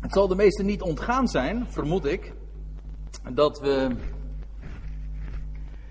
Het 0.00 0.12
zal 0.12 0.28
de 0.28 0.34
meesten 0.34 0.66
niet 0.66 0.82
ontgaan 0.82 1.28
zijn, 1.28 1.66
vermoed 1.66 2.04
ik, 2.04 2.34
dat 3.32 3.60
we 3.60 3.96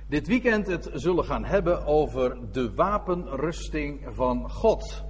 dit 0.08 0.28
weekend 0.28 0.68
het 0.68 0.90
zullen 0.94 1.26
gaan 1.26 1.46
hebben 1.46 1.86
over 1.86 2.52
de 2.52 2.74
wapenrusting 2.74 4.08
van 4.10 4.50
God. 4.50 5.04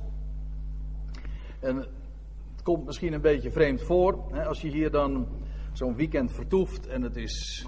En 1.59 1.75
het 1.75 2.63
komt 2.63 2.85
misschien 2.85 3.13
een 3.13 3.21
beetje 3.21 3.51
vreemd 3.51 3.81
voor, 3.81 4.23
hè, 4.31 4.45
als 4.45 4.61
je 4.61 4.69
hier 4.69 4.91
dan 4.91 5.27
zo'n 5.71 5.95
weekend 5.95 6.31
vertoeft 6.31 6.87
en 6.87 7.01
het 7.01 7.15
is 7.15 7.67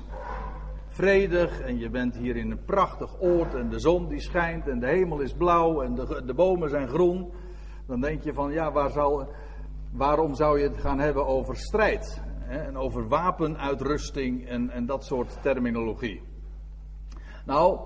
vredig 0.88 1.62
en 1.62 1.78
je 1.78 1.90
bent 1.90 2.18
hier 2.18 2.36
in 2.36 2.52
een 2.52 2.64
prachtig 2.66 3.22
oord 3.22 3.56
en 3.56 3.70
de 3.70 3.80
zon 3.80 4.08
die 4.08 4.22
schijnt 4.22 4.68
en 4.68 4.80
de 4.80 4.88
hemel 4.88 5.20
is 5.20 5.34
blauw 5.34 5.82
en 5.82 5.96
de, 5.96 6.24
de 6.26 6.34
bomen 6.34 6.70
zijn 6.70 6.88
groen. 6.88 7.32
Dan 7.88 8.02
denk 8.02 8.24
je 8.24 8.34
van 8.34 8.52
ja, 8.52 8.72
waar 8.72 8.92
zal, 8.92 9.30
waarom 9.92 10.36
zou 10.36 10.60
je 10.60 10.68
het 10.68 10.82
gaan 10.82 11.00
hebben 11.00 11.26
over 11.26 11.56
strijd? 11.56 12.22
Hè, 12.40 12.58
en 12.58 12.78
over 12.78 13.08
wapenuitrusting 13.08 14.48
en, 14.48 14.70
en 14.70 14.86
dat 14.86 15.06
soort 15.06 15.42
terminologie. 15.42 16.22
Nou, 17.46 17.80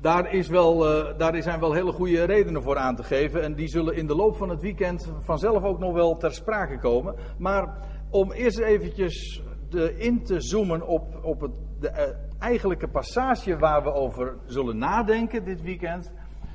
daar, 0.00 0.32
is 0.32 0.48
wel, 0.48 0.96
uh, 0.96 1.18
daar 1.18 1.42
zijn 1.42 1.60
wel 1.60 1.72
hele 1.72 1.92
goede 1.92 2.24
redenen 2.24 2.62
voor 2.62 2.76
aan 2.76 2.96
te 2.96 3.02
geven. 3.02 3.42
En 3.42 3.54
die 3.54 3.68
zullen 3.68 3.96
in 3.96 4.06
de 4.06 4.14
loop 4.14 4.36
van 4.36 4.48
het 4.48 4.60
weekend 4.60 5.12
vanzelf 5.20 5.62
ook 5.62 5.78
nog 5.78 5.92
wel 5.92 6.16
ter 6.16 6.32
sprake 6.32 6.78
komen. 6.78 7.14
Maar 7.38 7.88
om 8.10 8.32
eerst 8.32 8.58
eventjes 8.58 9.42
de, 9.68 9.94
in 9.96 10.24
te 10.24 10.40
zoomen 10.40 10.86
op, 10.86 11.18
op 11.22 11.40
het, 11.40 11.52
de 11.80 11.90
uh, 11.90 12.02
eigenlijke 12.38 12.88
passage 12.88 13.56
waar 13.56 13.82
we 13.82 13.92
over 13.92 14.36
zullen 14.46 14.78
nadenken 14.78 15.44
dit 15.44 15.62
weekend. 15.62 16.12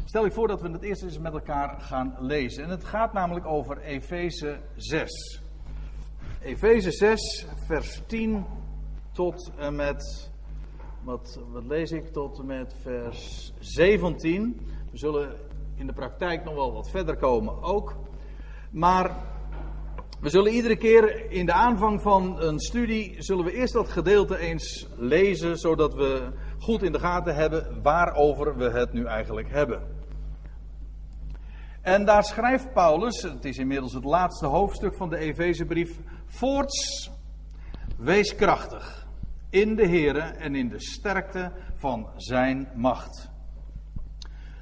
Stel 0.10 0.26
ik 0.26 0.34
voor 0.34 0.48
dat 0.48 0.62
we 0.62 0.70
het 0.70 0.82
eerst 0.82 1.04
eens 1.04 1.20
met 1.20 1.34
elkaar 1.34 1.82
gaan 1.82 2.16
lezen. 2.20 2.64
En 2.64 2.70
het 2.70 2.84
gaat 2.84 3.14
namelijk 3.14 3.46
over 3.46 3.78
Efeze 3.78 4.60
6. 4.76 5.42
Efeze 6.42 6.92
6, 6.92 7.46
vers 7.66 8.02
10 8.08 8.46
tot 9.12 9.52
en 9.58 9.76
met. 9.76 10.32
Wat, 11.04 11.40
wat 11.52 11.64
lees 11.66 11.92
ik 11.92 12.08
tot 12.12 12.40
en 12.40 12.46
met 12.46 12.76
vers 12.82 13.54
17. 13.60 14.60
We 14.92 14.98
zullen 14.98 15.36
in 15.76 15.88
de 15.88 15.94
praktijk 15.94 16.44
nog 16.44 16.54
wel 16.54 16.74
wat 16.74 16.90
verder 16.90 17.18
komen 17.18 17.62
ook. 17.62 17.96
Maar 18.72 19.16
we 20.20 20.30
zullen 20.30 20.52
iedere 20.52 20.78
keer 20.78 21.32
in 21.32 21.46
de 21.46 21.54
aanvang 21.54 22.02
van 22.02 22.42
een 22.42 22.60
studie, 22.60 23.16
zullen 23.18 23.46
we 23.46 23.54
eerst 23.54 23.74
dat 23.74 23.90
gedeelte 23.90 24.38
eens 24.38 24.88
lezen, 24.98 25.58
zodat 25.58 25.94
we 25.94 26.32
goed 26.60 26.84
in 26.84 26.92
de 26.92 27.00
gaten 27.00 27.36
hebben 27.36 27.82
waarover 27.82 28.58
we 28.58 28.70
het 28.70 28.94
nu 28.94 29.06
eigenlijk 29.06 29.50
hebben. 29.50 29.99
En 31.90 32.06
daar 32.06 32.24
schrijft 32.24 32.74
Paulus, 32.74 33.22
het 33.22 33.46
is 33.46 33.58
inmiddels 33.58 33.94
het 33.94 34.04
laatste 34.04 34.46
hoofdstuk 34.46 34.96
van 34.96 35.10
de 35.10 35.18
Efezebrief, 35.18 36.00
voorts, 36.26 37.12
wees 37.98 38.36
krachtig 38.36 39.08
in 39.50 39.76
de 39.76 39.88
Here 39.88 40.20
en 40.20 40.56
in 40.56 40.70
de 40.70 40.80
sterkte 40.80 41.52
van 41.76 42.10
zijn 42.16 42.70
macht. 42.76 43.30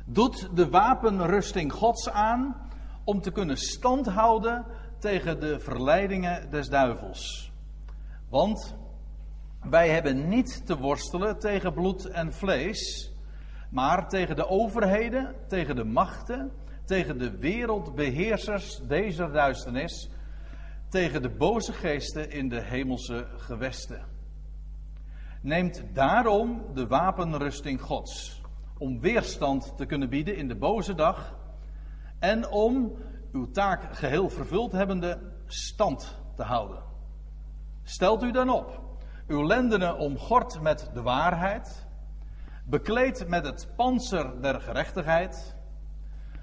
Doet 0.05 0.49
de 0.55 0.69
wapenrusting 0.69 1.73
Gods 1.73 2.09
aan 2.09 2.69
om 3.03 3.21
te 3.21 3.31
kunnen 3.31 3.57
standhouden 3.57 4.65
tegen 4.99 5.39
de 5.39 5.59
verleidingen 5.59 6.49
des 6.49 6.69
duivels. 6.69 7.51
Want 8.29 8.75
wij 9.69 9.89
hebben 9.89 10.27
niet 10.27 10.65
te 10.65 10.77
worstelen 10.77 11.39
tegen 11.39 11.73
bloed 11.73 12.05
en 12.05 12.33
vlees, 12.33 13.11
maar 13.71 14.09
tegen 14.09 14.35
de 14.35 14.47
overheden, 14.47 15.35
tegen 15.47 15.75
de 15.75 15.85
machten, 15.85 16.51
tegen 16.87 17.17
de 17.17 17.37
wereldbeheersers 17.37 18.79
deze 18.87 19.31
duisternis, 19.31 20.09
tegen 20.89 21.21
de 21.21 21.29
boze 21.29 21.73
geesten 21.73 22.31
in 22.31 22.49
de 22.49 22.61
hemelse 22.61 23.27
gewesten. 23.37 24.05
Neemt 25.41 25.83
daarom 25.93 26.65
de 26.73 26.87
wapenrusting 26.87 27.81
Gods, 27.81 28.41
om 28.77 28.99
weerstand 28.99 29.77
te 29.77 29.85
kunnen 29.85 30.09
bieden 30.09 30.35
in 30.35 30.47
de 30.47 30.55
boze 30.55 30.95
dag 30.95 31.35
en 32.19 32.49
om 32.49 32.97
uw 33.31 33.51
taak 33.51 33.95
geheel 33.95 34.29
vervuld 34.29 34.71
hebbende 34.71 35.19
stand 35.45 36.21
te 36.35 36.43
houden. 36.43 36.83
Stelt 37.83 38.23
u 38.23 38.31
dan 38.31 38.49
op, 38.49 38.81
uw 39.27 39.45
lendenen 39.45 39.97
omgord 39.97 40.61
met 40.61 40.89
de 40.93 41.01
waarheid, 41.01 41.87
bekleed 42.65 43.27
met 43.27 43.45
het 43.45 43.73
panzer 43.75 44.41
der 44.41 44.61
gerechtigheid, 44.61 45.56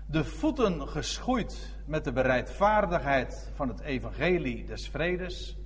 de 0.06 0.25
voeten 0.25 0.88
geschoeid 0.88 1.76
met 1.87 2.04
de 2.04 2.12
bereidvaardigheid 2.12 3.50
van 3.54 3.69
het 3.69 3.81
evangelie 3.81 4.65
des 4.65 4.88
vredes, 4.88 5.56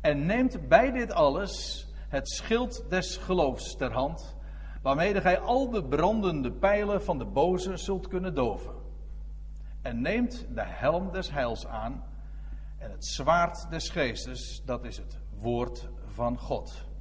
en 0.00 0.26
neemt 0.26 0.68
bij 0.68 0.90
dit 0.90 1.12
alles 1.12 1.86
het 2.08 2.30
schild 2.30 2.84
des 2.88 3.16
geloofs 3.16 3.76
ter 3.76 3.92
hand, 3.92 4.36
waarmede 4.82 5.20
gij 5.20 5.38
al 5.38 5.70
de 5.70 5.84
brandende 5.84 6.52
pijlen 6.52 7.02
van 7.02 7.18
de 7.18 7.24
boze 7.24 7.76
zult 7.76 8.08
kunnen 8.08 8.34
doven. 8.34 8.74
En 9.82 10.00
neemt 10.00 10.46
de 10.54 10.64
helm 10.64 11.12
des 11.12 11.30
heils 11.30 11.66
aan 11.66 12.04
en 12.78 12.90
het 12.90 13.06
zwaard 13.06 13.70
des 13.70 13.88
geestes, 13.88 14.62
dat 14.64 14.84
is 14.84 14.96
het 14.96 15.18
woord 15.40 15.88
van 16.06 16.38
God. 16.38 16.91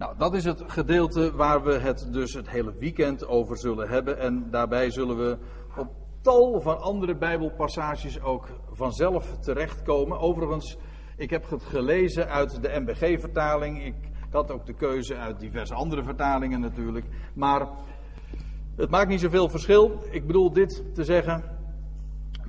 Nou, 0.00 0.14
dat 0.18 0.34
is 0.34 0.44
het 0.44 0.62
gedeelte 0.66 1.32
waar 1.36 1.62
we 1.62 1.72
het 1.72 2.08
dus 2.12 2.34
het 2.34 2.50
hele 2.50 2.74
weekend 2.78 3.26
over 3.26 3.58
zullen 3.58 3.88
hebben. 3.88 4.18
En 4.18 4.50
daarbij 4.50 4.90
zullen 4.90 5.16
we 5.16 5.38
op 5.76 5.88
tal 6.20 6.60
van 6.60 6.80
andere 6.80 7.16
Bijbelpassages 7.16 8.20
ook 8.20 8.48
vanzelf 8.72 9.38
terechtkomen. 9.38 10.18
Overigens, 10.18 10.76
ik 11.16 11.30
heb 11.30 11.50
het 11.50 11.62
gelezen 11.62 12.28
uit 12.28 12.62
de 12.62 12.80
MBG-vertaling. 12.80 13.84
Ik 13.84 13.94
had 14.30 14.50
ook 14.50 14.66
de 14.66 14.74
keuze 14.74 15.16
uit 15.16 15.40
diverse 15.40 15.74
andere 15.74 16.02
vertalingen 16.02 16.60
natuurlijk. 16.60 17.06
Maar 17.34 17.68
het 18.76 18.90
maakt 18.90 19.08
niet 19.08 19.20
zoveel 19.20 19.48
verschil. 19.48 20.02
Ik 20.10 20.26
bedoel 20.26 20.52
dit 20.52 20.94
te 20.94 21.04
zeggen. 21.04 21.59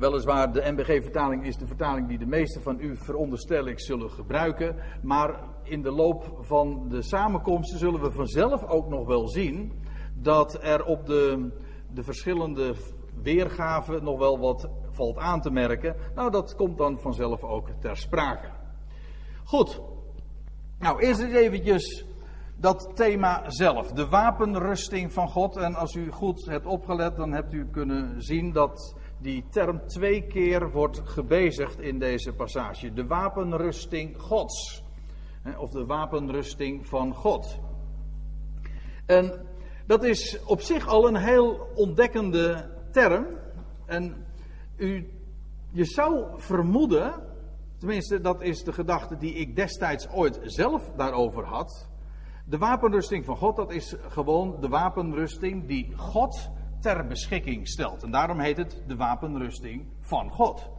Weliswaar, 0.02 0.54
de 0.54 0.72
MBG-vertaling 0.72 1.46
is 1.46 1.58
de 1.58 1.68
vertaling 1.68 2.08
die 2.08 2.18
de 2.18 2.26
meesten 2.26 2.62
van 2.62 2.80
u, 2.80 2.98
veronderstel 2.98 3.68
ik, 3.68 3.80
zullen 3.80 4.10
gebruiken. 4.10 4.76
Maar 5.02 5.40
in 5.64 5.82
de 5.82 5.92
loop 5.92 6.38
van 6.40 6.90
de 6.90 7.02
samenkomsten 7.02 7.80
zullen 7.80 8.02
we 8.02 8.12
vanzelf 8.12 8.64
ook 8.64 8.90
nog 8.90 9.08
wel 9.08 9.28
zien 9.28 9.72
dat 10.14 10.64
er 10.64 10.86
op 10.86 11.06
de, 11.06 11.52
de 11.94 12.04
verschillende 12.04 12.76
weergaven 13.22 14.04
nog 14.04 14.20
wel 14.20 14.40
wat 14.40 14.70
valt 14.90 15.18
aan 15.18 15.42
te 15.42 15.52
merken. 15.52 15.96
Nou, 16.16 16.32
dat 16.32 16.56
komt 16.56 16.78
dan 16.78 17.00
vanzelf 17.00 17.44
ook 17.44 17.70
ter 17.80 17.98
sprake. 17.98 18.48
Goed. 19.44 19.82
Nou, 20.80 21.02
eerst 21.02 21.22
eens 21.22 21.34
eventjes 21.34 22.06
dat 22.56 22.92
thema 22.94 23.50
zelf. 23.50 23.92
De 23.92 24.08
wapenrusting 24.08 25.14
van 25.14 25.30
God. 25.30 25.58
En 25.58 25.76
als 25.76 25.96
u 25.96 26.12
goed 26.12 26.46
hebt 26.46 26.66
opgelet, 26.66 27.16
dan 27.16 27.32
hebt 27.32 27.54
u 27.54 27.70
kunnen 27.72 28.22
zien 28.22 28.52
dat 28.52 28.96
die 29.22 29.44
term 29.50 29.88
twee 29.88 30.28
keer 30.28 30.72
wordt 30.72 31.02
gebezigd 31.04 31.80
in 31.80 32.00
deze 32.00 32.34
passage. 32.34 32.94
De 32.94 33.08
wapenrusting 33.08 34.18
Gods. 34.18 34.84
Of 35.58 35.70
de 35.70 35.86
wapenrusting 35.86 36.88
van 36.88 37.14
God. 37.14 37.60
En 39.06 39.46
dat 39.86 40.04
is 40.04 40.44
op 40.46 40.62
zich 40.62 40.88
al 40.88 41.08
een 41.08 41.16
heel 41.16 41.68
ontdekkende 41.76 42.70
term. 42.92 43.26
En 43.86 44.26
u, 44.78 45.10
je 45.72 45.86
zou 45.86 46.26
vermoeden, 46.42 47.14
tenminste 47.78 48.22
dat 48.22 48.42
is 48.42 48.64
de 48.64 48.74
gedachte 48.74 49.18
die 49.18 49.34
ik 49.34 49.56
destijds 49.56 50.10
ooit 50.10 50.40
zelf 50.44 50.92
daarover 50.96 51.46
had. 51.46 51.90
De 52.46 52.58
wapenrusting 52.58 53.26
van 53.26 53.38
God, 53.38 53.56
dat 53.56 53.72
is 53.72 53.96
gewoon 54.08 54.58
de 54.60 54.68
wapenrusting 54.68 55.68
die 55.68 55.94
God 55.96 56.50
ter 56.82 57.08
beschikking 57.08 57.68
stelt. 57.68 58.04
En 58.04 58.12
daarom 58.12 58.40
heet 58.40 58.58
het 58.58 58.84
de 58.88 58.96
wapenrusting 58.96 59.86
van 60.00 60.30
God. 60.30 60.70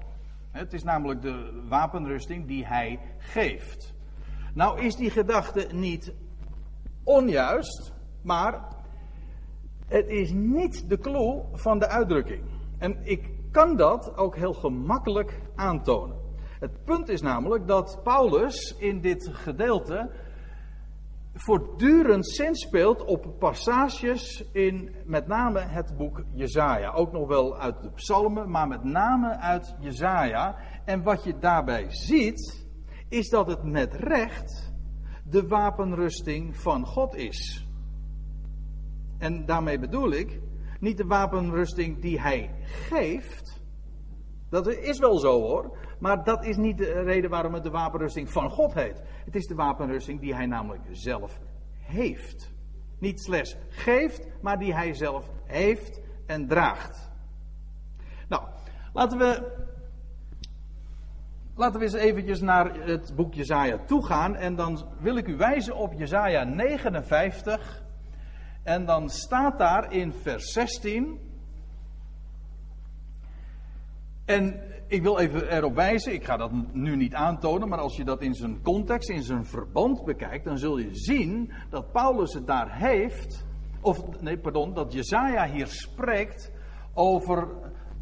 Het 0.51 0.73
is 0.73 0.83
namelijk 0.83 1.23
de 1.23 1.63
wapenrusting 1.69 2.47
die 2.47 2.67
Hij 2.67 3.01
geeft. 3.19 3.95
Nou 4.55 4.81
is 4.81 4.97
die 4.97 5.11
gedachte 5.11 5.69
niet 5.73 6.13
onjuist, 7.05 7.93
maar 8.23 8.69
het 9.87 10.09
is 10.09 10.31
niet 10.33 10.89
de 10.89 10.99
clue 10.99 11.43
van 11.53 11.79
de 11.79 11.89
uitdrukking. 11.89 12.43
En 12.79 12.99
ik 13.03 13.31
kan 13.51 13.77
dat 13.77 14.17
ook 14.17 14.37
heel 14.37 14.55
gemakkelijk 14.55 15.41
aantonen. 15.55 16.17
Het 16.61 16.85
punt 16.85 17.09
is 17.09 17.21
namelijk 17.21 17.67
dat 17.67 18.01
Paulus 18.03 18.77
in 18.79 19.01
dit 19.01 19.29
gedeelte 19.33 20.11
voortdurend 21.35 22.29
zinspeelt 22.29 23.05
op 23.05 23.35
passages 23.39 24.45
in 24.53 24.95
met 25.05 25.27
name 25.27 25.61
het 25.61 25.97
boek 25.97 26.25
Jezaja. 26.35 26.93
Ook 26.93 27.13
nog 27.13 27.29
wel 27.29 27.59
uit 27.59 27.83
de 27.83 27.91
psalmen, 27.91 28.51
maar 28.51 28.69
met 28.69 28.85
name 28.85 29.37
uit 29.37 29.77
Jezaja. 29.81 30.57
En 30.85 31.03
wat 31.03 31.25
je 31.25 31.39
daarbij 31.39 31.87
ziet, 31.91 32.67
is 33.09 33.29
dat 33.29 33.47
het 33.47 33.63
met 33.63 33.95
recht 33.95 34.73
de 35.25 35.47
wapenrusting 35.47 36.57
van 36.57 36.87
God 36.87 37.15
is. 37.15 37.67
En 39.19 39.47
daarmee 39.47 39.79
bedoel 39.79 40.11
ik 40.11 40.41
niet 40.81 40.97
de 40.97 41.07
wapenrusting 41.07 42.01
die 42.01 42.21
hij 42.21 42.55
geeft, 42.65 43.61
Dat 44.51 44.69
is 44.69 44.99
wel 44.99 45.19
zo 45.19 45.41
hoor. 45.41 45.79
Maar 46.03 46.25
dat 46.25 46.45
is 46.45 46.57
niet 46.57 46.79
de 46.79 47.03
reden 47.03 47.31
waarom 47.31 47.55
het 47.55 47.63
de 47.63 47.71
wapenrusting 47.71 48.31
van 48.31 48.51
God 48.51 48.75
heet. 48.75 49.03
Het 49.25 49.35
is 49.35 49.47
de 49.47 49.55
wapenrusting 49.55 50.21
die 50.21 50.35
hij 50.35 50.47
namelijk 50.47 50.83
zelf 50.91 51.41
heeft. 51.79 52.53
Niet 52.99 53.21
slechts 53.21 53.57
geeft, 53.69 54.27
maar 54.41 54.59
die 54.59 54.75
hij 54.75 54.95
zelf 54.95 55.31
heeft 55.45 56.01
en 56.27 56.47
draagt. 56.47 57.11
Nou, 58.29 58.43
laten 58.93 59.19
we. 59.19 59.61
Laten 61.55 61.79
we 61.79 61.85
eens 61.85 61.95
eventjes 61.95 62.41
naar 62.41 62.75
het 62.75 63.13
boek 63.17 63.35
Jezaja 63.35 63.79
toe 63.79 64.07
gaan. 64.07 64.37
En 64.37 64.55
dan 64.55 64.85
wil 64.99 65.17
ik 65.17 65.27
u 65.27 65.37
wijzen 65.37 65.77
op 65.77 65.93
Jezaja 65.93 66.45
59. 66.45 67.83
En 68.63 68.85
dan 68.85 69.09
staat 69.09 69.59
daar 69.59 69.93
in 69.93 70.13
vers 70.13 70.53
16. 70.53 71.21
En 74.25 74.61
ik 74.93 75.03
wil 75.03 75.19
even 75.19 75.49
erop 75.49 75.75
wijzen, 75.75 76.13
ik 76.13 76.25
ga 76.25 76.37
dat 76.37 76.51
nu 76.73 76.97
niet 76.97 77.15
aantonen, 77.15 77.69
maar 77.69 77.79
als 77.79 77.97
je 77.97 78.05
dat 78.05 78.23
in 78.23 78.35
zijn 78.35 78.63
context, 78.63 79.09
in 79.09 79.23
zijn 79.23 79.45
verband 79.45 80.05
bekijkt, 80.05 80.45
dan 80.45 80.59
zul 80.59 80.79
je 80.79 80.89
zien 80.93 81.53
dat 81.71 81.93
Paulus 81.93 82.35
het 82.35 82.47
daar 82.47 82.79
heeft, 82.79 83.47
of 83.81 84.21
nee, 84.21 84.39
pardon, 84.39 84.75
dat 84.75 84.93
Jezaja 84.93 85.47
hier 85.47 85.67
spreekt 85.67 86.53
over 86.95 87.49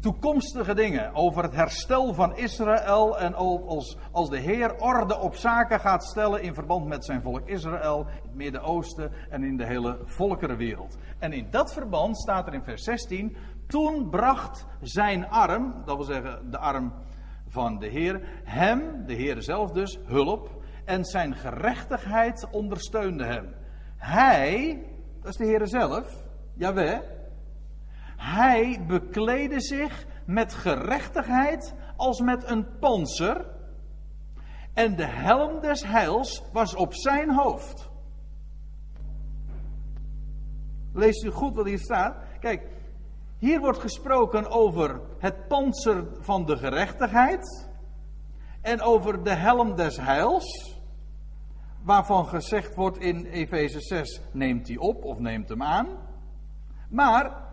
toekomstige 0.01 0.73
dingen, 0.73 1.13
over 1.13 1.43
het 1.43 1.55
herstel 1.55 2.13
van 2.13 2.37
Israël 2.37 3.19
en 3.19 3.33
als, 3.33 3.97
als 4.11 4.29
de 4.29 4.39
Heer 4.39 4.75
orde 4.75 5.19
op 5.19 5.35
zaken 5.35 5.79
gaat 5.79 6.03
stellen 6.03 6.41
in 6.41 6.53
verband 6.53 6.87
met 6.87 7.05
zijn 7.05 7.21
volk 7.21 7.47
Israël, 7.47 7.99
in 7.99 8.21
het 8.21 8.35
Midden-Oosten 8.35 9.11
en 9.29 9.43
in 9.43 9.57
de 9.57 9.65
hele 9.65 9.99
volkerenwereld. 10.05 10.97
En 11.19 11.33
in 11.33 11.47
dat 11.49 11.73
verband 11.73 12.17
staat 12.17 12.47
er 12.47 12.53
in 12.53 12.63
vers 12.63 12.83
16, 12.83 13.35
toen 13.71 14.09
bracht 14.09 14.65
zijn 14.81 15.29
arm, 15.29 15.81
dat 15.85 15.95
wil 15.95 16.05
zeggen 16.05 16.51
de 16.51 16.57
arm 16.57 16.93
van 17.47 17.79
de 17.79 17.87
Heer, 17.87 18.21
hem, 18.43 19.05
de 19.05 19.13
Heer 19.13 19.41
zelf 19.41 19.71
dus, 19.71 19.99
hulp. 20.05 20.63
En 20.85 21.05
zijn 21.05 21.35
gerechtigheid 21.35 22.47
ondersteunde 22.51 23.25
hem. 23.25 23.53
Hij, 23.97 24.85
dat 25.21 25.31
is 25.31 25.37
de 25.37 25.45
Heer 25.45 25.67
zelf, 25.67 26.23
jawel. 26.53 27.01
Hij 28.17 28.83
bekleedde 28.87 29.61
zich 29.61 30.05
met 30.25 30.53
gerechtigheid 30.53 31.73
als 31.95 32.19
met 32.21 32.49
een 32.49 32.77
panzer. 32.79 33.45
En 34.73 34.95
de 34.95 35.07
helm 35.07 35.61
des 35.61 35.83
heils 35.83 36.43
was 36.53 36.75
op 36.75 36.93
zijn 36.93 37.33
hoofd. 37.33 37.89
Leest 40.93 41.23
u 41.23 41.29
goed 41.29 41.55
wat 41.55 41.65
hier 41.65 41.79
staat? 41.79 42.15
Kijk, 42.39 42.67
hier 43.41 43.59
wordt 43.59 43.79
gesproken 43.79 44.51
over 44.51 45.01
het 45.17 45.47
panzer 45.47 46.07
van 46.19 46.45
de 46.45 46.57
gerechtigheid 46.57 47.69
en 48.61 48.81
over 48.81 49.23
de 49.23 49.33
helm 49.33 49.75
des 49.75 49.97
heils, 49.97 50.79
waarvan 51.83 52.27
gezegd 52.27 52.75
wordt 52.75 52.97
in 52.97 53.25
Efeze 53.25 53.79
6, 53.79 54.21
neemt 54.31 54.65
die 54.65 54.79
op 54.79 55.03
of 55.03 55.19
neemt 55.19 55.49
hem 55.49 55.63
aan. 55.63 55.87
Maar 56.89 57.47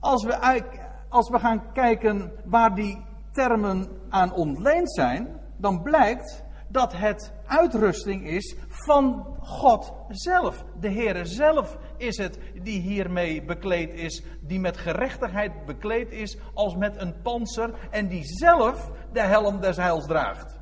als 0.00 0.24
we, 0.24 0.62
als 1.08 1.28
we 1.28 1.38
gaan 1.38 1.72
kijken 1.72 2.32
waar 2.44 2.74
die 2.74 3.04
termen 3.32 3.88
aan 4.08 4.32
ontleend 4.32 4.92
zijn, 4.92 5.40
dan 5.56 5.82
blijkt 5.82 6.44
dat 6.68 6.92
het 6.92 7.32
uitrusting 7.46 8.26
is 8.26 8.56
van 8.68 9.36
God 9.40 9.92
zelf. 10.08 10.64
De 10.78 10.90
Heere 10.90 11.24
zelf 11.24 11.78
is 12.00 12.16
het 12.16 12.38
die 12.62 12.80
hiermee 12.80 13.44
bekleed 13.44 13.94
is, 13.94 14.22
die 14.40 14.60
met 14.60 14.76
gerechtigheid 14.76 15.66
bekleed 15.66 16.12
is 16.12 16.38
als 16.54 16.76
met 16.76 16.96
een 16.96 17.14
panzer 17.22 17.88
en 17.90 18.08
die 18.08 18.24
zelf 18.24 18.90
de 19.12 19.20
helm 19.20 19.60
des 19.60 19.76
heils 19.76 20.06
draagt. 20.06 20.58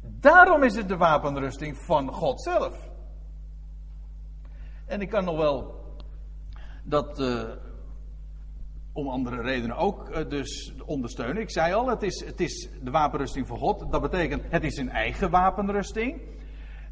Daarom 0.00 0.62
is 0.62 0.76
het 0.76 0.88
de 0.88 0.96
wapenrusting 0.96 1.76
van 1.76 2.12
God 2.12 2.42
zelf. 2.42 2.88
En 4.86 5.00
ik 5.00 5.08
kan 5.08 5.24
nog 5.24 5.36
wel 5.36 5.84
dat 6.84 7.20
uh, 7.20 7.42
om 8.92 9.08
andere 9.08 9.42
redenen 9.42 9.76
ook 9.76 10.08
uh, 10.08 10.28
dus 10.28 10.74
ondersteunen. 10.84 11.42
Ik 11.42 11.50
zei 11.50 11.72
al, 11.72 11.88
het 11.88 12.02
is, 12.02 12.24
het 12.24 12.40
is 12.40 12.68
de 12.82 12.90
wapenrusting 12.90 13.46
van 13.46 13.58
God. 13.58 13.92
Dat 13.92 14.00
betekent, 14.00 14.42
het 14.48 14.64
is 14.64 14.76
een 14.76 14.90
eigen 14.90 15.30
wapenrusting. 15.30 16.20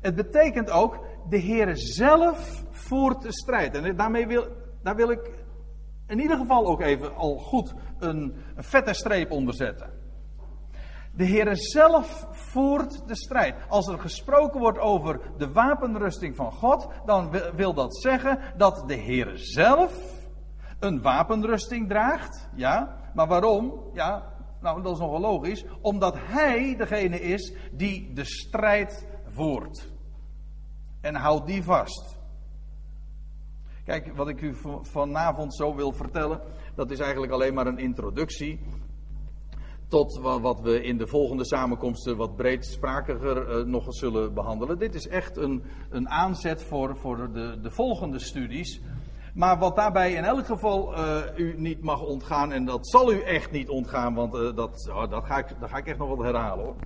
Het 0.00 0.14
betekent 0.14 0.70
ook, 0.70 1.04
de 1.28 1.36
Heer 1.36 1.76
zelf 1.76 2.64
voert 2.70 3.22
de 3.22 3.32
strijd. 3.32 3.74
En 3.74 3.96
daarmee 3.96 4.26
wil, 4.26 4.46
daar 4.82 4.96
wil 4.96 5.10
ik 5.10 5.30
in 6.06 6.20
ieder 6.20 6.36
geval 6.36 6.66
ook 6.66 6.80
even 6.80 7.14
al 7.14 7.36
goed 7.36 7.74
een, 7.98 8.34
vette 8.56 8.94
streep 8.94 9.30
onder 9.30 9.54
zetten. 9.54 9.90
De 11.12 11.24
Heer 11.24 11.56
zelf 11.56 12.26
voert 12.30 13.08
de 13.08 13.16
strijd. 13.16 13.54
Als 13.68 13.88
er 13.88 13.98
gesproken 13.98 14.60
wordt 14.60 14.78
over 14.78 15.20
de 15.36 15.52
wapenrusting 15.52 16.36
van 16.36 16.52
God, 16.52 16.88
dan 17.04 17.30
wil 17.54 17.74
dat 17.74 17.96
zeggen 17.96 18.38
dat 18.56 18.84
de 18.86 18.94
Heer 18.94 19.30
zelf 19.34 19.92
een 20.78 21.02
wapenrusting 21.02 21.88
draagt. 21.88 22.48
Ja, 22.54 22.96
maar 23.14 23.26
waarom? 23.26 23.90
Ja, 23.92 24.32
nou 24.60 24.82
dat 24.82 24.92
is 24.92 24.98
nogal 24.98 25.20
logisch. 25.20 25.64
Omdat 25.80 26.14
Hij 26.18 26.76
degene 26.76 27.20
is 27.20 27.52
die 27.72 28.12
de 28.12 28.24
strijd 28.24 29.06
voert. 29.26 29.97
En 31.00 31.14
houdt 31.14 31.46
die 31.46 31.62
vast. 31.62 32.18
Kijk, 33.84 34.16
wat 34.16 34.28
ik 34.28 34.40
u 34.40 34.54
vanavond 34.82 35.54
zo 35.54 35.74
wil 35.74 35.92
vertellen, 35.92 36.40
dat 36.74 36.90
is 36.90 36.98
eigenlijk 36.98 37.32
alleen 37.32 37.54
maar 37.54 37.66
een 37.66 37.78
introductie 37.78 38.60
tot 39.88 40.18
wat 40.18 40.60
we 40.60 40.82
in 40.82 40.98
de 40.98 41.06
volgende 41.06 41.44
samenkomsten 41.44 42.16
wat 42.16 42.36
breedsprakiger 42.36 43.58
uh, 43.58 43.64
nog 43.64 43.84
zullen 43.88 44.34
behandelen. 44.34 44.78
Dit 44.78 44.94
is 44.94 45.08
echt 45.08 45.36
een, 45.36 45.62
een 45.90 46.08
aanzet 46.08 46.62
voor, 46.62 46.96
voor 46.96 47.32
de, 47.32 47.60
de 47.60 47.70
volgende 47.70 48.18
studies. 48.18 48.80
Maar 49.34 49.58
wat 49.58 49.76
daarbij 49.76 50.12
in 50.12 50.24
elk 50.24 50.46
geval 50.46 50.98
uh, 50.98 51.20
u 51.36 51.54
niet 51.56 51.82
mag 51.82 52.02
ontgaan, 52.02 52.52
en 52.52 52.64
dat 52.64 52.88
zal 52.88 53.12
u 53.12 53.20
echt 53.20 53.50
niet 53.50 53.68
ontgaan, 53.68 54.14
want 54.14 54.34
uh, 54.34 54.56
dat, 54.56 54.90
oh, 54.90 55.10
dat, 55.10 55.24
ga 55.24 55.38
ik, 55.38 55.46
dat 55.60 55.70
ga 55.70 55.76
ik 55.76 55.86
echt 55.86 55.98
nog 55.98 56.08
wat 56.08 56.24
herhalen 56.24 56.64
hoor. 56.64 56.76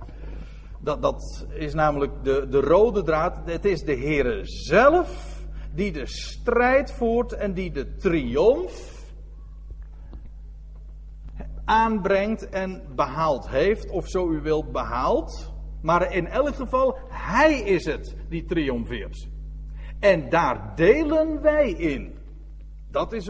Dat, 0.83 1.01
dat 1.01 1.47
is 1.53 1.73
namelijk 1.73 2.23
de, 2.23 2.47
de 2.49 2.59
rode 2.59 3.03
draad. 3.03 3.39
Het 3.45 3.65
is 3.65 3.81
de 3.81 3.95
Heere 3.95 4.41
zelf 4.43 5.41
die 5.73 5.91
de 5.91 6.05
strijd 6.05 6.91
voert 6.91 7.33
en 7.33 7.53
die 7.53 7.71
de 7.71 7.95
triomf 7.95 8.91
aanbrengt 11.65 12.49
en 12.49 12.83
behaald 12.95 13.49
heeft, 13.49 13.89
of 13.89 14.07
zo 14.07 14.31
u 14.31 14.41
wilt 14.41 14.71
behaald. 14.71 15.53
Maar 15.81 16.13
in 16.13 16.27
elk 16.27 16.55
geval, 16.55 16.97
Hij 17.09 17.59
is 17.59 17.85
het 17.85 18.15
die 18.29 18.45
triomfeert. 18.45 19.27
En 19.99 20.29
daar 20.29 20.75
delen 20.75 21.41
wij 21.41 21.69
in. 21.69 22.17
Dat 22.91 23.13
is, 23.13 23.29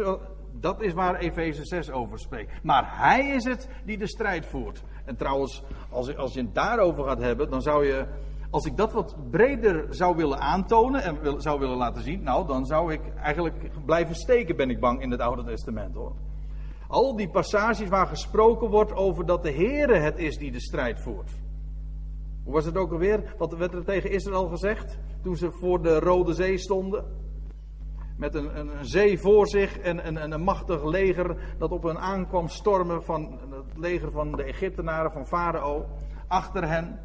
dat 0.51 0.81
is 0.81 0.93
waar 0.93 1.15
Efeze 1.15 1.65
6 1.65 1.91
over 1.91 2.19
spreekt. 2.19 2.63
Maar 2.63 2.97
Hij 2.97 3.27
is 3.27 3.43
het 3.43 3.69
die 3.85 3.97
de 3.97 4.07
strijd 4.07 4.45
voert. 4.45 4.83
En 5.05 5.15
trouwens, 5.15 5.63
als, 5.89 6.17
als 6.17 6.33
je 6.33 6.41
het 6.41 6.55
daarover 6.55 7.03
gaat 7.03 7.19
hebben, 7.19 7.49
dan 7.49 7.61
zou 7.61 7.85
je. 7.85 8.05
Als 8.49 8.65
ik 8.65 8.77
dat 8.77 8.93
wat 8.93 9.15
breder 9.29 9.85
zou 9.89 10.15
willen 10.15 10.39
aantonen 10.39 11.03
en 11.03 11.41
zou 11.41 11.59
willen 11.59 11.77
laten 11.77 12.03
zien, 12.03 12.23
nou, 12.23 12.47
dan 12.47 12.65
zou 12.65 12.93
ik 12.93 13.01
eigenlijk 13.15 13.71
blijven 13.85 14.15
steken, 14.15 14.55
ben 14.55 14.69
ik 14.69 14.79
bang, 14.79 15.01
in 15.01 15.11
het 15.11 15.19
Oude 15.19 15.43
Testament 15.43 15.95
hoor. 15.95 16.11
Al 16.87 17.15
die 17.15 17.29
passages 17.29 17.89
waar 17.89 18.07
gesproken 18.07 18.69
wordt 18.69 18.93
over 18.93 19.25
dat 19.25 19.43
de 19.43 19.51
Heere 19.51 19.99
het 19.99 20.17
is 20.17 20.37
die 20.37 20.51
de 20.51 20.59
strijd 20.59 20.99
voert. 20.99 21.31
Hoe 22.43 22.53
was 22.53 22.65
het 22.65 22.77
ook 22.77 22.91
alweer? 22.91 23.35
Wat 23.37 23.53
werd 23.57 23.73
er 23.73 23.83
tegen 23.83 24.11
Israël 24.11 24.47
gezegd 24.47 24.97
toen 25.21 25.35
ze 25.35 25.51
voor 25.51 25.81
de 25.81 25.99
Rode 25.99 26.33
Zee 26.33 26.57
stonden? 26.57 27.22
Met 28.23 28.35
een, 28.35 28.59
een, 28.59 28.77
een 28.77 28.85
zee 28.85 29.19
voor 29.19 29.47
zich 29.47 29.79
en 29.79 30.07
een, 30.07 30.31
een, 30.31 30.41
machtig 30.41 30.83
leger 30.83 31.55
dat 31.57 31.71
op 31.71 31.83
hen 31.83 31.99
aankwam 31.99 32.47
stormen 32.47 33.03
van 33.03 33.39
het 33.49 33.77
leger 33.77 34.11
van 34.11 34.31
de 34.31 34.43
Egyptenaren, 34.43 35.11
van 35.11 35.27
Farao, 35.27 35.85
achter 36.27 36.67
hen. 36.67 36.99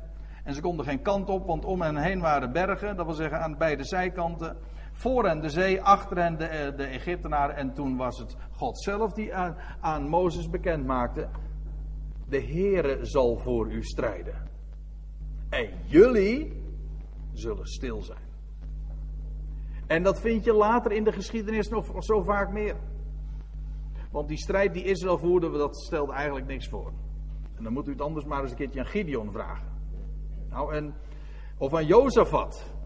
En 0.45 0.55
ze 0.55 0.61
konden 0.61 0.85
geen 0.85 1.03
kant 1.03 1.29
op, 1.29 1.47
want 1.47 1.65
om 1.65 1.83
hen 1.83 1.97
heen 1.97 2.21
waren 2.21 2.53
bergen, 2.53 2.97
dat 2.97 3.07
wil 3.07 3.15
zeggen 3.15 3.41
aan 3.41 3.59
beide 3.59 3.85
zijkanten. 3.85 4.57
Voor 4.93 5.25
hen 5.25 5.41
de 5.41 5.49
zee, 5.49 5.83
achter 5.83 6.17
hen 6.17 6.39
de, 6.39 6.73
de 6.77 6.85
Egyptenaren. 6.85 7.57
En 7.57 7.75
toen 7.75 7.97
was 7.97 8.19
het 8.19 8.37
God 8.51 8.83
zelf 8.83 9.13
die 9.13 9.35
aan, 9.35 9.57
aan 9.81 10.09
Mozes 10.09 10.51
bekend 10.51 10.87
maakte: 10.87 11.29
De 12.29 12.41
Heere 12.43 13.05
zal 13.05 13.39
voor 13.39 13.73
u 13.73 13.83
strijden. 13.83 14.35
En 15.49 15.69
jullie 15.87 16.63
zullen 17.33 17.67
stil 17.67 18.03
zijn. 18.03 18.28
En 19.89 20.03
dat 20.03 20.21
vind 20.21 20.45
je 20.45 20.53
later 20.53 20.93
in 20.93 21.05
de 21.05 21.13
geschiedenis 21.13 21.69
nog 21.69 21.87
zo 21.99 22.23
vaak 22.23 22.53
meer. 22.53 22.77
Want 24.11 24.29
die 24.29 24.39
strijd 24.39 24.73
die 24.73 24.85
Israël 24.85 25.19
voerde, 25.19 25.51
dat 25.51 25.77
stelde 25.77 26.13
eigenlijk 26.13 26.47
niks 26.47 26.69
voor. 26.69 26.93
En 27.57 27.65
dan 27.65 27.73
moet 27.73 27.89
u 27.89 27.91
het 27.91 28.01
anders 28.01 28.25
maar 28.25 28.43
eens 28.43 28.51
een 28.51 28.57
keertje 28.57 28.81
aan 28.81 28.87
Gideon 28.87 29.33
vragen. 29.33 29.69
Nou, 30.49 30.75
en, 30.75 30.95
of 31.59 31.75
aan 31.75 31.87
Jozefat. 31.87 32.77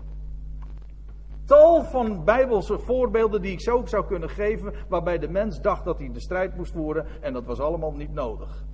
Tal 1.44 1.85
van 1.85 2.25
bijbelse 2.25 2.78
voorbeelden 2.78 3.42
die 3.42 3.52
ik 3.52 3.61
zo 3.61 3.82
zou 3.85 4.06
kunnen 4.06 4.28
geven, 4.28 4.75
waarbij 4.88 5.18
de 5.18 5.28
mens 5.28 5.61
dacht 5.61 5.85
dat 5.85 5.99
hij 5.99 6.12
de 6.12 6.21
strijd 6.21 6.56
moest 6.56 6.73
voeren 6.73 7.06
en 7.23 7.32
dat 7.32 7.44
was 7.44 7.61
allemaal 7.61 7.92
niet 7.92 8.12
nodig. 8.12 8.64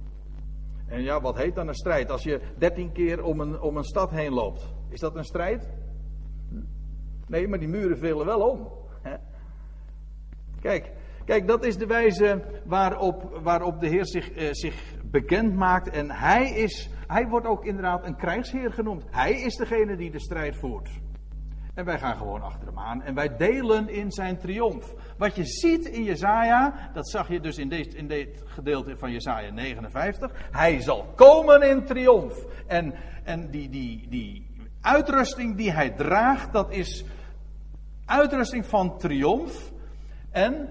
En 0.87 1.03
ja, 1.03 1.21
wat 1.21 1.37
heet 1.37 1.55
dan 1.55 1.69
een 1.69 1.75
strijd? 1.75 2.11
Als 2.11 2.23
je 2.23 2.41
dertien 2.59 2.93
keer 2.93 3.23
om 3.23 3.41
een, 3.41 3.61
om 3.61 3.77
een 3.77 3.85
stad 3.85 4.11
heen 4.11 4.33
loopt, 4.33 4.75
is 4.89 5.01
dat 5.01 5.17
een 5.17 5.25
strijd? 5.25 5.69
Nee, 7.29 7.49
maar 7.49 7.59
die 7.59 7.69
muren 7.69 7.99
velen 7.99 8.27
wel 8.27 8.41
om. 8.41 8.69
Kijk, 10.61 10.93
kijk, 11.25 11.47
dat 11.47 11.65
is 11.65 11.77
de 11.77 11.87
wijze 11.87 12.45
waarop, 12.65 13.39
waarop 13.43 13.81
de 13.81 13.87
Heer 13.87 14.07
zich, 14.07 14.31
eh, 14.31 14.49
zich 14.51 14.95
bekend 15.05 15.55
maakt. 15.55 15.91
En 15.91 16.11
hij, 16.11 16.51
is, 16.51 16.91
hij 17.07 17.27
wordt 17.27 17.47
ook 17.47 17.65
inderdaad 17.65 18.07
een 18.07 18.17
krijgsheer 18.17 18.73
genoemd. 18.73 19.05
Hij 19.11 19.33
is 19.33 19.57
degene 19.57 19.97
die 19.97 20.11
de 20.11 20.21
strijd 20.21 20.57
voert. 20.57 20.91
En 21.75 21.85
wij 21.85 21.99
gaan 21.99 22.17
gewoon 22.17 22.43
achter 22.43 22.67
hem 22.67 22.79
aan. 22.79 23.03
En 23.03 23.15
wij 23.15 23.37
delen 23.37 23.89
in 23.89 24.11
zijn 24.11 24.39
triomf. 24.39 24.95
Wat 25.19 25.37
je 25.37 25.45
ziet 25.45 25.87
in 25.87 26.05
Jezaja, 26.05 26.91
dat 26.93 27.09
zag 27.09 27.29
je 27.29 27.41
dus 27.41 27.59
in 27.59 27.69
dit, 27.69 27.95
in 27.95 28.09
dit 28.09 28.43
gedeelte 28.47 28.97
van 28.97 29.13
Jezaja 29.13 29.51
59. 29.51 30.49
Hij 30.51 30.81
zal 30.81 31.13
komen 31.15 31.63
in 31.63 31.85
triomf. 31.85 32.45
En, 32.67 32.95
en 33.25 33.51
die, 33.51 33.69
die, 33.69 34.09
die 34.09 34.47
uitrusting 34.81 35.57
die 35.57 35.73
hij 35.73 35.91
draagt, 35.91 36.53
dat 36.53 36.73
is 36.73 37.05
uitrusting 38.09 38.67
van 38.67 38.99
triomf. 38.99 39.73
En 40.31 40.69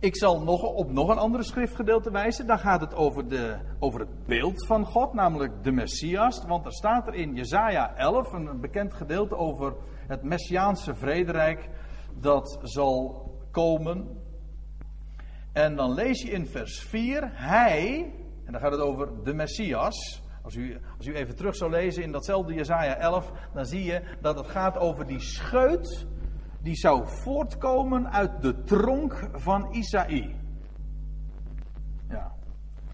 ik 0.00 0.16
zal 0.16 0.42
nog, 0.42 0.62
op 0.62 0.92
nog 0.92 1.08
een 1.08 1.18
andere 1.18 1.44
schriftgedeelte 1.44 2.10
wijzen. 2.10 2.46
Daar 2.46 2.58
gaat 2.58 2.80
het 2.80 2.94
over, 2.94 3.28
de, 3.28 3.58
over 3.78 4.00
het 4.00 4.26
beeld 4.26 4.66
van 4.66 4.84
God, 4.84 5.12
namelijk 5.12 5.64
de 5.64 5.72
Messias. 5.72 6.44
Want 6.46 6.64
er 6.64 6.72
staat 6.72 7.06
er 7.06 7.14
in 7.14 7.34
Jezaja 7.34 7.96
11, 7.96 8.32
een 8.32 8.60
bekend 8.60 8.94
gedeelte 8.94 9.36
over 9.36 9.74
het 10.06 10.22
Messiaanse 10.22 10.94
vrederijk 10.94 11.68
dat 12.20 12.58
zal 12.62 13.26
komen. 13.50 14.08
En 15.52 15.76
dan 15.76 15.94
lees 15.94 16.22
je 16.22 16.30
in 16.30 16.46
vers 16.46 16.80
4, 16.80 17.30
hij, 17.32 18.12
en 18.44 18.52
dan 18.52 18.60
gaat 18.60 18.72
het 18.72 18.80
over 18.80 19.24
de 19.24 19.34
Messias. 19.34 20.22
Als 20.48 20.56
u, 20.56 20.80
als 20.96 21.06
u 21.06 21.14
even 21.14 21.36
terug 21.36 21.56
zou 21.56 21.70
lezen 21.70 22.02
in 22.02 22.12
datzelfde 22.12 22.54
Jezaja 22.54 22.96
11, 22.96 23.32
dan 23.54 23.66
zie 23.66 23.84
je 23.84 24.02
dat 24.20 24.36
het 24.36 24.46
gaat 24.46 24.78
over 24.78 25.06
die 25.06 25.20
scheut 25.20 26.06
die 26.62 26.74
zou 26.74 27.08
voortkomen 27.08 28.12
uit 28.12 28.42
de 28.42 28.62
tronk 28.62 29.28
van 29.32 29.72
Isaï. 29.72 30.36
Ja. 32.08 32.32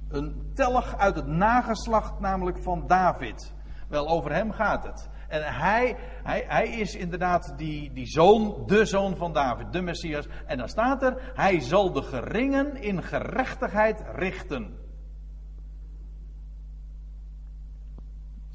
Een 0.08 0.50
telg 0.54 0.96
uit 0.96 1.16
het 1.16 1.26
nageslacht 1.26 2.20
namelijk 2.20 2.58
van 2.62 2.86
David. 2.86 3.54
Wel, 3.88 4.08
over 4.08 4.32
hem 4.32 4.52
gaat 4.52 4.84
het. 4.84 5.08
En 5.28 5.42
hij, 5.42 5.96
hij, 6.22 6.44
hij 6.46 6.68
is 6.68 6.94
inderdaad 6.94 7.54
die, 7.56 7.92
die 7.92 8.06
zoon, 8.06 8.62
de 8.66 8.84
zoon 8.84 9.16
van 9.16 9.32
David, 9.32 9.72
de 9.72 9.82
Messias. 9.82 10.26
En 10.46 10.58
dan 10.58 10.68
staat 10.68 11.02
er, 11.02 11.32
hij 11.34 11.60
zal 11.60 11.92
de 11.92 12.02
geringen 12.02 12.76
in 12.82 13.02
gerechtigheid 13.02 14.02
richten. 14.14 14.83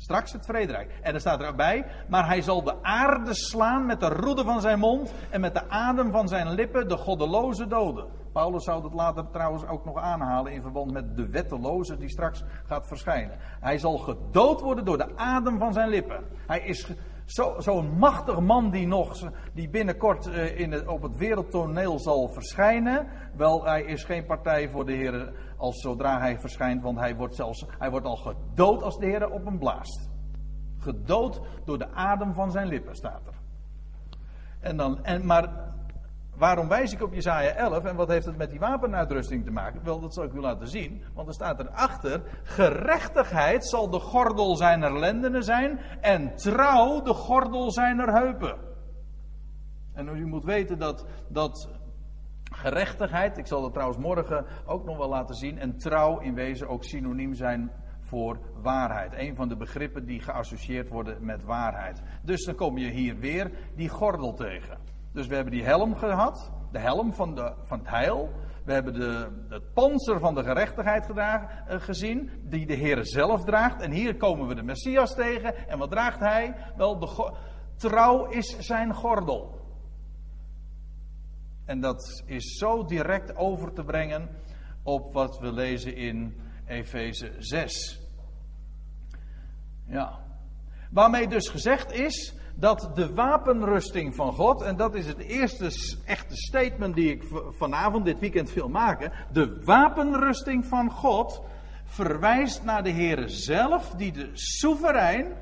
Straks 0.10 0.32
het 0.32 0.46
vrederijk. 0.46 1.00
En 1.02 1.14
er 1.14 1.20
staat 1.20 1.42
erbij, 1.42 1.86
maar 2.08 2.28
hij 2.28 2.42
zal 2.42 2.64
de 2.64 2.84
aarde 2.84 3.36
slaan 3.36 3.86
met 3.86 4.00
de 4.00 4.10
roede 4.10 4.44
van 4.44 4.62
zijn 4.62 4.80
mond 4.80 5.14
en 5.30 5.42
met 5.42 5.54
de 5.54 5.70
adem 5.70 6.12
van 6.12 6.28
zijn 6.28 6.50
lippen 6.50 6.88
de 6.88 6.98
goddeloze 6.98 7.68
doden. 7.68 8.08
Paulus 8.34 8.64
zou 8.64 8.82
dat 8.82 8.94
later 8.94 9.30
trouwens 9.32 9.68
ook 9.68 9.86
nog 9.86 9.98
aanhalen 9.98 10.52
in 10.52 10.62
verband 10.62 10.92
met 10.92 11.16
de 11.16 11.30
wetteloze 11.30 11.98
die 11.98 12.10
straks 12.10 12.44
gaat 12.66 12.88
verschijnen. 12.88 13.38
Hij 13.60 13.78
zal 13.78 13.98
gedood 13.98 14.62
worden 14.62 14.86
door 14.86 14.98
de 14.98 15.18
adem 15.18 15.58
van 15.58 15.74
zijn 15.74 15.90
lippen. 15.90 16.24
Hij 16.48 16.60
is 16.60 16.92
zo'n 17.26 17.62
zo 17.62 17.82
machtig 17.82 18.40
man 18.40 18.72
die 18.72 18.88
nog, 18.88 19.32
die 19.54 19.70
binnenkort 19.70 20.28
eh, 20.28 20.60
in 20.60 20.72
het, 20.72 20.88
op 20.88 21.02
het 21.02 21.18
wereldtoneel 21.18 22.00
zal 22.00 22.28
verschijnen. 22.28 23.08
Wel, 23.36 23.66
hij 23.66 23.84
is 23.84 24.04
geen 24.04 24.26
partij 24.26 24.70
voor 24.70 24.86
de 24.86 24.94
Heer 24.94 25.34
als 25.60 25.82
zodra 25.82 26.20
hij 26.20 26.40
verschijnt, 26.40 26.82
want 26.82 27.00
hij 27.00 27.16
wordt, 27.16 27.36
zelfs, 27.36 27.66
hij 27.78 27.90
wordt 27.90 28.06
al 28.06 28.16
gedood 28.16 28.84
als 28.84 28.98
de 28.98 29.06
Heer 29.06 29.30
op 29.30 29.46
hem 29.46 29.60
blaast. 29.60 30.10
Gedood 30.78 31.42
door 31.66 31.78
de 31.78 31.92
adem 31.92 32.34
van 32.34 32.52
zijn 32.52 32.68
lippen, 32.68 32.96
staat 32.96 33.28
er. 33.28 33.34
En 34.60 34.78
dan, 34.78 35.04
en, 35.04 35.26
maar 35.26 35.74
waarom 36.36 36.68
wijs 36.68 36.94
ik 36.94 37.02
op 37.02 37.14
Jezaja 37.14 37.52
11 37.52 37.84
en 37.84 37.96
wat 37.96 38.08
heeft 38.08 38.26
het 38.26 38.38
met 38.38 38.50
die 38.50 38.60
wapenuitrusting 38.60 39.46
te 39.46 39.52
maken? 39.52 39.84
Wel, 39.84 40.00
dat 40.00 40.14
zal 40.14 40.24
ik 40.24 40.34
u 40.34 40.40
laten 40.40 40.68
zien, 40.68 41.04
want 41.14 41.28
er 41.28 41.34
staat 41.34 41.60
erachter: 41.60 42.22
gerechtigheid 42.44 43.66
zal 43.66 43.90
de 43.90 44.00
gordel 44.00 44.56
zijner 44.56 45.00
lendenen 45.00 45.44
zijn 45.44 45.80
en 46.02 46.36
trouw 46.36 47.02
de 47.02 47.14
gordel 47.14 47.72
zijner 47.72 48.14
heupen. 48.14 48.58
En 49.94 50.08
u 50.08 50.26
moet 50.26 50.44
weten 50.44 50.80
dat, 50.80 51.06
dat 51.28 51.70
gerechtigheid, 52.60 53.38
ik 53.38 53.48
zal 53.48 53.62
dat 53.62 53.74
trouwens 53.74 54.00
morgen 54.00 54.46
ook 54.66 54.86
nog 54.86 54.98
wel 54.98 55.10
laten 55.10 55.36
zien, 55.36 55.60
en 55.60 55.78
trouw 55.78 56.20
in 56.20 56.34
wezen 56.34 56.68
ook 56.68 56.84
synoniem 56.84 57.34
zijn 57.34 57.72
voor 58.02 58.40
waarheid. 58.62 59.14
Een 59.18 59.36
van 59.36 59.48
de 59.48 59.56
begrippen 59.56 60.06
die 60.06 60.22
geassocieerd 60.22 60.90
worden 60.90 61.26
met 61.26 61.44
waarheid. 61.44 62.02
Dus 62.24 62.46
dan 62.46 62.56
kom 62.56 62.78
je 62.78 62.90
hier 62.90 63.20
weer 63.20 63.52
die 63.76 63.90
gordel 63.90 64.34
tegen. 64.34 64.78
Dus 65.14 65.28
we 65.28 65.36
hebben 65.36 65.54
die 65.54 65.64
helm 65.64 65.96
gehad, 65.96 66.52
de 66.72 66.80
helm 66.80 67.14
van, 67.14 67.36
de, 67.36 67.54
van 67.64 67.80
het 67.80 67.90
heil. 67.90 68.30
We 68.66 68.74
hebben 68.74 68.94
de, 68.94 69.28
het 69.50 69.74
panzer 69.74 70.20
van 70.20 70.36
de 70.36 70.44
gerechtigheid 70.44 71.06
gedragen, 71.06 71.68
eh, 71.68 71.80
gezien, 71.80 72.30
die 72.44 72.66
de 72.66 72.74
Heer 72.74 73.06
zelf 73.06 73.44
draagt. 73.44 73.82
En 73.82 73.92
hier 73.92 74.18
komen 74.18 74.48
we 74.48 74.56
de 74.56 74.64
Messias 74.64 75.16
tegen. 75.16 75.68
En 75.68 75.78
wat 75.78 75.92
draagt 75.92 76.20
hij? 76.20 76.56
Wel, 76.78 77.00
de 77.00 77.34
trouw 77.76 78.26
is 78.26 78.60
zijn 78.60 78.94
gordel. 78.94 79.59
En 81.70 81.80
dat 81.80 82.24
is 82.26 82.58
zo 82.58 82.86
direct 82.86 83.36
over 83.36 83.74
te 83.74 83.84
brengen 83.84 84.30
op 84.84 85.14
wat 85.14 85.40
we 85.40 85.52
lezen 85.52 85.96
in 85.96 86.40
Efeze 86.68 87.32
6. 87.38 88.00
Ja. 89.86 90.20
Waarmee 90.92 91.28
dus 91.28 91.48
gezegd 91.48 91.92
is 91.92 92.34
dat 92.56 92.92
de 92.96 93.14
wapenrusting 93.14 94.16
van 94.16 94.34
God, 94.34 94.62
en 94.62 94.78
dat 94.78 94.96
is 94.96 95.06
het 95.06 95.18
eerste 95.18 95.72
echte 96.06 96.36
statement 96.36 96.96
die 96.96 97.12
ik 97.12 97.24
vanavond, 97.50 98.06
dit 98.06 98.20
weekend 98.20 98.54
wil 98.54 98.70
maken. 98.70 99.12
De 99.32 99.62
wapenrusting 99.64 100.66
van 100.66 100.92
God 100.92 101.42
verwijst 101.84 102.64
naar 102.64 102.84
de 102.84 102.92
Heer 102.92 103.30
zelf, 103.30 103.90
die 103.90 104.12
de 104.12 104.30
soeverein, 104.34 105.36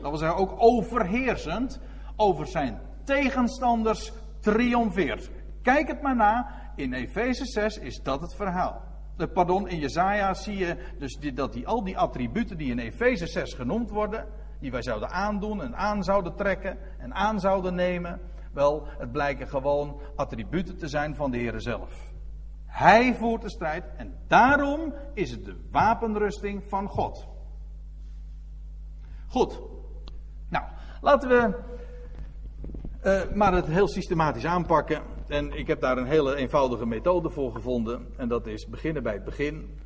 dat 0.00 0.10
wil 0.10 0.16
zeggen 0.16 0.38
ook 0.38 0.54
overheersend, 0.56 1.80
over 2.16 2.46
zijn 2.46 2.80
tegenstanders 3.04 4.12
triomfeert. 4.40 5.30
Kijk 5.68 5.88
het 5.88 6.02
maar 6.02 6.16
na. 6.16 6.48
In 6.74 6.92
Efeze 6.92 7.44
6 7.44 7.78
is 7.78 8.02
dat 8.02 8.20
het 8.20 8.34
verhaal. 8.34 8.82
Eh, 9.16 9.26
pardon, 9.32 9.68
in 9.68 9.78
Jezaja 9.78 10.34
zie 10.34 10.56
je 10.56 10.76
dus 10.98 11.18
dat 11.34 11.52
die, 11.52 11.66
al 11.66 11.84
die 11.84 11.98
attributen 11.98 12.56
die 12.56 12.70
in 12.70 12.78
Efeze 12.78 13.26
6 13.26 13.54
genoemd 13.54 13.90
worden, 13.90 14.26
die 14.60 14.70
wij 14.70 14.82
zouden 14.82 15.10
aandoen 15.10 15.62
en 15.62 15.76
aan 15.76 16.04
zouden 16.04 16.34
trekken 16.34 16.78
en 16.98 17.14
aan 17.14 17.40
zouden 17.40 17.74
nemen, 17.74 18.20
wel, 18.52 18.86
het 18.98 19.12
blijken 19.12 19.48
gewoon 19.48 20.00
attributen 20.16 20.76
te 20.76 20.88
zijn 20.88 21.14
van 21.14 21.30
de 21.30 21.36
Heer 21.36 21.60
zelf. 21.60 22.12
Hij 22.66 23.14
voert 23.14 23.42
de 23.42 23.50
strijd 23.50 23.84
en 23.96 24.14
daarom 24.26 24.94
is 25.14 25.30
het 25.30 25.44
de 25.44 25.56
wapenrusting 25.70 26.64
van 26.68 26.88
God. 26.88 27.28
Goed. 29.26 29.60
Nou, 30.48 30.64
laten 31.00 31.28
we 31.28 31.58
uh, 33.04 33.36
maar 33.36 33.52
het 33.52 33.66
heel 33.66 33.88
systematisch 33.88 34.46
aanpakken. 34.46 35.17
En 35.28 35.52
ik 35.52 35.66
heb 35.66 35.80
daar 35.80 35.98
een 35.98 36.06
hele 36.06 36.36
eenvoudige 36.36 36.86
methode 36.86 37.30
voor 37.30 37.52
gevonden. 37.52 38.06
En 38.16 38.28
dat 38.28 38.46
is 38.46 38.66
beginnen 38.66 39.02
bij 39.02 39.12
het 39.12 39.24
begin. 39.24 39.78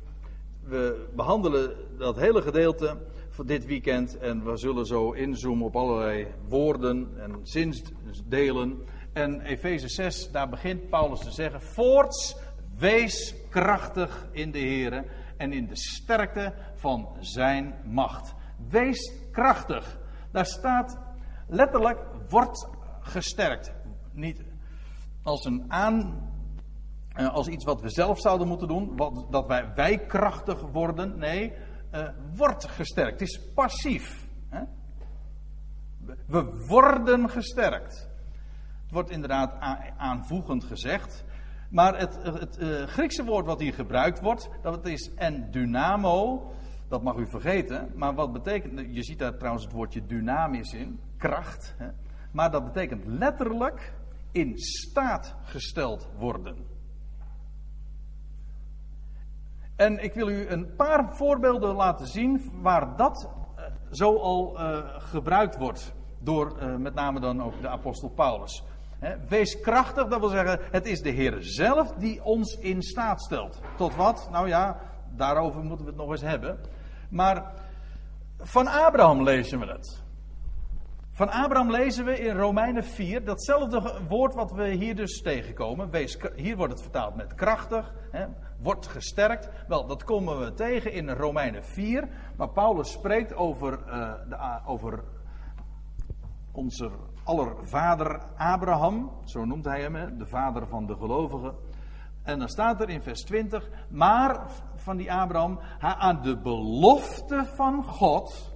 We 0.63 1.07
behandelen 1.15 1.75
dat 1.97 2.15
hele 2.15 2.41
gedeelte 2.41 2.97
van 3.29 3.45
dit 3.45 3.65
weekend. 3.65 4.17
En 4.17 4.43
we 4.43 4.57
zullen 4.57 4.85
zo 4.85 5.11
inzoomen 5.11 5.65
op 5.65 5.75
allerlei 5.75 6.27
woorden 6.47 7.09
en 7.17 7.39
zinsdelen. 7.41 8.83
En 9.13 9.41
Efeze 9.41 9.87
6, 9.87 10.31
daar 10.31 10.49
begint 10.49 10.89
Paulus 10.89 11.19
te 11.19 11.31
zeggen: 11.31 11.61
Voorts, 11.61 12.35
wees 12.77 13.35
krachtig 13.49 14.27
in 14.31 14.51
de 14.51 14.59
Heer 14.59 15.05
en 15.37 15.53
in 15.53 15.67
de 15.67 15.77
sterkte 15.77 16.53
van 16.75 17.07
zijn 17.19 17.75
macht. 17.85 18.33
Wees 18.69 19.13
krachtig. 19.31 19.99
Daar 20.31 20.45
staat 20.45 20.97
letterlijk, 21.47 21.99
wordt 22.29 22.67
gesterkt. 23.01 23.73
Niet 24.11 24.52
als 25.23 25.45
een 25.45 25.65
aan. 25.67 26.31
Eh, 27.13 27.27
als 27.27 27.47
iets 27.47 27.65
wat 27.65 27.81
we 27.81 27.89
zelf 27.89 28.19
zouden 28.19 28.47
moeten 28.47 28.67
doen, 28.67 28.95
wat, 28.95 29.25
dat 29.29 29.47
wij, 29.75 29.97
krachtig 30.07 30.61
worden. 30.61 31.17
Nee, 31.17 31.53
uh, 31.91 32.09
wordt 32.35 32.67
gesterkt. 32.67 33.19
Het 33.19 33.29
is 33.29 33.39
passief. 33.53 34.27
Hè? 34.49 34.63
We 36.27 36.65
worden 36.67 37.29
gesterkt. 37.29 38.09
Het 38.81 38.91
wordt 38.91 39.09
inderdaad 39.09 39.55
aanvoegend 39.97 40.63
gezegd. 40.63 41.23
Maar 41.69 41.97
het, 41.97 42.23
het 42.23 42.57
uh, 42.61 42.83
Griekse 42.83 43.23
woord 43.23 43.45
wat 43.45 43.59
hier 43.59 43.73
gebruikt 43.73 44.19
wordt, 44.21 44.49
dat 44.61 44.85
is 44.85 45.13
en 45.15 45.51
dynamo. 45.51 46.51
Dat 46.87 47.03
mag 47.03 47.15
u 47.15 47.27
vergeten. 47.27 47.91
Maar 47.95 48.13
wat 48.13 48.33
betekent. 48.33 48.95
Je 48.95 49.03
ziet 49.03 49.19
daar 49.19 49.37
trouwens 49.37 49.63
het 49.63 49.73
woordje 49.73 50.05
dynamisch 50.05 50.73
in. 50.73 50.99
Kracht. 51.17 51.75
Hè? 51.77 51.87
Maar 52.31 52.51
dat 52.51 52.63
betekent 52.63 53.05
letterlijk 53.05 53.93
in 54.33 54.57
staat 54.57 55.35
gesteld 55.43 56.07
worden. 56.17 56.55
En 59.75 60.03
ik 60.03 60.13
wil 60.13 60.29
u 60.29 60.47
een 60.47 60.75
paar 60.75 61.15
voorbeelden 61.15 61.75
laten 61.75 62.07
zien 62.07 62.51
waar 62.61 62.97
dat 62.97 63.29
uh, 63.57 63.63
zo 63.91 64.17
al 64.17 64.59
uh, 64.59 64.77
gebruikt 64.97 65.57
wordt. 65.57 65.93
Door 66.19 66.57
uh, 66.59 66.75
met 66.75 66.93
name 66.93 67.19
dan 67.19 67.43
ook 67.43 67.61
de 67.61 67.67
apostel 67.67 68.09
Paulus. 68.09 68.63
Wees 69.27 69.59
krachtig, 69.59 70.07
dat 70.07 70.19
wil 70.19 70.29
zeggen, 70.29 70.59
het 70.71 70.85
is 70.85 71.01
de 71.01 71.09
Heer 71.09 71.37
zelf 71.39 71.91
die 71.91 72.23
ons 72.23 72.57
in 72.57 72.81
staat 72.81 73.21
stelt. 73.21 73.61
Tot 73.77 73.95
wat? 73.95 74.27
Nou 74.31 74.47
ja, 74.47 74.79
daarover 75.15 75.63
moeten 75.63 75.85
we 75.85 75.91
het 75.91 75.99
nog 75.99 76.11
eens 76.11 76.21
hebben. 76.21 76.59
Maar 77.09 77.51
van 78.37 78.67
Abraham 78.67 79.23
lezen 79.23 79.59
we 79.59 79.65
het. 79.65 80.03
Van 81.15 81.29
Abraham 81.29 81.71
lezen 81.71 82.05
we 82.05 82.19
in 82.19 82.35
Romeinen 82.35 82.83
4 82.83 83.25
datzelfde 83.25 84.01
woord 84.09 84.33
wat 84.33 84.51
we 84.51 84.67
hier 84.67 84.95
dus 84.95 85.21
tegenkomen. 85.21 85.89
Wees, 85.89 86.17
hier 86.35 86.57
wordt 86.57 86.73
het 86.73 86.81
vertaald 86.81 87.15
met 87.15 87.33
krachtig, 87.33 87.93
hè, 88.11 88.25
wordt 88.59 88.87
gesterkt. 88.87 89.49
Wel, 89.67 89.87
dat 89.87 90.03
komen 90.03 90.39
we 90.39 90.53
tegen 90.53 90.91
in 90.91 91.09
Romeinen 91.09 91.63
4. 91.63 92.09
Maar 92.37 92.49
Paulus 92.49 92.91
spreekt 92.91 93.35
over, 93.35 93.79
uh, 93.87 94.13
de, 94.29 94.59
over 94.65 95.03
onze 96.51 96.91
aller 97.23 97.67
vader 97.67 98.21
Abraham. 98.37 99.11
Zo 99.25 99.45
noemt 99.45 99.65
hij 99.65 99.81
hem, 99.81 100.17
de 100.17 100.27
vader 100.27 100.67
van 100.67 100.85
de 100.85 100.95
gelovigen. 100.95 101.55
En 102.23 102.39
dan 102.39 102.49
staat 102.49 102.81
er 102.81 102.89
in 102.89 103.01
vers 103.01 103.23
20, 103.23 103.69
maar 103.89 104.51
van 104.75 104.97
die 104.97 105.13
Abraham, 105.13 105.59
aan 105.79 106.21
de 106.21 106.37
belofte 106.37 107.45
van 107.55 107.83
God 107.83 108.52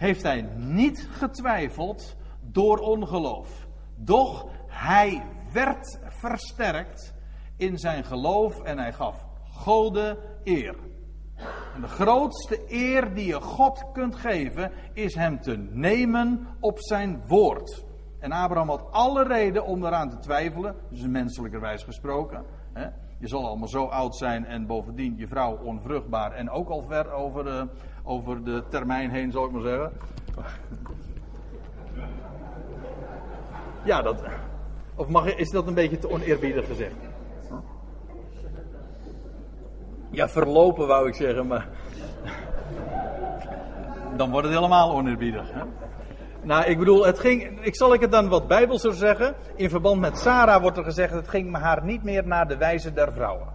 heeft 0.00 0.22
hij 0.22 0.48
niet 0.56 1.08
getwijfeld 1.10 2.16
door 2.40 2.78
ongeloof. 2.78 3.66
Doch 3.96 4.46
hij 4.66 5.22
werd 5.52 5.98
versterkt 6.02 7.14
in 7.56 7.78
zijn 7.78 8.04
geloof 8.04 8.62
en 8.62 8.78
hij 8.78 8.92
gaf 8.92 9.26
Gode 9.44 10.18
eer. 10.44 10.76
En 11.74 11.80
de 11.80 11.88
grootste 11.88 12.64
eer 12.68 13.14
die 13.14 13.26
je 13.26 13.40
God 13.40 13.84
kunt 13.92 14.16
geven 14.16 14.72
is 14.92 15.14
hem 15.14 15.40
te 15.40 15.56
nemen 15.56 16.46
op 16.60 16.78
zijn 16.78 17.22
woord. 17.26 17.84
En 18.18 18.32
Abraham 18.32 18.68
had 18.68 18.90
alle 18.90 19.24
reden 19.24 19.64
om 19.64 19.80
daaraan 19.80 20.10
te 20.10 20.18
twijfelen, 20.18 20.76
dus 20.90 21.06
menselijkerwijs 21.06 21.82
gesproken. 21.82 22.44
Hè. 22.72 22.88
Je 23.18 23.28
zal 23.28 23.46
allemaal 23.46 23.68
zo 23.68 23.84
oud 23.84 24.16
zijn 24.16 24.44
en 24.44 24.66
bovendien 24.66 25.16
je 25.16 25.26
vrouw 25.26 25.56
onvruchtbaar 25.56 26.32
en 26.32 26.50
ook 26.50 26.68
al 26.68 26.82
ver 26.82 27.12
over 27.12 27.44
de, 27.44 27.68
over 28.10 28.44
de 28.44 28.62
termijn 28.68 29.10
heen, 29.10 29.30
zal 29.30 29.44
ik 29.44 29.50
maar 29.50 29.62
zeggen. 29.62 29.92
Ja, 33.84 34.02
dat. 34.02 34.22
Of 34.94 35.08
mag, 35.08 35.34
is 35.34 35.50
dat 35.50 35.66
een 35.66 35.74
beetje 35.74 35.98
te 35.98 36.10
oneerbiedig 36.10 36.66
gezegd? 36.66 36.96
Ja, 40.10 40.28
verlopen 40.28 40.86
wou 40.86 41.08
ik 41.08 41.14
zeggen, 41.14 41.46
maar. 41.46 41.68
Dan 44.16 44.30
wordt 44.30 44.46
het 44.46 44.56
helemaal 44.56 44.92
oneerbiedig. 44.92 45.52
Hè? 45.52 45.62
Nou, 46.42 46.64
ik 46.64 46.78
bedoel, 46.78 47.06
het 47.06 47.18
ging, 47.18 47.60
ik 47.60 47.76
zal 47.76 47.94
ik 47.94 48.00
het 48.00 48.10
dan 48.10 48.28
wat 48.28 48.48
bijbelser 48.48 48.94
zeggen. 48.94 49.34
In 49.54 49.70
verband 49.70 50.00
met 50.00 50.18
Sarah 50.18 50.60
wordt 50.60 50.76
er 50.76 50.84
gezegd, 50.84 51.12
het 51.12 51.28
ging 51.28 51.56
haar 51.56 51.84
niet 51.84 52.02
meer 52.02 52.26
naar 52.26 52.48
de 52.48 52.56
wijze 52.56 52.92
der 52.92 53.12
vrouwen. 53.12 53.48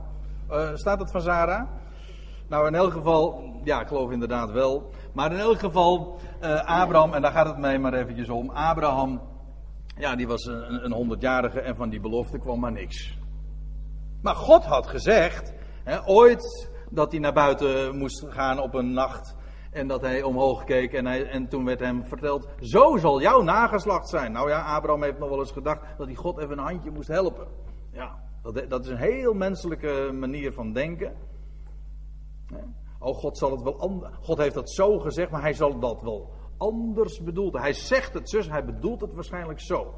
Uh, 0.52 0.70
staat 0.74 1.00
het 1.00 1.12
van 1.12 1.22
Sarah? 1.22 1.68
Nou, 2.48 2.68
in 2.68 2.76
elk 2.76 2.92
geval, 2.92 3.44
ja, 3.64 3.82
ik 3.82 3.88
geloof 3.88 4.12
inderdaad 4.12 4.52
wel. 4.52 4.90
Maar 5.14 5.32
in 5.32 5.40
elk 5.40 5.60
geval, 5.60 6.20
uh, 6.42 6.82
Abraham, 6.82 7.14
en 7.14 7.22
daar 7.22 7.32
gaat 7.32 7.48
het 7.48 7.58
mij 7.58 7.80
maar 7.80 7.94
eventjes 7.94 8.30
om. 8.30 8.50
Abraham, 8.50 9.22
ja, 9.98 10.16
die 10.16 10.28
was 10.28 10.46
een, 10.46 10.86
een 10.86 10.92
honderdjarige 10.92 11.60
en 11.60 11.76
van 11.76 11.90
die 11.90 12.00
belofte 12.00 12.38
kwam 12.38 12.60
maar 12.60 12.72
niks. 12.72 13.18
Maar 14.22 14.36
God 14.36 14.66
had 14.66 14.88
gezegd, 14.88 15.54
hè, 15.84 16.08
ooit, 16.08 16.72
dat 16.90 17.12
hij 17.12 17.20
naar 17.20 17.34
buiten 17.34 17.98
moest 17.98 18.26
gaan 18.30 18.60
op 18.60 18.74
een 18.74 18.94
nacht. 18.94 19.36
En 19.72 19.88
dat 19.88 20.02
hij 20.02 20.24
omhoog 20.24 20.64
keek 20.64 20.94
en, 20.94 21.06
hij, 21.06 21.30
en 21.30 21.48
toen 21.48 21.66
werd 21.66 21.80
hem 21.80 22.06
verteld, 22.06 22.48
zo 22.60 22.98
zal 22.98 23.22
jouw 23.22 23.42
nageslacht 23.42 24.10
zijn. 24.10 24.32
Nou 24.32 24.50
ja, 24.50 24.76
Abraham 24.76 25.04
heeft 25.04 25.20
nog 25.20 25.30
wel 25.30 25.40
eens 25.40 25.52
gedacht 25.52 25.98
dat 25.98 26.08
hij 26.08 26.16
God 26.16 26.38
even 26.38 26.58
een 26.58 26.66
handje 26.66 26.92
moest 26.92 27.08
helpen. 27.08 27.48
Ja, 27.92 28.16
dat, 28.42 28.70
dat 28.70 28.86
is 28.86 28.92
een 28.92 28.98
heel 28.98 29.34
menselijke 29.34 30.12
manier 30.14 30.54
van 30.54 30.74
denken. 30.74 31.14
Oh, 33.00 33.16
God 33.16 33.38
zal 33.38 33.52
het 33.52 33.62
wel. 33.62 34.04
God 34.22 34.38
heeft 34.38 34.54
dat 34.54 34.72
zo 34.72 35.00
gezegd, 35.00 35.32
maar 35.32 35.42
hij 35.42 35.54
zal 35.54 35.80
dat 35.80 36.02
wel 36.02 36.32
anders 36.58 37.24
bedoeld. 37.24 37.54
Hij 37.54 37.74
zegt 37.74 38.14
het 38.14 38.30
zus, 38.30 38.50
hij 38.50 38.66
bedoelt 38.66 39.02
het 39.02 39.14
waarschijnlijk 39.14 39.60
zo. 39.60 39.94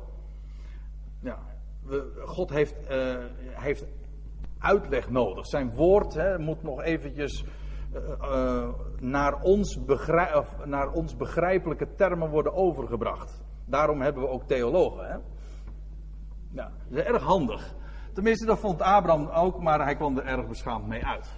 Ja, 1.22 1.40
God 2.26 2.50
heeft, 2.50 2.76
uh, 2.90 3.26
heeft 3.42 3.86
uitleg 4.60 5.10
nodig. 5.10 5.46
Zijn 5.46 5.76
woord 5.76 6.14
hè, 6.14 6.40
moet 6.40 6.64
nog 6.64 6.82
eventjes 6.82 7.46
uh, 7.94 8.70
naar, 9.00 9.42
ons 9.42 9.80
naar 10.66 10.92
ons 10.92 11.16
begrijpelijke 11.16 11.96
termen 11.96 12.30
worden 12.30 12.54
overgebracht. 12.54 13.44
Daarom 13.66 14.02
hebben 14.02 14.24
we 14.24 14.30
ook 14.30 14.44
theologen. 14.44 15.06
Hè? 15.06 15.18
Ja, 16.52 16.72
dat 16.90 17.00
is 17.00 17.04
erg 17.04 17.24
handig. 17.24 17.76
Tenminste, 18.14 18.46
dat 18.46 18.60
vond 18.60 18.82
Abraham 18.82 19.28
ook, 19.28 19.62
maar 19.62 19.84
hij 19.84 19.96
kwam 19.96 20.18
er 20.18 20.26
erg 20.26 20.48
beschaamd 20.48 20.88
mee 20.88 21.06
uit. 21.06 21.38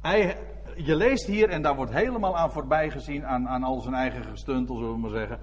Hij, 0.00 0.36
je 0.76 0.96
leest 0.96 1.26
hier, 1.26 1.48
en 1.48 1.62
daar 1.62 1.76
wordt 1.76 1.92
helemaal 1.92 2.36
aan 2.36 2.50
voorbij 2.50 2.90
gezien, 2.90 3.26
aan, 3.26 3.48
aan 3.48 3.62
al 3.62 3.80
zijn 3.80 3.94
eigen 3.94 4.24
gestuntel, 4.24 4.76
zullen 4.76 4.92
we 4.92 4.98
maar 4.98 5.10
zeggen. 5.10 5.38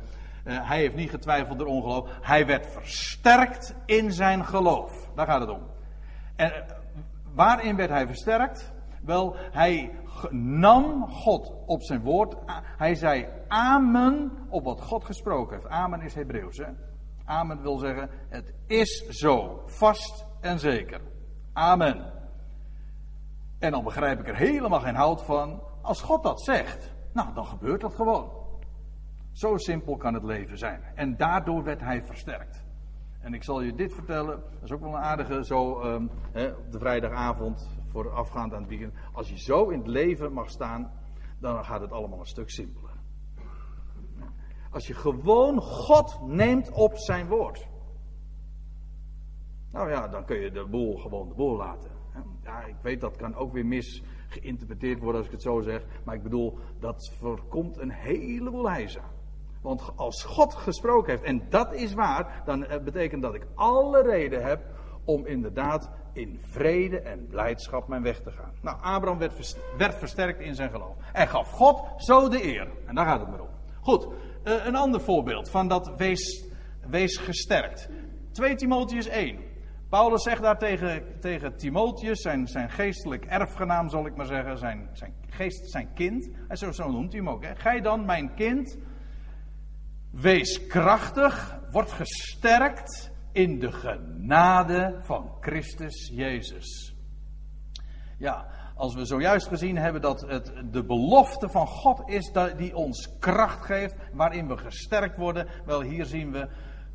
Uh, 0.45 0.69
hij 0.69 0.77
heeft 0.77 0.95
niet 0.95 1.09
getwijfeld 1.09 1.57
door 1.57 1.67
ongeloof. 1.67 2.09
Hij 2.21 2.45
werd 2.45 2.67
versterkt 2.67 3.75
in 3.85 4.11
zijn 4.11 4.45
geloof. 4.45 5.09
Daar 5.15 5.25
gaat 5.25 5.39
het 5.39 5.49
om. 5.49 5.61
En 6.35 6.51
uh, 6.51 6.57
waarin 7.33 7.75
werd 7.75 7.89
hij 7.89 8.05
versterkt? 8.05 8.73
Wel, 9.01 9.35
hij 9.51 9.91
nam 10.31 11.07
God 11.09 11.53
op 11.65 11.81
zijn 11.81 12.01
woord. 12.01 12.35
Hij 12.77 12.95
zei 12.95 13.27
amen 13.47 14.31
op 14.49 14.63
wat 14.63 14.81
God 14.81 15.05
gesproken 15.05 15.55
heeft. 15.55 15.67
Amen 15.67 16.01
is 16.01 16.13
Hebreeuws. 16.13 16.57
Hè? 16.57 16.65
Amen 17.25 17.61
wil 17.61 17.77
zeggen, 17.77 18.09
het 18.29 18.53
is 18.67 19.07
zo, 19.07 19.63
vast 19.65 20.25
en 20.41 20.59
zeker. 20.59 21.01
Amen. 21.53 22.22
En 23.63 23.71
dan 23.71 23.83
begrijp 23.83 24.19
ik 24.19 24.27
er 24.27 24.35
helemaal 24.35 24.79
geen 24.79 24.95
hout 24.95 25.23
van. 25.23 25.61
Als 25.81 26.01
God 26.01 26.23
dat 26.23 26.41
zegt, 26.41 26.93
nou 27.13 27.33
dan 27.33 27.45
gebeurt 27.45 27.81
dat 27.81 27.95
gewoon. 27.95 28.31
Zo 29.31 29.57
simpel 29.57 29.97
kan 29.97 30.13
het 30.13 30.23
leven 30.23 30.57
zijn. 30.57 30.81
En 30.95 31.17
daardoor 31.17 31.63
werd 31.63 31.81
hij 31.81 32.03
versterkt. 32.03 32.63
En 33.19 33.33
ik 33.33 33.43
zal 33.43 33.61
je 33.61 33.73
dit 33.73 33.93
vertellen, 33.93 34.43
dat 34.51 34.63
is 34.63 34.71
ook 34.71 34.79
wel 34.79 34.89
een 34.89 35.01
aardige 35.01 35.45
zo 35.45 35.81
hè, 36.31 36.47
op 36.47 36.71
de 36.71 36.79
vrijdagavond 36.79 37.69
voorafgaand 37.87 38.53
aan 38.53 38.59
het 38.59 38.69
weekend. 38.69 38.93
Als 39.13 39.29
je 39.29 39.39
zo 39.39 39.69
in 39.69 39.79
het 39.79 39.87
leven 39.87 40.33
mag 40.33 40.49
staan, 40.49 40.91
dan 41.39 41.65
gaat 41.65 41.81
het 41.81 41.91
allemaal 41.91 42.19
een 42.19 42.25
stuk 42.25 42.49
simpeler. 42.49 42.97
Als 44.71 44.87
je 44.87 44.93
gewoon 44.93 45.61
God 45.61 46.19
neemt 46.27 46.71
op 46.71 46.97
zijn 46.97 47.27
woord. 47.27 47.67
Nou 49.71 49.89
ja, 49.89 50.07
dan 50.07 50.25
kun 50.25 50.39
je 50.39 50.51
de 50.51 50.67
boel 50.69 50.97
gewoon 50.97 51.27
de 51.27 51.35
boel 51.35 51.57
laten. 51.57 52.02
Ja, 52.43 52.63
ik 52.63 52.75
weet 52.81 53.01
dat 53.01 53.15
kan 53.15 53.35
ook 53.35 53.53
weer 53.53 53.65
mis 53.65 54.03
geïnterpreteerd 54.27 54.99
worden 54.99 55.17
als 55.17 55.25
ik 55.25 55.31
het 55.31 55.41
zo 55.41 55.61
zeg. 55.61 55.85
Maar 56.05 56.15
ik 56.15 56.23
bedoel, 56.23 56.57
dat 56.79 57.13
voorkomt 57.19 57.77
een 57.77 57.91
heleboel 57.91 58.69
heisa. 58.69 59.01
Want 59.61 59.91
als 59.95 60.23
God 60.23 60.53
gesproken 60.53 61.11
heeft, 61.11 61.23
en 61.23 61.49
dat 61.49 61.73
is 61.73 61.93
waar, 61.93 62.41
dan 62.45 62.65
eh, 62.65 62.83
betekent 62.83 63.21
dat 63.21 63.33
ik 63.33 63.47
alle 63.55 64.01
reden 64.01 64.43
heb 64.43 64.65
om 65.05 65.25
inderdaad 65.25 65.89
in 66.13 66.39
vrede 66.41 66.99
en 66.99 67.27
blijdschap 67.27 67.87
mijn 67.87 68.03
weg 68.03 68.21
te 68.21 68.31
gaan. 68.31 68.53
Nou, 68.61 68.77
Abraham 68.81 69.17
werd, 69.17 69.57
werd 69.77 69.95
versterkt 69.95 70.39
in 70.39 70.55
zijn 70.55 70.69
geloof. 70.69 70.95
En 71.13 71.27
gaf 71.27 71.51
God 71.51 71.83
zo 71.97 72.29
de 72.29 72.43
eer. 72.43 72.67
En 72.85 72.95
daar 72.95 73.05
gaat 73.05 73.19
het 73.19 73.29
maar 73.29 73.41
om. 73.41 73.49
Goed, 73.81 74.07
uh, 74.43 74.65
een 74.65 74.75
ander 74.75 75.01
voorbeeld 75.01 75.49
van 75.49 75.67
dat 75.67 75.93
wees, 75.97 76.45
wees 76.87 77.17
gesterkt. 77.17 77.89
2 78.31 78.55
Timotheus 78.55 79.07
1. 79.07 79.52
Paulus 79.93 80.23
zegt 80.23 80.41
daar 80.41 80.57
tegen, 80.57 81.19
tegen 81.19 81.57
Timotheus, 81.57 82.21
zijn, 82.21 82.47
zijn 82.47 82.69
geestelijk 82.69 83.25
erfgenaam 83.25 83.89
zal 83.89 84.05
ik 84.05 84.15
maar 84.15 84.25
zeggen, 84.25 84.57
zijn, 84.57 84.89
zijn 84.93 85.13
geest, 85.29 85.71
zijn 85.71 85.93
kind. 85.93 86.29
En 86.47 86.57
zo, 86.57 86.71
zo 86.71 86.91
noemt 86.91 87.11
hij 87.11 87.21
hem 87.21 87.29
ook. 87.29 87.43
Hè. 87.43 87.55
Gij 87.55 87.81
dan, 87.81 88.05
mijn 88.05 88.33
kind, 88.33 88.77
wees 90.11 90.67
krachtig, 90.67 91.59
word 91.71 91.91
gesterkt 91.91 93.11
in 93.31 93.59
de 93.59 93.71
genade 93.71 94.99
van 95.01 95.31
Christus 95.39 96.11
Jezus. 96.13 96.95
Ja, 98.17 98.47
als 98.75 98.95
we 98.95 99.05
zojuist 99.05 99.47
gezien 99.47 99.77
hebben 99.77 100.01
dat 100.01 100.21
het 100.21 100.53
de 100.71 100.85
belofte 100.85 101.49
van 101.49 101.67
God 101.67 102.09
is 102.09 102.31
die 102.57 102.75
ons 102.75 103.17
kracht 103.19 103.65
geeft, 103.65 103.95
waarin 104.13 104.47
we 104.47 104.57
gesterkt 104.57 105.17
worden, 105.17 105.47
wel 105.65 105.81
hier 105.81 106.05
zien 106.05 106.31
we, 106.31 106.47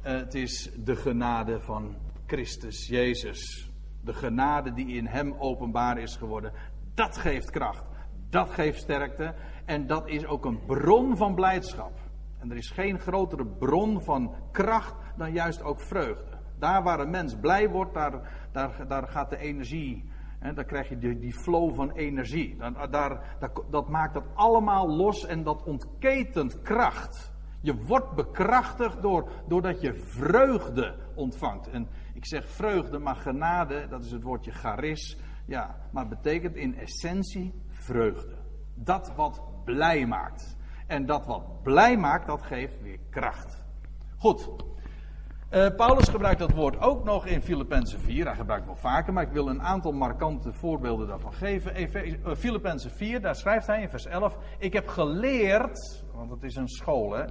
eh, 0.02 0.16
het 0.16 0.34
is 0.34 0.70
de 0.76 0.96
genade 0.96 1.60
van 1.60 1.96
Christus 2.28 2.86
Jezus. 2.86 3.72
De 4.04 4.12
genade 4.12 4.72
die 4.72 4.86
in 4.86 5.06
Hem 5.06 5.34
openbaar 5.38 5.98
is 5.98 6.16
geworden, 6.16 6.52
dat 6.94 7.16
geeft 7.16 7.50
kracht, 7.50 7.84
dat 8.30 8.50
geeft 8.50 8.80
sterkte 8.80 9.34
en 9.64 9.86
dat 9.86 10.08
is 10.08 10.26
ook 10.26 10.44
een 10.44 10.64
bron 10.66 11.16
van 11.16 11.34
blijdschap. 11.34 11.92
En 12.38 12.50
er 12.50 12.56
is 12.56 12.70
geen 12.70 12.98
grotere 12.98 13.46
bron 13.46 14.02
van 14.02 14.34
kracht 14.52 14.94
dan 15.16 15.32
juist 15.32 15.62
ook 15.62 15.80
vreugde. 15.80 16.38
Daar 16.58 16.82
waar 16.82 17.00
een 17.00 17.10
mens 17.10 17.36
blij 17.40 17.68
wordt, 17.68 17.94
daar, 17.94 18.48
daar, 18.52 18.88
daar 18.88 19.08
gaat 19.08 19.30
de 19.30 19.38
energie 19.38 20.04
En 20.38 20.54
dan 20.54 20.64
krijg 20.64 20.88
je 20.88 20.98
die, 20.98 21.18
die 21.18 21.32
flow 21.32 21.74
van 21.74 21.90
energie. 21.90 22.56
Daar, 22.56 22.90
daar, 22.90 23.36
dat 23.70 23.88
maakt 23.88 24.14
dat 24.14 24.24
allemaal 24.34 24.88
los 24.96 25.26
en 25.26 25.42
dat 25.42 25.62
ontketent 25.62 26.62
kracht. 26.62 27.32
Je 27.60 27.84
wordt 27.84 28.14
bekrachtigd 28.14 29.02
door, 29.02 29.28
doordat 29.48 29.80
je 29.80 29.94
vreugde 29.94 30.94
ontvangt. 31.14 31.70
En 31.70 31.88
ik 32.18 32.26
zeg 32.26 32.48
vreugde, 32.48 32.98
maar 32.98 33.16
genade, 33.16 33.86
dat 33.88 34.04
is 34.04 34.10
het 34.10 34.22
woordje 34.22 34.50
charis. 34.50 35.18
Ja, 35.46 35.76
maar 35.92 36.08
betekent 36.08 36.56
in 36.56 36.78
essentie 36.78 37.54
vreugde. 37.68 38.36
Dat 38.74 39.12
wat 39.16 39.42
blij 39.64 40.06
maakt. 40.06 40.56
En 40.86 41.06
dat 41.06 41.26
wat 41.26 41.62
blij 41.62 41.96
maakt, 41.96 42.26
dat 42.26 42.42
geeft 42.42 42.82
weer 42.82 42.98
kracht. 43.10 43.64
Goed. 44.16 44.50
Uh, 45.50 45.68
Paulus 45.76 46.08
gebruikt 46.08 46.38
dat 46.38 46.52
woord 46.52 46.80
ook 46.80 47.04
nog 47.04 47.26
in 47.26 47.42
Filippenzen 47.42 48.00
4. 48.00 48.26
Hij 48.26 48.34
gebruikt 48.34 48.66
het 48.66 48.82
wel 48.82 48.92
vaker, 48.92 49.12
maar 49.12 49.22
ik 49.22 49.32
wil 49.32 49.48
een 49.48 49.62
aantal 49.62 49.92
markante 49.92 50.52
voorbeelden 50.52 51.06
daarvan 51.06 51.32
geven. 51.32 51.80
Uh, 51.80 52.34
Filippenzen 52.34 52.90
4, 52.90 53.20
daar 53.20 53.36
schrijft 53.36 53.66
hij 53.66 53.82
in 53.82 53.88
vers 53.88 54.06
11: 54.06 54.38
Ik 54.58 54.72
heb 54.72 54.88
geleerd, 54.88 56.04
want 56.14 56.30
het 56.30 56.42
is 56.42 56.56
een 56.56 56.68
school, 56.68 57.12
hè. 57.12 57.24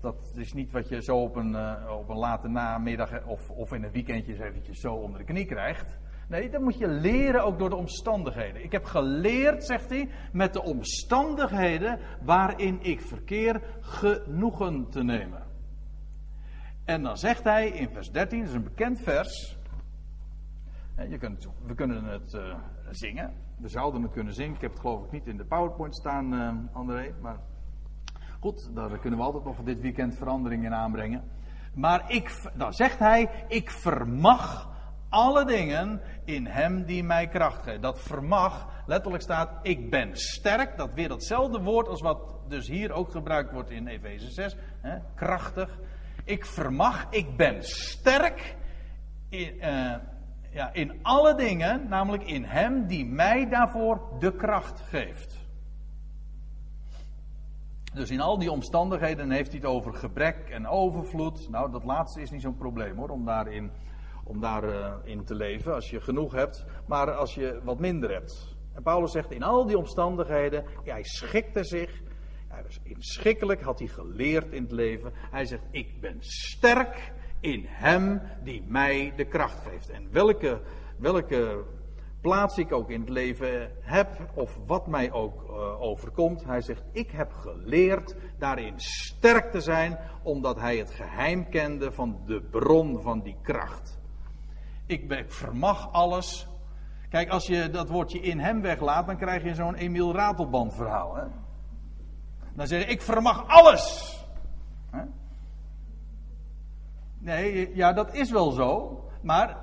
Dat, 0.00 0.32
is 0.34 0.52
niet 0.52 0.70
wat 0.70 0.88
je 0.88 1.02
zo 1.02 1.16
op 1.16 1.36
een, 1.36 1.52
uh, 1.52 1.96
op 1.98 2.08
een 2.08 2.18
late 2.18 2.48
namiddag 2.48 3.26
of, 3.26 3.50
of 3.50 3.72
in 3.72 3.82
een 3.82 3.92
weekendje 3.92 4.44
eventjes 4.44 4.80
zo 4.80 4.94
onder 4.94 5.18
de 5.18 5.24
knie 5.24 5.44
krijgt. 5.44 5.98
Nee, 6.28 6.50
dat 6.50 6.60
moet 6.60 6.78
je 6.78 6.88
leren 6.88 7.44
ook 7.44 7.58
door 7.58 7.70
de 7.70 7.76
omstandigheden. 7.76 8.64
Ik 8.64 8.72
heb 8.72 8.84
geleerd, 8.84 9.64
zegt 9.64 9.88
hij, 9.88 10.08
met 10.32 10.52
de 10.52 10.62
omstandigheden 10.62 11.98
waarin 12.22 12.82
ik 12.82 13.00
verkeer 13.00 13.62
genoegen 13.80 14.88
te 14.88 15.02
nemen. 15.02 15.42
En 16.84 17.02
dan 17.02 17.16
zegt 17.16 17.44
hij 17.44 17.68
in 17.68 17.90
vers 17.90 18.10
13, 18.10 18.38
dat 18.38 18.48
is 18.48 18.54
een 18.54 18.64
bekend 18.64 19.00
vers. 19.00 19.58
Je 21.08 21.18
kunt, 21.18 21.48
we 21.66 21.74
kunnen 21.74 22.04
het 22.04 22.32
uh, 22.34 22.58
zingen. 22.90 23.32
We 23.58 23.68
zouden 23.68 24.02
het 24.02 24.12
kunnen 24.12 24.34
zingen. 24.34 24.54
Ik 24.54 24.60
heb 24.60 24.70
het 24.70 24.80
geloof 24.80 25.04
ik 25.04 25.10
niet 25.10 25.26
in 25.26 25.36
de 25.36 25.44
PowerPoint 25.44 25.94
staan, 25.94 26.68
André. 26.72 27.14
Maar 27.20 27.40
goed, 28.42 28.74
daar 28.74 28.98
kunnen 28.98 29.18
we 29.18 29.24
altijd 29.24 29.44
nog 29.44 29.62
dit 29.62 29.80
weekend 29.80 30.16
verandering 30.16 30.64
in 30.64 30.74
aanbrengen. 30.74 31.22
Maar 31.74 32.10
ik, 32.10 32.50
dan 32.54 32.72
zegt 32.72 32.98
hij, 32.98 33.30
ik 33.48 33.70
vermag 33.70 34.70
alle 35.08 35.44
dingen 35.44 36.00
in 36.24 36.46
hem 36.46 36.84
die 36.84 37.04
mij 37.04 37.28
kracht 37.28 37.62
geeft. 37.62 37.82
Dat 37.82 38.00
vermag, 38.00 38.82
letterlijk 38.86 39.22
staat, 39.22 39.50
ik 39.62 39.90
ben 39.90 40.16
sterk. 40.16 40.76
Dat 40.76 40.94
weer 40.94 41.08
datzelfde 41.08 41.60
woord 41.60 41.88
als 41.88 42.00
wat 42.00 42.18
dus 42.48 42.68
hier 42.68 42.92
ook 42.92 43.10
gebruikt 43.10 43.52
wordt 43.52 43.70
in 43.70 43.86
Efeze 43.86 44.30
6. 44.30 44.56
Hè, 44.80 44.98
krachtig. 45.14 45.78
Ik 46.24 46.46
vermag, 46.46 47.06
ik 47.10 47.36
ben 47.36 47.62
sterk 47.62 48.56
in, 49.28 49.54
uh, 49.56 49.94
ja, 50.50 50.72
in 50.72 50.98
alle 51.02 51.34
dingen, 51.34 51.88
namelijk 51.88 52.24
in 52.24 52.44
hem 52.44 52.86
die 52.86 53.06
mij 53.06 53.48
daarvoor 53.48 54.00
de 54.18 54.36
kracht 54.36 54.80
geeft. 54.80 55.41
Dus 57.94 58.10
in 58.10 58.20
al 58.20 58.38
die 58.38 58.50
omstandigheden 58.50 59.30
heeft 59.30 59.50
hij 59.50 59.60
het 59.60 59.68
over 59.68 59.94
gebrek 59.94 60.48
en 60.50 60.66
overvloed. 60.66 61.48
Nou, 61.50 61.70
dat 61.70 61.84
laatste 61.84 62.20
is 62.20 62.30
niet 62.30 62.42
zo'n 62.42 62.56
probleem 62.56 62.96
hoor, 62.96 63.08
om 63.08 63.24
daarin 63.24 63.70
om 64.24 64.40
daarin 64.40 65.18
eh, 65.18 65.24
te 65.24 65.34
leven 65.34 65.74
als 65.74 65.90
je 65.90 66.00
genoeg 66.00 66.32
hebt, 66.32 66.64
maar 66.86 67.12
als 67.12 67.34
je 67.34 67.60
wat 67.64 67.78
minder 67.78 68.10
hebt. 68.10 68.56
En 68.74 68.82
Paulus 68.82 69.12
zegt 69.12 69.30
in 69.30 69.42
al 69.42 69.66
die 69.66 69.78
omstandigheden, 69.78 70.64
ja, 70.84 70.92
hij 70.92 71.04
schikte 71.04 71.64
zich, 71.64 72.00
hij 72.48 72.62
was 72.62 72.80
inschikkelijk, 72.82 73.62
had 73.62 73.78
hij 73.78 73.88
geleerd 73.88 74.52
in 74.52 74.62
het 74.62 74.72
leven. 74.72 75.12
Hij 75.14 75.44
zegt, 75.44 75.62
ik 75.70 76.00
ben 76.00 76.16
sterk 76.18 77.12
in 77.40 77.64
hem 77.66 78.22
die 78.42 78.64
mij 78.66 79.12
de 79.16 79.24
kracht 79.24 79.66
geeft. 79.68 79.90
En 79.90 80.12
welke, 80.12 80.60
welke 80.98 81.64
plaats 82.22 82.58
ik 82.58 82.72
ook 82.72 82.90
in 82.90 83.00
het 83.00 83.08
leven 83.08 83.70
heb, 83.80 84.08
of 84.34 84.58
wat 84.66 84.86
mij 84.86 85.12
ook 85.12 85.42
uh, 85.42 85.80
overkomt. 85.80 86.44
Hij 86.44 86.60
zegt, 86.60 86.82
ik 86.92 87.10
heb 87.10 87.32
geleerd 87.32 88.16
daarin 88.38 88.80
sterk 88.80 89.50
te 89.50 89.60
zijn, 89.60 89.98
omdat 90.22 90.60
hij 90.60 90.76
het 90.76 90.90
geheim 90.90 91.48
kende 91.48 91.92
van 91.92 92.20
de 92.26 92.40
bron 92.50 93.02
van 93.02 93.20
die 93.20 93.36
kracht 93.42 94.00
ik, 94.92 95.12
ik 95.12 95.32
vermag 95.32 95.92
alles. 95.92 96.46
Kijk, 97.08 97.30
als 97.30 97.46
je 97.46 97.70
dat 97.70 97.88
woordje 97.88 98.20
in 98.20 98.38
hem 98.38 98.60
weglaat, 98.60 99.06
dan 99.06 99.16
krijg 99.16 99.42
je 99.42 99.54
zo'n 99.54 99.74
Emiel 99.74 100.14
Ratelband 100.14 100.74
verhaal. 100.74 101.14
Hè? 101.14 101.24
Dan 102.54 102.66
zeg 102.66 102.80
je, 102.80 102.86
ik 102.86 103.02
vermag 103.02 103.46
alles. 103.46 104.16
Hè? 104.90 105.02
Nee, 107.18 107.74
ja, 107.74 107.92
dat 107.92 108.14
is 108.14 108.30
wel 108.30 108.50
zo. 108.50 109.00
Maar 109.22 109.61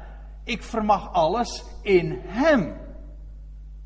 ik 0.50 0.64
vermag 0.64 1.14
alles 1.14 1.66
in 1.82 2.20
hem. 2.24 2.62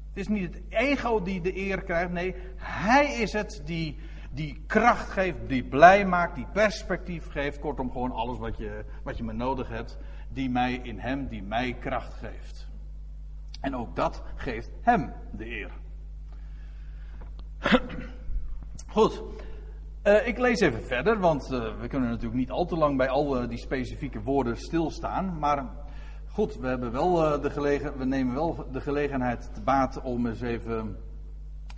Het 0.08 0.22
is 0.22 0.28
niet 0.28 0.54
het 0.54 0.64
ego 0.70 1.22
die 1.22 1.42
de 1.42 1.58
eer 1.58 1.84
krijgt. 1.84 2.12
Nee, 2.12 2.36
hij 2.56 3.14
is 3.14 3.34
het 3.34 3.62
die, 3.66 4.00
die 4.32 4.64
kracht 4.68 5.10
geeft, 5.10 5.38
die 5.48 5.64
blij 5.64 6.06
maakt, 6.06 6.36
die 6.36 6.48
perspectief 6.54 7.28
geeft. 7.28 7.60
Kortom, 7.60 7.92
gewoon 7.92 8.12
alles 8.12 8.38
wat 8.38 8.58
je, 8.58 8.86
wat 9.04 9.18
je 9.18 9.24
maar 9.24 9.36
nodig 9.36 9.70
hebt 9.70 9.98
die 10.30 10.50
mij 10.50 10.74
in 10.74 11.00
hem, 11.00 11.28
die 11.28 11.44
mij 11.44 11.74
kracht 11.74 12.14
geeft. 12.14 12.68
En 13.62 13.76
ook 13.76 13.96
dat 13.96 14.24
geeft 14.36 14.72
hem 14.82 15.14
de 15.32 15.46
eer. 15.46 15.72
Goed. 18.88 19.24
Uh, 20.04 20.28
ik 20.28 20.38
lees 20.38 20.60
even 20.60 20.84
verder, 20.84 21.20
want 21.20 21.52
uh, 21.52 21.80
we 21.80 21.88
kunnen 21.88 22.10
natuurlijk 22.10 22.40
niet 22.40 22.52
al 22.52 22.66
te 22.66 22.76
lang 22.76 22.98
bij 22.98 23.10
al 23.10 23.42
uh, 23.42 23.50
die 23.50 23.58
specifieke 23.58 24.22
woorden 24.22 24.58
stilstaan. 24.58 25.40
Maar 25.40 25.83
goed, 26.34 26.56
we, 26.56 26.68
hebben 26.68 26.92
wel, 26.92 27.42
de 27.42 27.50
gelegen, 27.50 27.98
we 27.98 28.06
nemen 28.06 28.34
wel 28.34 28.68
de 28.72 28.82
gelegenheid 28.82 29.54
te 29.54 29.62
baat 29.62 30.02
om 30.02 30.28
eens 30.28 30.42
even 30.42 30.98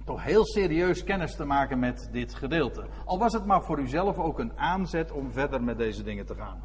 toch 0.05 0.23
heel 0.23 0.45
serieus 0.45 1.03
kennis 1.03 1.35
te 1.35 1.45
maken 1.45 1.79
met 1.79 2.09
dit 2.11 2.35
gedeelte. 2.35 2.85
Al 3.05 3.19
was 3.19 3.33
het 3.33 3.45
maar 3.45 3.63
voor 3.63 3.79
uzelf 3.79 4.17
ook 4.17 4.39
een 4.39 4.57
aanzet 4.57 5.11
om 5.11 5.31
verder 5.31 5.63
met 5.63 5.77
deze 5.77 6.03
dingen 6.03 6.25
te 6.25 6.35
gaan. 6.35 6.61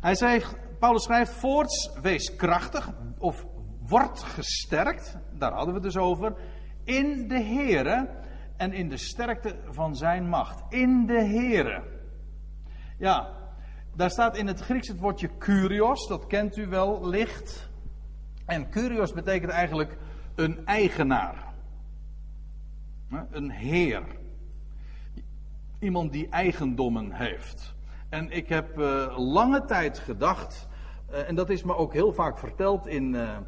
Hij 0.00 0.14
zei, 0.14 0.42
Paulus 0.78 1.02
schrijft 1.02 1.32
voorts, 1.32 1.90
wees 2.02 2.36
krachtig 2.36 2.90
of 3.18 3.46
word 3.86 4.22
gesterkt, 4.22 5.18
daar 5.38 5.52
hadden 5.52 5.74
we 5.74 5.80
het 5.80 5.92
dus 5.92 6.02
over, 6.02 6.34
in 6.84 7.28
de 7.28 7.42
Here 7.42 8.08
en 8.56 8.72
in 8.72 8.88
de 8.88 8.96
sterkte 8.96 9.56
van 9.70 9.96
zijn 9.96 10.28
macht. 10.28 10.62
In 10.68 11.06
de 11.06 11.24
Here. 11.24 11.82
Ja, 12.98 13.43
daar 13.96 14.10
staat 14.10 14.36
in 14.36 14.46
het 14.46 14.60
Grieks 14.60 14.88
het 14.88 14.98
woordje 14.98 15.28
kurios, 15.38 16.08
dat 16.08 16.26
kent 16.26 16.56
u 16.56 16.66
wel, 16.66 17.08
licht. 17.08 17.68
En 18.46 18.68
kurios 18.68 19.12
betekent 19.12 19.50
eigenlijk 19.50 19.96
een 20.34 20.66
eigenaar. 20.66 21.52
Een 23.30 23.50
heer. 23.50 24.02
Iemand 25.78 26.12
die 26.12 26.28
eigendommen 26.28 27.12
heeft. 27.12 27.74
En 28.08 28.30
ik 28.30 28.48
heb 28.48 28.78
uh, 28.78 29.18
lange 29.18 29.64
tijd 29.64 29.98
gedacht, 29.98 30.68
uh, 31.10 31.28
en 31.28 31.34
dat 31.34 31.50
is 31.50 31.62
me 31.62 31.76
ook 31.76 31.92
heel 31.92 32.12
vaak 32.12 32.38
verteld 32.38 32.86
in, 32.86 33.14
uh, 33.14 33.38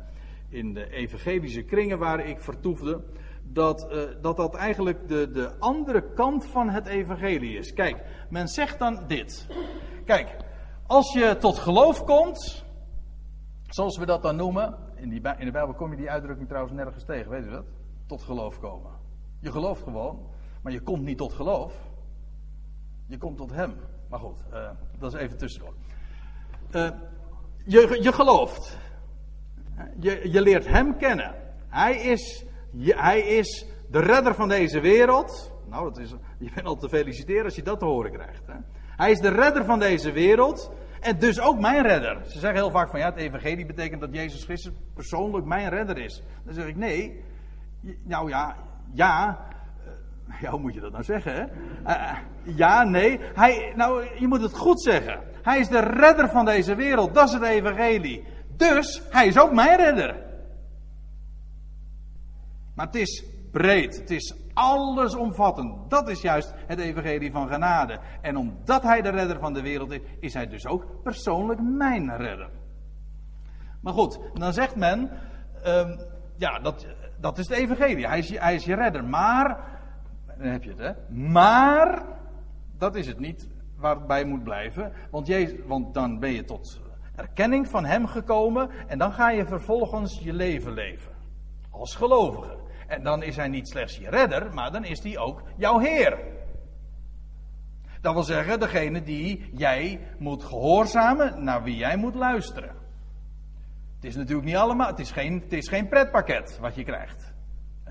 in 0.48 0.74
de 0.74 0.90
evangelische 0.90 1.62
kringen 1.62 1.98
waar 1.98 2.26
ik 2.26 2.40
vertoefde, 2.40 3.04
dat 3.42 3.88
dat, 4.20 4.36
dat 4.36 4.54
eigenlijk 4.54 5.08
de, 5.08 5.30
de 5.30 5.58
andere 5.58 6.12
kant 6.14 6.46
van 6.46 6.68
het 6.68 6.86
evangelie 6.86 7.58
is. 7.58 7.72
Kijk, 7.72 8.02
men 8.30 8.48
zegt 8.48 8.78
dan 8.78 9.04
dit. 9.06 9.46
Kijk, 10.06 10.36
als 10.86 11.12
je 11.12 11.36
tot 11.38 11.58
geloof 11.58 12.04
komt, 12.04 12.64
zoals 13.68 13.98
we 13.98 14.06
dat 14.06 14.22
dan 14.22 14.36
noemen, 14.36 14.78
in, 14.94 15.08
die, 15.08 15.20
in 15.38 15.44
de 15.44 15.50
Bijbel 15.50 15.74
kom 15.74 15.90
je 15.90 15.96
die 15.96 16.10
uitdrukking 16.10 16.48
trouwens 16.48 16.74
nergens 16.74 17.04
tegen, 17.04 17.30
weet 17.30 17.46
u 17.46 17.50
dat? 17.50 17.64
Tot 18.06 18.22
geloof 18.22 18.58
komen. 18.58 18.92
Je 19.40 19.50
gelooft 19.50 19.82
gewoon, 19.82 20.26
maar 20.62 20.72
je 20.72 20.80
komt 20.80 21.02
niet 21.02 21.18
tot 21.18 21.32
geloof. 21.32 21.74
Je 23.06 23.18
komt 23.18 23.36
tot 23.36 23.50
Hem. 23.50 23.74
Maar 24.08 24.18
goed, 24.18 24.42
uh, 24.52 24.70
dat 24.98 25.14
is 25.14 25.20
even 25.20 25.38
tussendoor. 25.38 25.74
Uh, 26.70 26.90
je, 27.64 27.98
je 28.02 28.12
gelooft. 28.12 28.78
Je, 30.00 30.30
je 30.30 30.40
leert 30.40 30.66
Hem 30.66 30.96
kennen. 30.96 31.34
Hij 31.68 31.96
is, 31.96 32.44
je, 32.72 32.94
hij 32.96 33.20
is 33.20 33.66
de 33.90 34.00
redder 34.00 34.34
van 34.34 34.48
deze 34.48 34.80
wereld. 34.80 35.52
Nou, 35.68 35.84
dat 35.84 35.98
is, 35.98 36.14
je 36.38 36.50
bent 36.54 36.66
al 36.66 36.76
te 36.76 36.88
feliciteren 36.88 37.44
als 37.44 37.54
je 37.54 37.62
dat 37.62 37.78
te 37.78 37.84
horen 37.84 38.12
krijgt. 38.12 38.46
Hè? 38.46 38.56
Hij 38.96 39.10
is 39.10 39.20
de 39.20 39.28
redder 39.28 39.64
van 39.64 39.78
deze 39.78 40.12
wereld. 40.12 40.70
En 41.00 41.18
dus 41.18 41.40
ook 41.40 41.60
mijn 41.60 41.82
redder. 41.82 42.18
Ze 42.24 42.38
zeggen 42.38 42.60
heel 42.60 42.70
vaak 42.70 42.90
van 42.90 42.98
ja, 42.98 43.06
het 43.06 43.16
evangelie 43.16 43.66
betekent 43.66 44.00
dat 44.00 44.12
Jezus 44.12 44.44
Christus 44.44 44.72
persoonlijk 44.94 45.46
mijn 45.46 45.68
redder 45.68 45.98
is. 45.98 46.22
Dan 46.44 46.54
zeg 46.54 46.66
ik 46.66 46.76
nee. 46.76 47.24
Nou 48.02 48.28
ja, 48.28 48.56
ja, 48.92 49.38
ja, 50.42 50.50
hoe 50.50 50.60
moet 50.60 50.74
je 50.74 50.80
dat 50.80 50.92
nou 50.92 51.04
zeggen? 51.04 51.34
Hè? 51.34 51.44
Uh, 51.86 52.18
ja, 52.56 52.84
nee. 52.84 53.20
Hij, 53.34 53.72
nou, 53.76 54.04
je 54.18 54.26
moet 54.26 54.42
het 54.42 54.56
goed 54.56 54.82
zeggen. 54.82 55.20
Hij 55.42 55.58
is 55.58 55.68
de 55.68 55.80
redder 55.80 56.28
van 56.28 56.44
deze 56.44 56.74
wereld. 56.74 57.14
Dat 57.14 57.26
is 57.28 57.32
het 57.32 57.42
evangelie. 57.42 58.24
Dus 58.56 59.02
hij 59.10 59.26
is 59.26 59.38
ook 59.38 59.52
mijn 59.52 59.76
redder. 59.76 60.24
Maar 62.74 62.86
het 62.86 62.94
is 62.94 63.24
breed. 63.50 63.96
Het 63.96 64.10
is 64.10 64.34
allesomvattend. 64.56 65.90
Dat 65.90 66.08
is 66.08 66.20
juist 66.20 66.54
het 66.66 66.78
evangelie 66.78 67.30
van 67.30 67.48
genade. 67.48 67.98
En 68.20 68.36
omdat 68.36 68.82
hij 68.82 69.02
de 69.02 69.10
redder 69.10 69.38
van 69.38 69.52
de 69.52 69.62
wereld 69.62 69.90
is, 69.90 70.00
is 70.20 70.34
hij 70.34 70.46
dus 70.46 70.66
ook 70.66 71.02
persoonlijk 71.02 71.60
mijn 71.60 72.16
redder. 72.16 72.50
Maar 73.80 73.92
goed, 73.92 74.18
dan 74.34 74.52
zegt 74.52 74.76
men, 74.76 75.10
ehm, 75.62 75.98
ja, 76.36 76.58
dat, 76.58 76.86
dat 77.20 77.38
is 77.38 77.46
de 77.46 77.56
evangelie. 77.56 78.06
Hij 78.06 78.18
is, 78.18 78.38
hij 78.38 78.54
is 78.54 78.64
je 78.64 78.74
redder. 78.74 79.04
Maar, 79.04 79.60
dan 80.38 80.46
heb 80.46 80.62
je 80.62 80.70
het 80.70 80.78
hè. 80.78 81.14
Maar, 81.14 82.02
dat 82.78 82.94
is 82.94 83.06
het 83.06 83.18
niet 83.18 83.48
waarbij 83.76 84.24
moet 84.24 84.42
blijven. 84.42 84.92
Want, 85.10 85.28
want 85.66 85.94
dan 85.94 86.18
ben 86.18 86.32
je 86.32 86.44
tot 86.44 86.80
erkenning 87.16 87.68
van 87.68 87.84
hem 87.84 88.06
gekomen. 88.06 88.70
En 88.86 88.98
dan 88.98 89.12
ga 89.12 89.30
je 89.30 89.46
vervolgens 89.46 90.18
je 90.18 90.32
leven 90.32 90.72
leven. 90.72 91.12
Als 91.70 91.94
gelovige. 91.94 92.65
En 92.86 93.02
dan 93.02 93.22
is 93.22 93.36
hij 93.36 93.48
niet 93.48 93.68
slechts 93.68 93.96
je 93.96 94.10
redder, 94.10 94.54
maar 94.54 94.72
dan 94.72 94.84
is 94.84 95.02
hij 95.02 95.18
ook 95.18 95.42
jouw 95.56 95.78
Heer. 95.78 96.18
Dat 98.00 98.14
wil 98.14 98.22
zeggen, 98.22 98.60
degene 98.60 99.02
die 99.02 99.50
jij 99.52 100.00
moet 100.18 100.44
gehoorzamen, 100.44 101.44
naar 101.44 101.62
wie 101.62 101.76
jij 101.76 101.96
moet 101.96 102.14
luisteren. 102.14 102.74
Het 103.94 104.04
is 104.04 104.16
natuurlijk 104.16 104.46
niet 104.46 104.56
allemaal, 104.56 104.86
het 104.86 104.98
is 104.98 105.10
geen, 105.10 105.40
het 105.40 105.52
is 105.52 105.68
geen 105.68 105.88
pretpakket 105.88 106.58
wat 106.58 106.74
je 106.74 106.84
krijgt. 106.84 107.34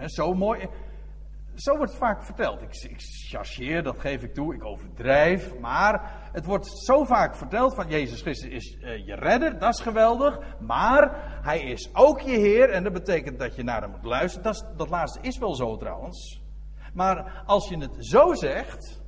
Zo 0.05 0.33
mooi, 0.33 0.67
zo 1.55 1.77
wordt 1.77 1.91
het 1.91 2.01
vaak 2.01 2.23
verteld. 2.23 2.61
Ik, 2.61 2.75
ik 2.83 3.83
dat 3.83 3.99
geef 3.99 4.23
ik 4.23 4.33
toe, 4.33 4.55
ik 4.55 4.65
overdrijf. 4.65 5.59
Maar 5.59 6.29
het 6.31 6.45
wordt 6.45 6.67
zo 6.67 7.03
vaak 7.03 7.35
verteld 7.35 7.75
van 7.75 7.89
Jezus 7.89 8.21
Christus 8.21 8.49
is 8.49 8.77
uh, 8.81 9.05
je 9.05 9.15
redder, 9.15 9.59
dat 9.59 9.73
is 9.73 9.81
geweldig. 9.81 10.39
Maar 10.59 11.39
hij 11.43 11.59
is 11.59 11.89
ook 11.93 12.21
je 12.21 12.37
Heer 12.37 12.69
en 12.69 12.83
dat 12.83 12.93
betekent 12.93 13.39
dat 13.39 13.55
je 13.55 13.63
naar 13.63 13.81
hem 13.81 13.91
moet 13.91 14.03
luisteren. 14.03 14.43
Dat, 14.43 14.65
dat 14.77 14.89
laatste 14.89 15.19
is 15.21 15.37
wel 15.37 15.55
zo 15.55 15.77
trouwens. 15.77 16.43
Maar 16.93 17.43
als 17.45 17.69
je 17.69 17.77
het 17.77 17.95
zo 17.99 18.33
zegt, 18.33 19.03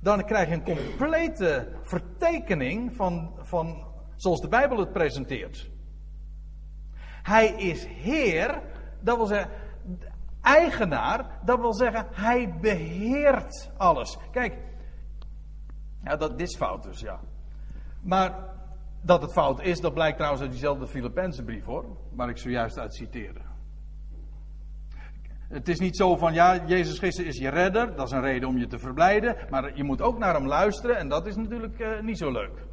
dan 0.00 0.24
krijg 0.24 0.48
je 0.48 0.54
een 0.54 0.64
complete 0.64 1.68
vertekening 1.82 2.96
van, 2.96 3.34
van 3.42 3.86
zoals 4.16 4.40
de 4.40 4.48
Bijbel 4.48 4.78
het 4.78 4.92
presenteert. 4.92 5.70
Hij 7.22 7.46
is 7.46 7.86
Heer, 7.86 8.62
dat 9.00 9.16
wil 9.16 9.26
zeggen, 9.26 9.50
eigenaar, 10.42 11.40
dat 11.44 11.60
wil 11.60 11.74
zeggen, 11.74 12.06
hij 12.10 12.54
beheert 12.60 13.70
alles. 13.76 14.18
Kijk, 14.30 14.54
ja, 16.04 16.16
dat, 16.16 16.40
is 16.40 16.56
fout 16.56 16.82
dus, 16.82 17.00
ja. 17.00 17.20
Maar 18.02 18.34
dat 19.00 19.22
het 19.22 19.32
fout 19.32 19.60
is, 19.60 19.80
dat 19.80 19.94
blijkt 19.94 20.16
trouwens 20.16 20.42
uit 20.42 20.50
diezelfde 20.50 20.86
Filipijnse 20.86 21.42
brief 21.42 21.64
hoor, 21.64 21.84
waar 22.14 22.28
ik 22.28 22.38
zojuist 22.38 22.78
uit 22.78 22.94
citeerde. 22.94 23.40
Het 25.48 25.68
is 25.68 25.78
niet 25.78 25.96
zo 25.96 26.16
van, 26.16 26.32
ja, 26.32 26.64
Jezus 26.66 26.98
Christus 26.98 27.26
is 27.26 27.38
je 27.38 27.48
redder, 27.48 27.96
dat 27.96 28.06
is 28.06 28.12
een 28.12 28.20
reden 28.20 28.48
om 28.48 28.58
je 28.58 28.66
te 28.66 28.78
verblijden, 28.78 29.36
maar 29.50 29.76
je 29.76 29.84
moet 29.84 30.02
ook 30.02 30.18
naar 30.18 30.34
hem 30.34 30.46
luisteren 30.46 30.96
en 30.96 31.08
dat 31.08 31.26
is 31.26 31.36
natuurlijk 31.36 31.78
uh, 31.78 32.00
niet 32.00 32.18
zo 32.18 32.30
leuk. 32.30 32.64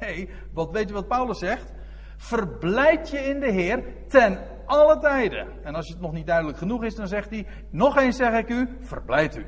Nee, 0.00 0.28
wat 0.52 0.70
weet 0.70 0.88
je 0.88 0.94
wat 0.94 1.08
Paulus 1.08 1.38
zegt? 1.38 1.72
Verblijd 2.16 3.10
je 3.10 3.18
in 3.18 3.40
de 3.40 3.50
Heer 3.50 3.84
ten 4.08 4.38
alle 4.70 4.98
tijden. 4.98 5.64
En 5.64 5.74
als 5.74 5.88
het 5.88 6.00
nog 6.00 6.12
niet 6.12 6.26
duidelijk 6.26 6.58
genoeg 6.58 6.84
is, 6.84 6.94
dan 6.94 7.08
zegt 7.08 7.30
hij: 7.30 7.46
Nog 7.70 7.96
eens 7.96 8.16
zeg 8.16 8.38
ik 8.38 8.48
u, 8.48 8.68
verblijd 8.80 9.36
u. 9.36 9.46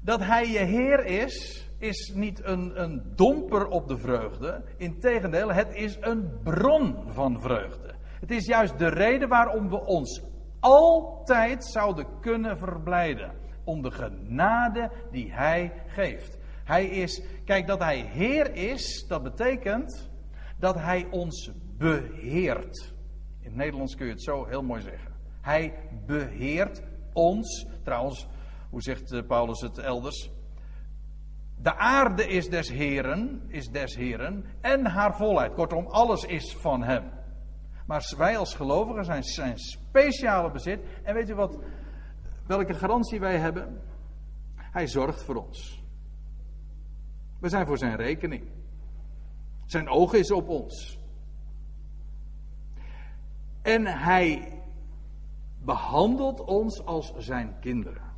Dat 0.00 0.20
hij 0.20 0.48
je 0.48 0.58
Heer 0.58 1.04
is, 1.04 1.68
is 1.78 2.12
niet 2.14 2.44
een, 2.44 2.82
een 2.82 3.12
domper 3.14 3.66
op 3.66 3.88
de 3.88 3.98
vreugde. 3.98 4.64
Integendeel, 4.76 5.52
het 5.52 5.74
is 5.74 5.96
een 6.00 6.38
bron 6.42 7.04
van 7.08 7.40
vreugde. 7.40 7.94
Het 8.20 8.30
is 8.30 8.46
juist 8.46 8.78
de 8.78 8.88
reden 8.88 9.28
waarom 9.28 9.68
we 9.68 9.84
ons 9.84 10.22
altijd 10.60 11.64
zouden 11.64 12.06
kunnen 12.20 12.58
verblijden. 12.58 13.32
Om 13.64 13.82
de 13.82 13.90
genade 13.90 14.90
die 15.10 15.32
Hij 15.32 15.72
geeft. 15.86 16.38
Hij 16.64 16.86
is, 16.86 17.22
kijk, 17.44 17.66
dat 17.66 17.78
Hij 17.78 17.98
Heer 17.98 18.54
is, 18.54 19.06
dat 19.08 19.22
betekent 19.22 20.10
dat 20.58 20.74
Hij 20.74 21.06
ons 21.10 21.52
beheert. 21.78 22.94
In 23.40 23.46
het 23.46 23.54
Nederlands 23.54 23.94
kun 23.94 24.06
je 24.06 24.12
het 24.12 24.22
zo 24.22 24.44
heel 24.44 24.62
mooi 24.62 24.82
zeggen. 24.82 25.12
Hij 25.40 25.74
beheert 26.06 26.82
ons. 27.12 27.66
Trouwens, 27.82 28.26
hoe 28.70 28.82
zegt 28.82 29.12
eh, 29.12 29.26
Paulus 29.26 29.60
het 29.60 29.78
elders? 29.78 30.30
De 31.56 31.76
aarde 31.76 32.26
is 32.26 32.48
des 32.48 32.70
Heren, 32.70 33.42
is 33.48 33.68
des 33.68 33.96
Heren 33.96 34.44
en 34.60 34.86
haar 34.86 35.16
volheid. 35.16 35.54
Kortom, 35.54 35.86
alles 35.86 36.24
is 36.24 36.56
van 36.56 36.82
Hem. 36.82 37.10
Maar 37.86 38.14
wij 38.16 38.38
als 38.38 38.54
gelovigen 38.54 39.04
zijn 39.04 39.22
zijn 39.22 39.58
speciale 39.58 40.50
bezit. 40.50 40.80
En 41.02 41.14
weet 41.14 41.28
u 41.28 41.34
wat, 41.34 41.58
welke 42.46 42.74
garantie 42.74 43.20
wij 43.20 43.38
hebben? 43.38 43.80
Hij 44.56 44.86
zorgt 44.86 45.22
voor 45.22 45.34
ons. 45.34 45.82
We 47.40 47.48
zijn 47.48 47.66
voor 47.66 47.78
zijn 47.78 47.96
rekening. 47.96 48.44
Zijn 49.64 49.88
oog 49.88 50.12
is 50.12 50.30
op 50.30 50.48
ons. 50.48 50.98
En 53.64 53.86
hij 53.86 54.48
behandelt 55.64 56.44
ons 56.44 56.84
als 56.84 57.14
zijn 57.16 57.56
kinderen. 57.60 58.12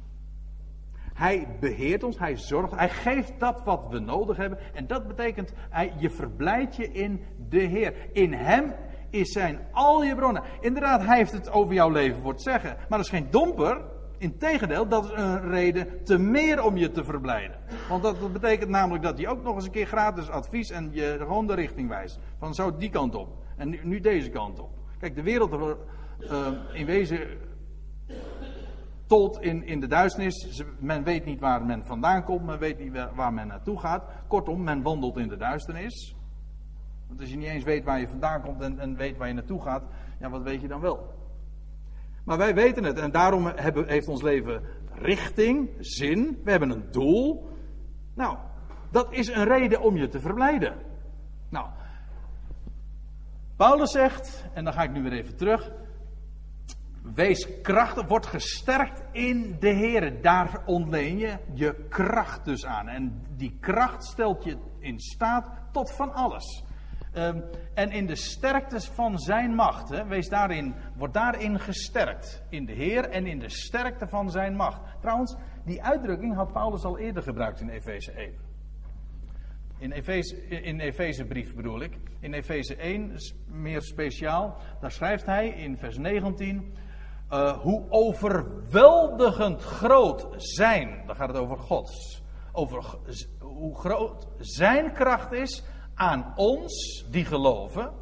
Hij 1.15 1.49
beheert 1.61 2.03
ons, 2.03 2.19
hij 2.19 2.37
zorgt, 2.37 2.75
hij 2.75 2.89
geeft 2.89 3.33
dat 3.39 3.63
wat 3.65 3.87
we 3.91 3.99
nodig 3.99 4.37
hebben. 4.37 4.59
En 4.75 4.87
dat 4.87 5.07
betekent, 5.07 5.53
hij, 5.71 5.93
je 5.99 6.11
verblijdt 6.11 6.77
je 6.77 6.93
in 6.93 7.21
de 7.49 7.61
Heer. 7.61 7.95
In 8.13 8.33
hem 8.33 8.75
is 9.11 9.33
zijn 9.33 9.59
al 9.73 10.05
je 10.05 10.15
bronnen. 10.15 10.43
Inderdaad, 10.61 11.05
hij 11.05 11.17
heeft 11.17 11.33
het 11.33 11.51
over 11.51 11.75
jouw 11.75 11.91
leven 11.91 12.21
voor 12.21 12.33
het 12.33 12.43
zeggen. 12.43 12.77
Maar 12.77 12.99
dat 12.99 13.07
is 13.07 13.19
geen 13.19 13.31
domper. 13.31 13.81
Integendeel, 14.19 14.89
dat 14.89 15.05
is 15.05 15.11
een 15.15 15.51
reden 15.51 16.05
te 16.05 16.19
meer 16.19 16.63
om 16.65 16.77
je 16.77 16.91
te 16.91 17.05
verblijden. 17.05 17.57
Want 17.89 18.03
dat, 18.03 18.33
betekent 18.33 18.71
namelijk 18.71 19.05
dat 19.05 19.19
hij 19.19 19.29
ook 19.29 19.43
nog 19.43 19.55
eens 19.55 19.65
een 19.65 19.71
keer 19.71 19.87
gratis 19.87 20.29
advies 20.29 20.71
en 20.71 20.89
je 20.93 21.17
gewoon 21.19 21.47
de 21.47 21.55
richting 21.55 21.89
wijst. 21.89 22.19
Van 22.39 22.55
zo 22.55 22.77
die 22.77 22.91
kant 22.91 23.15
op. 23.15 23.29
En 23.57 23.79
nu 23.83 24.01
deze 24.01 24.31
kant 24.31 24.61
op. 24.61 24.76
Kijk, 24.99 25.15
de 25.15 25.23
wereld 25.23 25.77
uh, 26.19 26.49
in 26.73 26.87
wezen 26.87 27.29
tot 29.07 29.41
in, 29.41 29.63
in 29.63 29.81
de 29.81 29.87
duisternis. 29.87 30.63
Men 30.79 31.05
weet 31.05 31.25
niet 31.25 31.41
waar 31.41 31.65
men 31.65 31.85
vandaan 31.85 32.25
komt, 32.25 32.45
men 32.45 32.59
weet 32.59 32.79
niet 32.79 32.93
waar 33.15 33.33
men 33.33 33.47
naartoe 33.47 33.81
gaat. 33.81 34.05
Kortom, 34.29 34.63
men 34.63 34.83
wandelt 34.83 35.17
in 35.17 35.29
de 35.29 35.37
duisternis. 35.37 36.17
Want 37.07 37.21
als 37.21 37.31
je 37.31 37.37
niet 37.37 37.49
eens 37.49 37.65
weet 37.65 37.85
waar 37.85 38.01
je 38.01 38.09
vandaan 38.09 38.43
komt 38.43 38.61
en, 38.61 38.79
en 38.79 38.97
weet 38.97 39.17
waar 39.17 39.29
je 39.29 39.35
naartoe 39.35 39.63
gaat, 39.63 39.83
ja, 40.21 40.31
wat 40.31 40.43
weet 40.43 40.61
je 40.61 40.69
dan 40.69 40.81
wel? 40.81 41.15
Maar 42.25 42.39
wij 42.39 42.55
weten 42.55 42.85
het 42.85 42.99
en 42.99 43.11
daarom 43.11 43.47
hebben, 43.47 43.89
heeft 43.89 44.09
ons 44.09 44.23
leven 44.23 44.63
richting, 44.93 45.71
zin. 45.79 46.41
We 46.45 46.51
hebben 46.51 46.71
een 46.71 46.91
doel. 46.91 47.49
Nou, 48.15 48.39
dat 48.91 49.13
is 49.13 49.29
een 49.29 49.45
reden 49.45 49.81
om 49.81 49.97
je 49.97 50.09
te 50.09 50.21
verblijden. 50.21 50.75
Nou, 51.49 51.69
Paulus 53.57 53.91
zegt, 53.91 54.45
en 54.55 54.65
dan 54.65 54.73
ga 54.73 54.83
ik 54.83 54.93
nu 54.93 55.03
weer 55.03 55.13
even 55.13 55.37
terug. 55.37 55.71
Wees 57.15 57.61
krachtig, 57.63 58.07
word 58.07 58.27
gesterkt 58.27 59.03
in 59.13 59.57
de 59.61 59.69
Heer. 59.69 60.23
Daar 60.23 60.63
ontleen 60.67 61.19
je 61.19 61.39
je 61.55 61.87
kracht 61.89 62.45
dus 62.45 62.67
aan. 62.67 62.89
En 62.89 63.23
die 63.37 63.57
kracht 63.61 64.05
stelt 64.05 64.45
je 64.45 64.57
in 64.79 65.01
staat 65.01 65.51
tot 65.73 65.93
van 65.93 66.13
alles. 66.13 66.65
Um, 67.15 67.45
en 67.75 67.91
in 67.91 68.07
de 68.07 68.17
sterkte 68.17 68.81
van 68.81 69.19
zijn 69.19 69.55
macht. 69.55 69.89
Hè, 69.89 70.07
wees 70.07 70.29
daarin, 70.29 70.75
word 70.97 71.15
daarin 71.15 71.61
gesterkt. 71.61 72.43
In 72.49 72.65
de 72.65 72.73
Heer 72.73 73.09
en 73.09 73.27
in 73.27 73.39
de 73.39 73.51
sterkte 73.51 74.07
van 74.07 74.31
zijn 74.31 74.57
macht. 74.57 74.81
Trouwens, 75.01 75.37
die 75.65 75.83
uitdrukking 75.83 76.35
had 76.35 76.53
Paulus 76.53 76.85
al 76.85 76.99
eerder 76.99 77.23
gebruikt 77.23 77.61
in 77.61 77.69
Efeze 77.69 78.13
1. 78.13 78.46
In 79.79 79.93
Efeze, 79.93 80.37
in 80.49 80.81
Efezebrief 80.81 81.55
bedoel 81.55 81.81
ik. 81.81 81.99
In 82.21 82.33
Efeze 82.33 82.77
1, 82.77 83.13
meer 83.47 83.83
speciaal, 83.83 84.57
daar 84.81 84.91
schrijft 84.91 85.27
hij 85.27 85.49
in 85.49 85.77
vers 85.77 85.99
19. 85.99 86.75
Uh, 87.33 87.39
eh, 87.39 87.59
hoe 87.59 87.87
overweldigend 87.89 89.63
groot 89.63 90.27
zijn, 90.37 91.03
dan 91.07 91.17
gaat 91.17 91.29
het 91.29 91.37
over 91.37 91.59
Gods. 91.59 92.23
Over 92.53 92.99
hoe 93.39 93.79
groot 93.79 94.27
zijn 94.39 94.93
kracht 94.93 95.33
is 95.33 95.65
aan 95.95 96.33
ons 96.37 97.07
die 97.11 97.25
geloven. 97.25 97.93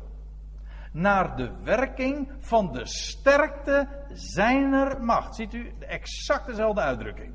Naar 0.92 1.36
de 1.36 1.50
werking 1.62 2.32
van 2.38 2.72
de 2.72 2.86
sterkte 2.86 3.88
zijner 4.12 5.04
macht. 5.04 5.34
Ziet 5.34 5.54
u, 5.54 5.72
exact 5.78 6.46
dezelfde 6.46 6.80
uitdrukking. 6.80 7.34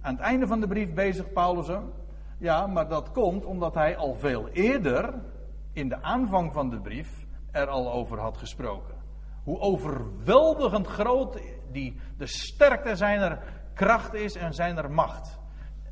Aan 0.00 0.14
het 0.14 0.22
einde 0.22 0.46
van 0.46 0.60
de 0.60 0.66
brief 0.66 0.94
bezig 0.94 1.32
Paulus 1.32 1.66
hem 1.66 1.92
ja, 2.44 2.66
maar 2.66 2.88
dat 2.88 3.12
komt 3.12 3.44
omdat 3.44 3.74
hij 3.74 3.96
al 3.96 4.14
veel 4.14 4.48
eerder, 4.48 5.14
in 5.72 5.88
de 5.88 6.02
aanvang 6.02 6.52
van 6.52 6.70
de 6.70 6.80
brief, 6.80 7.26
er 7.50 7.66
al 7.66 7.92
over 7.92 8.18
had 8.18 8.36
gesproken. 8.36 8.94
Hoe 9.44 9.58
overweldigend 9.58 10.86
groot 10.86 11.38
die, 11.72 11.96
de 12.16 12.26
sterkte 12.26 12.96
zijner 12.96 13.42
kracht 13.74 14.14
is 14.14 14.34
en 14.34 14.54
zijner 14.54 14.90
macht. 14.90 15.38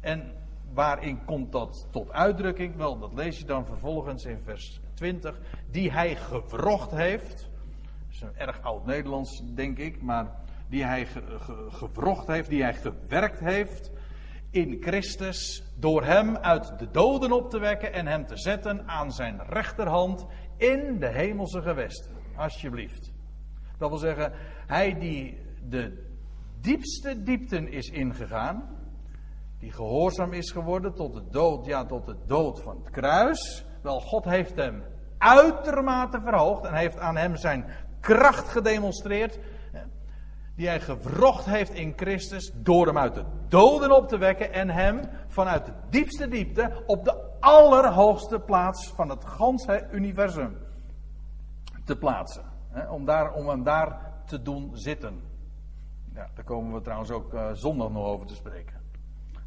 En 0.01 0.33
waarin 0.73 1.25
komt 1.25 1.53
dat 1.53 1.87
tot 1.91 2.13
uitdrukking? 2.13 2.77
Wel, 2.77 2.99
dat 2.99 3.15
lees 3.15 3.39
je 3.39 3.45
dan 3.45 3.67
vervolgens 3.67 4.25
in 4.25 4.41
vers 4.45 4.81
20. 4.95 5.41
Die 5.71 5.93
hij 5.93 6.17
gewrocht 6.17 6.91
heeft. 6.91 7.37
Dat 7.37 8.11
is 8.11 8.21
een 8.21 8.37
erg 8.37 8.63
oud 8.63 8.87
Nederlands, 8.87 9.43
denk 9.55 9.79
ik. 9.79 10.03
Maar 10.03 10.27
die 10.69 10.85
hij 10.85 11.07
gewrocht 11.69 12.27
heeft, 12.27 12.49
die 12.49 12.63
hij 12.63 12.75
gewerkt 12.75 13.39
heeft 13.39 13.91
in 14.53 14.77
Christus 14.81 15.63
door 15.77 16.05
hem 16.05 16.37
uit 16.37 16.79
de 16.79 16.91
doden 16.91 17.33
op 17.33 17.51
te 17.51 17.59
wekken 17.59 17.93
en 17.93 18.07
hem 18.07 18.27
te 18.27 18.37
zetten 18.37 18.89
aan 18.89 19.13
zijn 19.13 19.41
rechterhand 19.49 20.27
in 20.57 20.99
de 20.99 21.09
hemelse 21.09 21.63
gewesten. 21.63 22.11
Alsjeblieft. 22.37 23.13
Dat 23.79 23.89
wil 23.89 23.99
zeggen, 23.99 24.33
hij 24.67 24.99
die 24.99 25.39
de 25.69 26.11
diepste 26.61 27.23
diepten 27.23 27.73
is 27.73 27.89
ingegaan, 27.89 28.79
die 29.59 29.73
gehoorzaam 29.73 30.33
is 30.33 30.51
geworden 30.51 30.95
tot 30.95 31.15
de 31.15 31.25
dood, 31.31 31.67
ja, 31.67 31.87
tot 31.87 32.07
de 32.07 32.17
dood 32.27 32.61
van 32.61 32.77
het 32.77 32.91
kruis. 32.91 33.65
Wel, 33.83 34.01
God 34.01 34.25
heeft 34.25 34.57
hem 34.57 34.83
uitermate 35.19 36.21
verhoogd 36.21 36.65
en 36.65 36.75
heeft 36.75 36.99
aan 36.99 37.17
hem 37.17 37.37
zijn 37.37 37.65
kracht 38.01 38.49
gedemonstreerd, 38.49 39.39
die 40.55 40.67
hij 40.67 40.81
gewrocht 40.81 41.45
heeft 41.45 41.73
in 41.73 41.93
Christus, 41.97 42.53
door 42.55 42.87
hem 42.87 42.99
uit 42.99 43.15
de 43.15 43.25
doden 43.49 43.97
op 43.97 44.09
te 44.09 44.19
wekken 44.19 44.53
en 44.53 44.71
hem 44.71 45.01
vanuit 45.27 45.65
de 45.65 45.73
diepste 45.91 46.29
diepte 46.29 46.83
op 46.87 47.05
de 47.05 47.31
allerhoogste 47.41 48.39
plaats 48.39 48.93
van 48.95 49.09
het 49.09 49.25
ganse 49.25 49.89
universum 49.93 50.57
te 51.85 51.97
plaatsen. 51.97 52.45
Om, 52.91 53.05
daar, 53.05 53.33
om 53.33 53.49
hem 53.49 53.63
daar 53.63 54.13
te 54.27 54.43
doen 54.43 54.71
zitten. 54.73 55.21
Ja, 56.15 56.29
daar 56.35 56.45
komen 56.45 56.73
we 56.73 56.81
trouwens 56.81 57.11
ook 57.11 57.35
uh, 57.35 57.51
zondag 57.53 57.91
nog 57.91 58.05
over 58.05 58.27
te 58.27 58.35
spreken. 58.35 58.81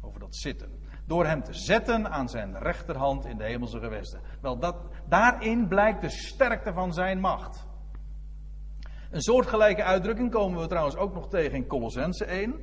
Over 0.00 0.20
dat 0.20 0.36
zitten. 0.36 0.70
Door 1.06 1.26
hem 1.26 1.42
te 1.42 1.54
zetten 1.54 2.10
aan 2.10 2.28
zijn 2.28 2.58
rechterhand 2.58 3.24
in 3.24 3.36
de 3.36 3.44
hemelse 3.44 3.78
gewesten. 3.78 4.20
Wel, 4.40 4.58
dat, 4.58 4.76
daarin 5.08 5.68
blijkt 5.68 6.00
de 6.00 6.10
sterkte 6.10 6.72
van 6.72 6.92
zijn 6.92 7.20
macht. 7.20 7.66
Een 9.10 9.20
soortgelijke 9.20 9.82
uitdrukking 9.82 10.30
komen 10.30 10.60
we 10.60 10.66
trouwens 10.66 10.96
ook 10.96 11.14
nog 11.14 11.28
tegen 11.28 11.56
in 11.56 11.66
Colossense 11.66 12.24
1. 12.24 12.54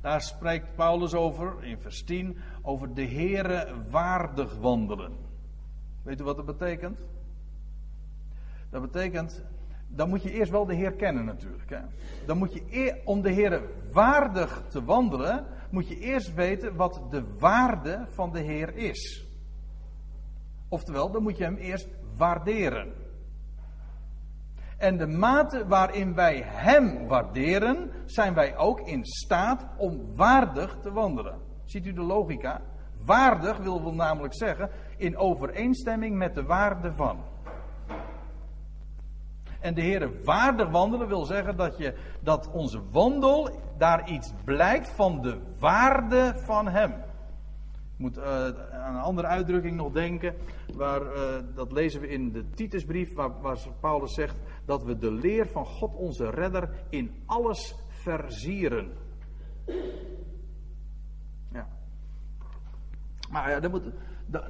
Daar 0.00 0.22
spreekt 0.22 0.74
Paulus 0.74 1.14
over, 1.14 1.64
in 1.64 1.80
vers 1.80 2.04
10, 2.04 2.36
over 2.62 2.94
de 2.94 3.06
Here 3.06 3.74
waardig 3.90 4.56
wandelen. 4.56 5.12
Weet 6.02 6.20
u 6.20 6.24
wat 6.24 6.36
dat 6.36 6.46
betekent? 6.46 6.98
Dat 8.70 8.82
betekent, 8.82 9.44
dan 9.88 10.08
moet 10.08 10.22
je 10.22 10.32
eerst 10.32 10.50
wel 10.50 10.66
de 10.66 10.74
Heer 10.74 10.92
kennen 10.92 11.24
natuurlijk. 11.24 11.70
Hè? 11.70 11.80
Dan 12.26 12.38
moet 12.38 12.52
je, 12.52 13.00
om 13.04 13.22
de 13.22 13.30
Heer 13.30 13.62
waardig 13.92 14.62
te 14.68 14.84
wandelen, 14.84 15.46
moet 15.70 15.88
je 15.88 15.98
eerst 15.98 16.34
weten 16.34 16.76
wat 16.76 17.00
de 17.10 17.24
waarde 17.38 18.04
van 18.08 18.32
de 18.32 18.40
Heer 18.40 18.74
is. 18.76 19.26
Oftewel, 20.68 21.10
dan 21.10 21.22
moet 21.22 21.36
je 21.36 21.44
hem 21.44 21.56
eerst 21.56 21.88
waarderen. 22.16 23.03
En 24.84 24.96
de 24.96 25.06
mate 25.06 25.66
waarin 25.66 26.14
wij 26.14 26.42
Hem 26.44 27.06
waarderen, 27.08 27.90
zijn 28.04 28.34
wij 28.34 28.56
ook 28.56 28.80
in 28.80 29.04
staat 29.04 29.66
om 29.76 30.14
waardig 30.16 30.76
te 30.82 30.92
wandelen. 30.92 31.38
Ziet 31.64 31.86
u 31.86 31.92
de 31.92 32.02
logica? 32.02 32.60
Waardig 33.04 33.58
wil 33.58 33.82
wel 33.82 33.94
namelijk 33.94 34.34
zeggen 34.34 34.70
in 34.96 35.16
overeenstemming 35.16 36.16
met 36.16 36.34
de 36.34 36.42
waarde 36.42 36.92
van. 36.94 37.18
En 39.60 39.74
de 39.74 39.80
Heer 39.80 40.24
waardig 40.24 40.70
wandelen 40.70 41.08
wil 41.08 41.24
zeggen 41.24 41.56
dat, 41.56 41.78
je, 41.78 41.94
dat 42.22 42.50
onze 42.50 42.80
wandel 42.90 43.50
daar 43.78 44.10
iets 44.10 44.32
blijkt 44.44 44.90
van 44.90 45.22
de 45.22 45.40
waarde 45.58 46.32
van 46.36 46.68
Hem. 46.68 46.90
Ik 47.94 48.00
moet 48.00 48.18
uh, 48.18 48.24
aan 48.72 48.94
een 48.94 49.00
andere 49.00 49.26
uitdrukking 49.26 49.76
nog 49.76 49.92
denken. 49.92 50.34
Waar, 50.76 51.02
uh, 51.02 51.10
dat 51.54 51.72
lezen 51.72 52.00
we 52.00 52.08
in 52.08 52.32
de 52.32 52.50
Titusbrief, 52.50 53.14
waar, 53.14 53.40
waar 53.40 53.58
Paulus 53.80 54.14
zegt 54.14 54.36
dat 54.64 54.82
we 54.82 54.98
de 54.98 55.12
leer 55.12 55.46
van 55.48 55.66
God 55.66 55.94
onze 55.94 56.30
redder 56.30 56.70
in 56.88 57.22
alles 57.26 57.74
verzieren. 57.88 58.92
Ja. 61.52 61.68
Maar 63.30 63.50
ja, 63.50 63.60
dat, 63.60 63.70
moet, 63.70 63.90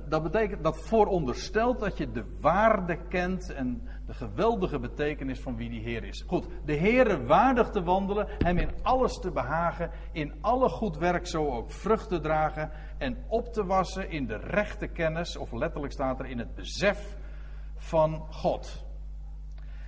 dat 0.09 0.22
betekent, 0.22 0.62
dat 0.62 0.79
vooronderstelt 0.79 1.81
dat 1.81 1.98
je 1.98 2.11
de 2.11 2.24
waarde 2.40 2.98
kent 3.09 3.53
en 3.53 3.88
de 4.07 4.14
geweldige 4.14 4.79
betekenis 4.79 5.40
van 5.40 5.57
wie 5.57 5.70
die 5.70 5.83
Heer 5.83 6.05
is. 6.05 6.24
Goed, 6.27 6.46
de 6.64 6.72
Heer 6.72 7.27
waardig 7.27 7.70
te 7.70 7.83
wandelen, 7.83 8.27
Hem 8.38 8.59
in 8.59 8.70
alles 8.83 9.18
te 9.18 9.31
behagen, 9.31 9.90
in 10.12 10.33
alle 10.40 10.68
goed 10.68 10.96
werk 10.96 11.27
zo 11.27 11.50
ook 11.50 11.70
vrucht 11.70 12.09
te 12.09 12.20
dragen 12.20 12.70
en 12.98 13.24
op 13.29 13.53
te 13.53 13.64
wassen 13.64 14.11
in 14.11 14.27
de 14.27 14.37
rechte 14.37 14.87
kennis, 14.87 15.37
of 15.37 15.53
letterlijk 15.53 15.92
staat 15.92 16.18
er 16.18 16.27
in 16.27 16.38
het 16.38 16.55
besef 16.55 17.16
van 17.77 18.27
God. 18.31 18.84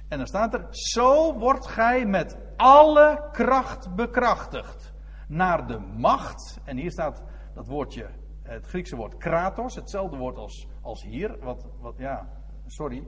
En 0.09 0.19
dan 0.19 0.27
staat 0.27 0.55
er, 0.55 0.67
zo 0.71 1.39
wordt 1.39 1.67
gij 1.67 2.07
met 2.07 2.39
alle 2.57 3.29
kracht 3.33 3.95
bekrachtigd. 3.95 4.93
Naar 5.29 5.67
de 5.67 5.79
macht, 5.79 6.61
en 6.65 6.77
hier 6.77 6.91
staat 6.91 7.23
dat 7.55 7.67
woordje, 7.67 8.09
het 8.43 8.67
Griekse 8.67 8.97
woord 8.97 9.17
kratos, 9.17 9.75
hetzelfde 9.75 10.17
woord 10.17 10.37
als, 10.37 10.67
als 10.81 11.03
hier, 11.03 11.39
wat, 11.41 11.67
wat 11.81 11.95
ja, 11.99 12.29
sorry, 12.67 13.07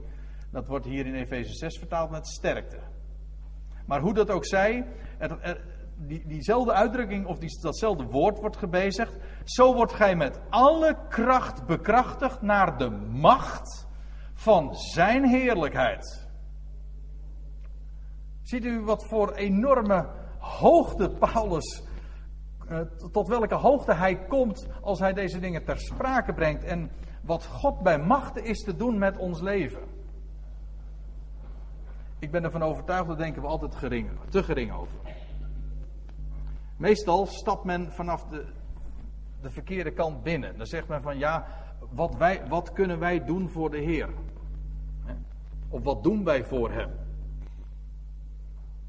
dat 0.51 0.67
wordt 0.67 0.85
hier 0.85 1.05
in 1.05 1.15
Efeze 1.15 1.53
6 1.53 1.77
vertaald 1.77 2.09
met 2.09 2.27
sterkte. 2.27 2.79
Maar 3.85 4.01
hoe 4.01 4.13
dat 4.13 4.29
ook 4.29 4.45
zij, 4.45 4.85
die, 6.07 6.27
diezelfde 6.27 6.73
uitdrukking 6.73 7.25
of 7.25 7.37
die, 7.37 7.59
datzelfde 7.61 8.03
woord 8.03 8.39
wordt 8.39 8.57
gebezigd. 8.57 9.17
Zo 9.43 9.73
wordt 9.73 9.93
gij 9.93 10.15
met 10.15 10.39
alle 10.49 10.97
kracht 11.09 11.65
bekrachtigd 11.65 12.41
naar 12.41 12.77
de 12.77 12.89
macht 13.11 13.87
van 14.33 14.75
zijn 14.75 15.25
heerlijkheid. 15.25 16.18
Ziet 18.49 18.65
u 18.65 18.81
wat 18.81 19.05
voor 19.05 19.33
enorme 19.33 20.09
hoogte 20.37 21.09
Paulus, 21.09 21.83
eh, 22.67 22.79
tot 23.11 23.27
welke 23.27 23.55
hoogte 23.55 23.93
hij 23.93 24.25
komt 24.25 24.67
als 24.81 24.99
hij 24.99 25.13
deze 25.13 25.39
dingen 25.39 25.65
ter 25.65 25.79
sprake 25.79 26.33
brengt 26.33 26.63
en 26.63 26.91
wat 27.23 27.45
God 27.45 27.81
bij 27.81 27.99
machten 27.99 28.43
is 28.43 28.63
te 28.63 28.75
doen 28.75 28.97
met 28.97 29.17
ons 29.17 29.41
leven. 29.41 29.81
Ik 32.19 32.31
ben 32.31 32.43
ervan 32.43 32.63
overtuigd, 32.63 33.07
daar 33.07 33.17
denken 33.17 33.41
we 33.41 33.47
altijd 33.47 33.75
gering, 33.75 34.09
te 34.29 34.43
gering 34.43 34.73
over. 34.73 34.97
Meestal 36.77 37.25
stapt 37.25 37.63
men 37.63 37.91
vanaf 37.91 38.25
de, 38.25 38.45
de 39.41 39.49
verkeerde 39.49 39.91
kant 39.91 40.23
binnen. 40.23 40.57
Dan 40.57 40.65
zegt 40.65 40.87
men 40.87 41.01
van 41.01 41.17
ja, 41.17 41.47
wat, 41.91 42.15
wij, 42.15 42.47
wat 42.47 42.73
kunnen 42.73 42.99
wij 42.99 43.25
doen 43.25 43.49
voor 43.49 43.69
de 43.69 43.79
Heer? 43.79 44.09
Of 45.69 45.83
wat 45.83 46.03
doen 46.03 46.23
wij 46.23 46.45
voor 46.45 46.71
Hem? 46.71 47.07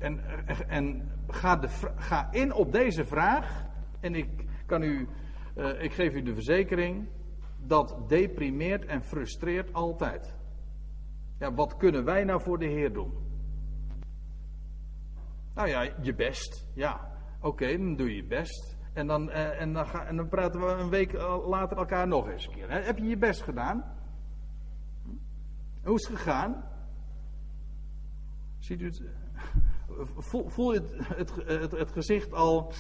En, 0.01 0.21
en 0.69 1.11
ga, 1.29 1.57
de, 1.57 1.69
ga 1.97 2.33
in 2.33 2.53
op 2.53 2.73
deze 2.73 3.05
vraag. 3.05 3.67
En 4.01 4.15
ik 4.15 4.45
kan 4.67 4.83
u, 4.83 5.09
uh, 5.57 5.83
ik 5.83 5.93
geef 5.93 6.15
u 6.15 6.23
de 6.23 6.35
verzekering. 6.35 7.09
Dat 7.67 8.09
deprimeert 8.09 8.85
en 8.85 9.03
frustreert 9.03 9.73
altijd. 9.73 10.37
Ja, 11.39 11.55
wat 11.55 11.77
kunnen 11.77 12.05
wij 12.05 12.25
nou 12.25 12.41
voor 12.41 12.59
de 12.59 12.67
Heer 12.67 12.93
doen? 12.93 13.13
Nou 15.55 15.69
ja, 15.69 15.93
je 16.01 16.15
best. 16.15 16.67
Ja, 16.75 17.11
oké, 17.41 17.77
dan 17.77 17.97
doe 17.97 18.09
je 18.09 18.17
je 18.17 18.27
best. 18.27 18.79
En 18.93 19.07
dan, 19.07 19.29
uh, 19.29 19.61
en, 19.61 19.73
dan 19.73 19.87
ga, 19.87 20.05
en 20.07 20.17
dan 20.17 20.29
praten 20.29 20.61
we 20.61 20.67
een 20.67 20.91
week 20.91 21.13
later 21.47 21.77
elkaar 21.77 22.09
nog 22.09 22.29
eens 22.29 22.47
een 22.47 22.53
keer. 22.53 22.85
Heb 22.85 22.99
je 22.99 23.05
je 23.05 23.17
best 23.17 23.43
gedaan? 23.43 23.85
Hoe 25.85 25.95
is 25.95 26.09
het 26.09 26.17
gegaan? 26.17 26.65
Ziet 28.59 28.81
u 28.81 28.85
het? 28.85 29.03
Voel, 30.47 30.73
je 30.73 30.83
het, 31.03 31.35
het, 31.47 31.71
het, 31.71 31.93
gezicht 31.93 32.33
al. 32.33 32.73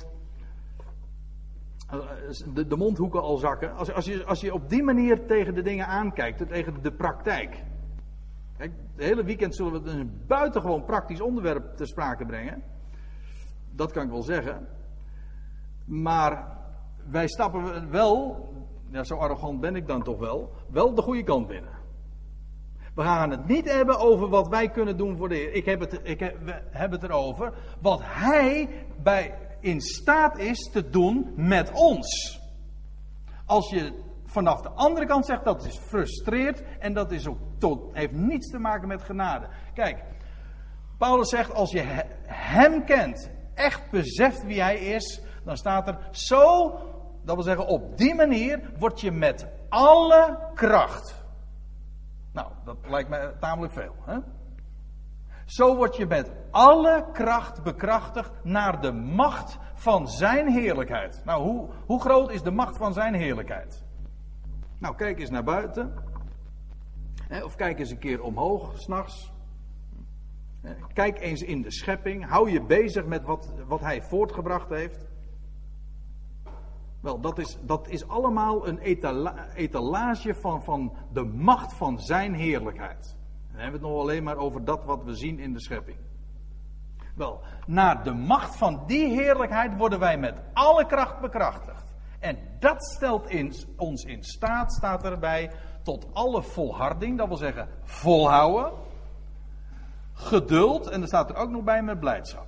De, 2.54 2.66
de, 2.66 2.76
mondhoeken 2.76 3.20
al 3.20 3.36
zakken. 3.36 3.74
Als, 3.74 3.92
als, 3.92 4.04
je, 4.04 4.24
als 4.24 4.40
je 4.40 4.52
op 4.52 4.68
die 4.68 4.82
manier 4.82 5.26
tegen 5.26 5.54
de 5.54 5.62
dingen 5.62 5.86
aankijkt, 5.86 6.48
tegen 6.48 6.82
de 6.82 6.92
praktijk. 6.92 7.64
Kijk, 8.56 8.72
de 8.96 9.04
hele 9.04 9.24
weekend 9.24 9.54
zullen 9.54 9.82
we 9.82 9.90
een 9.90 10.22
buitengewoon 10.26 10.84
praktisch 10.84 11.20
onderwerp 11.20 11.76
te 11.76 11.86
sprake 11.86 12.26
brengen. 12.26 12.62
Dat 13.70 13.92
kan 13.92 14.04
ik 14.04 14.10
wel 14.10 14.22
zeggen. 14.22 14.68
Maar 15.84 16.58
wij 17.10 17.28
stappen 17.28 17.90
wel, 17.90 18.48
ja, 18.90 19.04
zo 19.04 19.16
arrogant 19.16 19.60
ben 19.60 19.76
ik 19.76 19.86
dan 19.86 20.02
toch 20.02 20.18
wel, 20.18 20.52
wel 20.68 20.94
de 20.94 21.02
goede 21.02 21.22
kant 21.22 21.46
binnen. 21.46 21.79
We 22.94 23.02
gaan 23.02 23.30
het 23.30 23.46
niet 23.46 23.72
hebben 23.72 23.98
over 23.98 24.28
wat 24.28 24.48
wij 24.48 24.68
kunnen 24.68 24.96
doen 24.96 25.16
voor 25.16 25.28
de 25.28 25.34
Heer. 25.34 25.52
Ik 25.52 25.64
heb 25.64 25.80
het, 25.80 26.00
ik 26.02 26.18
we 26.18 26.62
hebben 26.70 27.00
het 27.00 27.10
erover 27.10 27.52
wat 27.80 28.00
Hij 28.02 28.68
bij, 29.02 29.38
in 29.60 29.80
staat 29.80 30.38
is 30.38 30.70
te 30.72 30.90
doen 30.90 31.32
met 31.36 31.70
ons. 31.72 32.40
Als 33.46 33.70
je 33.70 33.92
vanaf 34.24 34.60
de 34.60 34.68
andere 34.68 35.06
kant 35.06 35.26
zegt 35.26 35.44
dat 35.44 35.64
is 35.64 35.78
frustreerd 35.78 36.62
en 36.78 36.92
dat 36.92 37.12
is 37.12 37.26
ook 37.26 37.38
tot, 37.58 37.90
heeft 37.92 38.12
niets 38.12 38.50
te 38.50 38.58
maken 38.58 38.88
met 38.88 39.02
genade. 39.02 39.48
Kijk, 39.74 40.04
Paulus 40.98 41.28
zegt 41.28 41.54
als 41.54 41.70
je 41.70 41.82
Hem 42.26 42.84
kent, 42.84 43.30
echt 43.54 43.90
beseft 43.90 44.44
wie 44.44 44.62
Hij 44.62 44.78
is, 44.78 45.22
dan 45.44 45.56
staat 45.56 45.88
er 45.88 46.08
zo, 46.10 46.72
dat 47.24 47.34
wil 47.34 47.44
zeggen 47.44 47.66
op 47.66 47.98
die 47.98 48.14
manier 48.14 48.72
word 48.78 49.00
je 49.00 49.10
met 49.10 49.46
alle 49.68 50.38
kracht 50.54 51.19
nou, 52.32 52.52
dat 52.64 52.76
lijkt 52.88 53.08
me 53.08 53.34
tamelijk 53.40 53.72
veel. 53.72 53.94
Hè? 54.04 54.18
Zo 55.44 55.76
word 55.76 55.96
je 55.96 56.06
met 56.06 56.32
alle 56.50 57.08
kracht 57.12 57.62
bekrachtigd 57.62 58.44
naar 58.44 58.80
de 58.80 58.92
macht 58.92 59.58
van 59.74 60.08
zijn 60.08 60.48
heerlijkheid. 60.48 61.22
Nou, 61.24 61.42
hoe, 61.42 61.68
hoe 61.86 62.00
groot 62.00 62.30
is 62.30 62.42
de 62.42 62.50
macht 62.50 62.76
van 62.76 62.92
zijn 62.92 63.14
heerlijkheid? 63.14 63.84
Nou, 64.78 64.94
kijk 64.94 65.18
eens 65.18 65.30
naar 65.30 65.44
buiten. 65.44 65.94
Of 67.44 67.54
kijk 67.54 67.78
eens 67.78 67.90
een 67.90 67.98
keer 67.98 68.22
omhoog, 68.22 68.78
s'nachts. 68.78 69.32
Kijk 70.92 71.20
eens 71.20 71.42
in 71.42 71.62
de 71.62 71.70
schepping. 71.70 72.28
Hou 72.28 72.50
je 72.50 72.62
bezig 72.62 73.04
met 73.04 73.24
wat, 73.24 73.52
wat 73.66 73.80
hij 73.80 74.02
voortgebracht 74.02 74.68
heeft. 74.68 75.09
Wel, 77.00 77.20
dat 77.20 77.38
is, 77.38 77.58
dat 77.62 77.88
is 77.88 78.08
allemaal 78.08 78.68
een 78.68 78.78
etalage 79.54 80.34
van, 80.34 80.62
van 80.62 80.96
de 81.12 81.24
macht 81.24 81.72
van 81.72 81.98
zijn 81.98 82.34
heerlijkheid. 82.34 83.16
Dan 83.50 83.60
hebben 83.60 83.80
we 83.80 83.86
het 83.86 83.94
nog 83.94 84.02
alleen 84.02 84.22
maar 84.22 84.36
over 84.36 84.64
dat 84.64 84.84
wat 84.84 85.04
we 85.04 85.14
zien 85.14 85.38
in 85.38 85.52
de 85.52 85.60
schepping. 85.60 85.98
Wel, 87.14 87.40
naar 87.66 88.04
de 88.04 88.12
macht 88.12 88.56
van 88.56 88.82
die 88.86 89.06
heerlijkheid 89.06 89.76
worden 89.76 89.98
wij 89.98 90.18
met 90.18 90.40
alle 90.52 90.86
kracht 90.86 91.20
bekrachtigd. 91.20 91.84
En 92.18 92.38
dat 92.58 92.84
stelt 92.84 93.54
ons 93.76 94.04
in 94.04 94.22
staat, 94.22 94.72
staat 94.72 95.04
erbij, 95.04 95.50
tot 95.82 96.06
alle 96.12 96.42
volharding, 96.42 97.18
dat 97.18 97.28
wil 97.28 97.36
zeggen 97.36 97.68
volhouden, 97.82 98.72
geduld 100.12 100.88
en 100.88 101.00
er 101.00 101.06
staat 101.06 101.30
er 101.30 101.36
ook 101.36 101.50
nog 101.50 101.62
bij 101.62 101.82
met 101.82 102.00
blijdschap. 102.00 102.46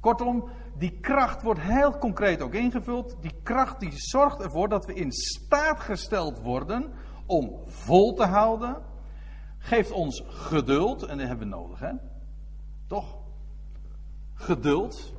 Kortom, 0.00 0.48
die 0.78 1.00
kracht 1.00 1.42
wordt 1.42 1.60
heel 1.60 1.98
concreet 1.98 2.42
ook 2.42 2.54
ingevuld. 2.54 3.16
Die 3.20 3.34
kracht 3.42 3.80
die 3.80 3.92
zorgt 3.92 4.40
ervoor 4.40 4.68
dat 4.68 4.86
we 4.86 4.94
in 4.94 5.12
staat 5.12 5.80
gesteld 5.80 6.40
worden 6.40 6.92
om 7.26 7.60
vol 7.66 8.14
te 8.14 8.24
houden. 8.24 8.82
Geeft 9.58 9.90
ons 9.90 10.22
geduld, 10.26 11.02
en 11.02 11.18
dat 11.18 11.26
hebben 11.26 11.48
we 11.48 11.54
nodig, 11.54 11.80
hè? 11.80 11.92
Toch? 12.86 13.16
Geduld. 14.34 15.14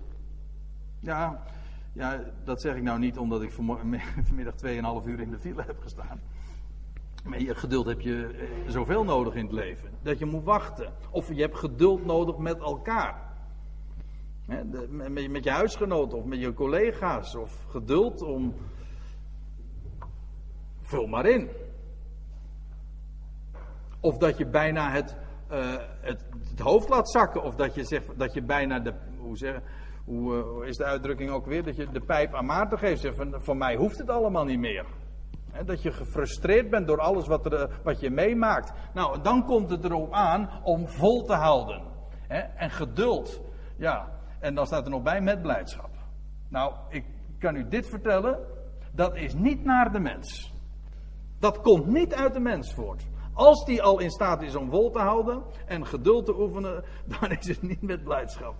Ja, 0.99 1.43
ja, 1.93 2.23
dat 2.43 2.61
zeg 2.61 2.75
ik 2.75 2.83
nou 2.83 2.99
niet 2.99 3.17
omdat 3.17 3.41
ik 3.41 3.51
vanmiddag 4.27 4.55
2,5 5.03 5.07
uur 5.07 5.19
in 5.19 5.31
de 5.31 5.39
file 5.39 5.63
heb 5.63 5.79
gestaan. 5.79 6.19
Maar 7.23 7.41
je 7.41 7.55
geduld 7.55 7.85
heb 7.85 8.01
je 8.01 8.27
eh, 8.27 8.71
zoveel 8.71 9.03
nodig 9.03 9.35
in 9.35 9.45
het 9.45 9.53
leven. 9.53 9.89
Dat 10.01 10.19
je 10.19 10.25
moet 10.25 10.43
wachten. 10.43 10.93
Of 11.11 11.33
je 11.33 11.41
hebt 11.41 11.57
geduld 11.57 12.05
nodig 12.05 12.37
met 12.37 12.59
elkaar. 12.59 13.24
Met 14.45 15.43
je 15.43 15.51
huisgenoot 15.51 16.13
of 16.13 16.25
met 16.25 16.39
je 16.39 16.53
collega's. 16.53 17.35
Of 17.35 17.65
geduld 17.69 18.21
om. 18.21 18.53
Vul 20.81 21.07
maar 21.07 21.25
in. 21.25 21.49
Of 23.99 24.17
dat 24.17 24.37
je 24.37 24.47
bijna 24.47 24.91
het, 24.91 25.15
uh, 25.51 25.75
het, 26.01 26.25
het, 26.49 26.59
hoofd 26.59 26.89
laat 26.89 27.09
zakken. 27.09 27.43
Of 27.43 27.55
dat 27.55 27.75
je 27.75 27.83
zegt 27.83 28.19
dat 28.19 28.33
je 28.33 28.41
bijna 28.41 28.79
de. 28.79 28.93
Hoe, 29.17 29.37
zeg, 29.37 29.59
hoe, 30.05 30.33
hoe 30.33 30.65
is 30.65 30.77
de 30.77 30.85
uitdrukking 30.85 31.29
ook 31.29 31.45
weer? 31.45 31.63
Dat 31.63 31.75
je 31.75 31.91
de 31.91 32.01
pijp 32.01 32.33
aan 32.33 32.45
Maarten 32.45 32.79
geeft. 32.79 33.01
Zeg, 33.01 33.13
van, 33.31 33.57
mij 33.57 33.75
hoeft 33.75 33.97
het 33.97 34.09
allemaal 34.09 34.45
niet 34.45 34.59
meer 34.59 34.85
dat 35.65 35.81
je 35.81 35.91
gefrustreerd 35.91 36.69
bent 36.69 36.87
door 36.87 36.99
alles 36.99 37.27
wat, 37.27 37.45
er, 37.45 37.53
eh, 37.53 37.75
wat 37.83 37.99
je 37.99 38.09
meemaakt. 38.09 38.73
Nou, 38.93 39.21
dan 39.21 39.45
komt 39.45 39.69
het 39.69 39.83
erop 39.83 40.13
aan 40.13 40.49
om 40.63 40.87
vol 40.87 41.23
te 41.23 41.33
houden. 41.33 41.93
en 42.55 42.69
geduld. 42.69 43.41
Ja, 43.77 44.14
en 44.45 44.55
dan 44.55 44.65
staat 44.65 44.85
er 44.85 44.91
nog 44.91 45.03
bij 45.03 45.21
met 45.21 45.41
blijdschap. 45.41 45.89
Nou, 46.49 46.73
ik 46.89 47.05
kan 47.39 47.55
u 47.55 47.67
dit 47.67 47.87
vertellen. 47.87 48.39
Dat 48.91 49.15
is 49.15 49.33
niet 49.33 49.63
naar 49.63 49.91
de 49.91 49.99
mens. 49.99 50.53
Dat 51.39 51.61
komt 51.61 51.85
niet 51.85 52.13
uit 52.13 52.33
de 52.33 52.39
mens 52.39 52.73
voort. 52.73 53.07
Als 53.33 53.65
die 53.65 53.83
al 53.83 53.99
in 53.99 54.09
staat 54.09 54.41
is 54.41 54.55
om 54.55 54.69
vol 54.69 54.91
te 54.91 54.99
houden 54.99 55.43
en 55.65 55.85
geduld 55.85 56.25
te 56.25 56.39
oefenen, 56.39 56.83
dan 57.19 57.31
is 57.31 57.47
het 57.47 57.61
niet 57.61 57.81
met 57.81 58.03
blijdschap. 58.03 58.55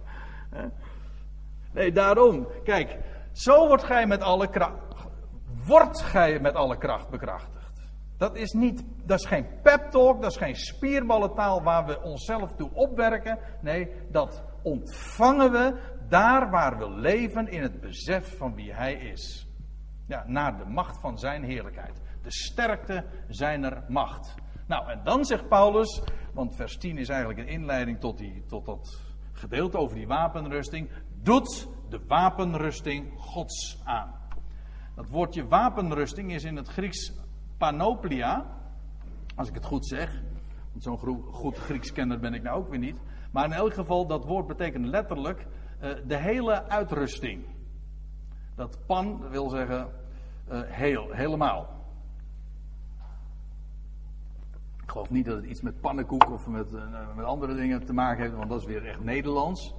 Nee, 1.74 1.92
daarom. 1.92 2.48
Kijk, 2.64 2.98
zo 3.32 3.68
wordt 3.68 3.84
gij 3.84 4.08
met 4.08 4.22
alle 4.22 4.50
kracht 4.50 4.86
wordt 5.66 6.02
gij 6.02 6.40
met 6.40 6.56
alle 6.56 6.78
kracht 6.78 7.10
bekrachtigd. 7.10 7.82
Dat 8.18 8.36
is, 8.36 8.52
niet, 8.52 8.84
dat 9.04 9.20
is 9.20 9.26
geen 9.26 9.48
pep 9.62 9.92
talk, 9.92 10.22
dat 10.22 10.32
is 10.32 10.38
geen 10.38 10.56
spierballentaal 10.56 11.64
waar 11.64 11.86
we 11.86 12.02
onszelf 12.02 12.54
toe 12.56 12.70
opwerken. 12.74 13.40
Nee, 13.62 13.92
dat 14.12 14.44
ontvangen 14.66 15.52
we 15.52 15.94
daar 16.10 16.50
waar 16.50 16.78
we 16.78 16.90
leven 16.90 17.48
in 17.48 17.62
het 17.62 17.82
besef 17.82 18.38
van 18.38 18.56
wie 18.56 18.74
Hij 18.74 18.94
is. 18.94 19.48
Ja, 20.08 20.24
naar 20.28 20.58
de 20.58 20.66
macht 20.66 21.00
van 21.00 21.18
Zijn 21.18 21.44
heerlijkheid. 21.44 22.02
De 22.22 22.32
sterkte 22.32 23.06
zijner 23.28 23.84
macht. 23.88 24.36
Nou, 24.68 24.90
en 24.90 25.02
dan 25.04 25.26
zegt 25.26 25.48
Paulus, 25.48 26.04
want 26.34 26.56
vers 26.56 26.78
10 26.78 26.98
is 26.98 27.10
eigenlijk 27.10 27.40
een 27.40 27.48
inleiding 27.48 28.00
tot, 28.00 28.18
die, 28.18 28.44
tot 28.48 28.66
dat 28.66 29.02
gedeelte 29.34 29.78
over 29.78 29.96
die 29.96 30.08
wapenrusting. 30.08 30.90
Doet 31.22 31.68
de 31.90 32.00
wapenrusting 32.08 33.14
Gods 33.18 33.82
aan. 33.84 34.14
Dat 34.96 35.10
woordje 35.10 35.48
wapenrusting 35.48 36.34
is 36.34 36.44
in 36.44 36.56
het 36.56 36.68
Grieks 36.68 37.14
panoplia. 37.58 38.46
Als 39.36 39.48
ik 39.48 39.54
het 39.54 39.66
goed 39.66 39.88
zeg. 39.88 40.22
Want 40.72 40.84
zo'n 40.84 41.24
goed 41.32 41.58
Grieks 41.58 41.92
kenner 41.92 42.20
ben 42.20 42.34
ik 42.34 42.44
nou 42.44 42.58
ook 42.58 42.70
weer 42.70 42.80
niet. 42.80 42.98
Maar 43.36 43.46
in 43.46 43.54
elk 43.54 43.74
geval, 43.74 44.08
dat 44.08 44.26
woord 44.26 44.48
betekent 44.48 44.86
letterlijk 44.86 45.48
uh, 45.84 45.90
de 46.08 46.18
hele 46.18 46.70
uitrusting. 46.70 47.46
Dat 48.56 48.78
pan 48.86 49.30
wil 49.30 49.50
zeggen 49.50 49.88
uh, 50.52 50.62
heel, 50.64 51.12
helemaal. 51.12 51.70
Ik 54.84 54.92
geloof 54.92 55.10
niet 55.10 55.26
dat 55.26 55.36
het 55.36 55.46
iets 55.46 55.62
met 55.62 55.82
pannenkoek 55.82 56.32
of 56.32 56.48
met, 56.48 56.74
uh, 56.74 57.16
met 57.16 57.26
andere 57.26 57.56
dingen 57.56 57.86
te 57.86 57.94
maken 57.94 58.22
heeft, 58.24 58.36
want 58.36 58.50
dat 58.50 58.60
is 58.60 58.66
weer 58.66 58.86
echt 58.86 59.04
Nederlands. 59.04 59.76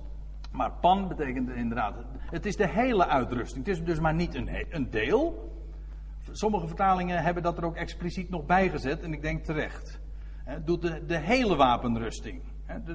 Maar 0.53 0.73
pan 0.73 1.09
betekent 1.09 1.51
inderdaad, 1.51 1.95
het 2.19 2.47
is 2.47 2.57
de 2.57 2.69
hele 2.69 3.07
uitrusting. 3.07 3.67
Het 3.67 3.77
is 3.77 3.85
dus 3.85 4.01
maar 4.01 4.15
niet 4.15 4.35
een, 4.35 4.49
een 4.71 4.91
deel. 4.91 5.53
Sommige 6.31 6.67
vertalingen 6.67 7.23
hebben 7.23 7.43
dat 7.43 7.59
er 7.59 7.65
ook 7.65 7.77
expliciet 7.77 8.31
nog 8.31 8.47
bij 8.47 8.69
gezet 8.71 9.03
en 9.03 9.13
ik 9.13 9.23
denk 9.23 9.45
terecht. 9.45 10.01
Doet 10.65 10.83
de, 10.83 11.05
de 11.07 11.19
hele 11.19 11.57
wapenrusting. 11.57 12.43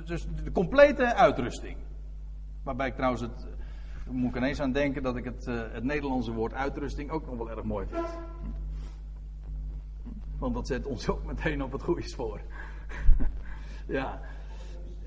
Dus 0.06 0.28
de 0.44 0.52
complete 0.52 1.16
uitrusting. 1.16 1.78
Waarbij 2.64 2.88
ik 2.88 2.96
trouwens 2.96 3.22
het, 3.22 3.48
moet 4.10 4.30
ik 4.30 4.36
ineens 4.36 4.60
aan 4.60 4.72
denken 4.72 5.04
dat 5.04 5.16
ik 5.16 5.24
het, 5.24 5.48
eh, 5.48 5.62
het 5.72 5.84
Nederlandse 5.84 6.32
woord 6.32 6.54
uitrusting 6.54 7.10
ook 7.10 7.26
nog 7.26 7.38
wel 7.38 7.50
erg 7.50 7.64
mooi 7.64 7.88
vind. 7.88 8.08
Want 10.40 10.54
dat 10.54 10.68
zet 10.68 10.86
ons 10.86 11.10
ook 11.10 11.26
meteen 11.26 11.64
op 11.64 11.72
het 11.72 11.84
goede 11.84 12.08
spoor. 12.10 12.42
ja, 13.88 14.20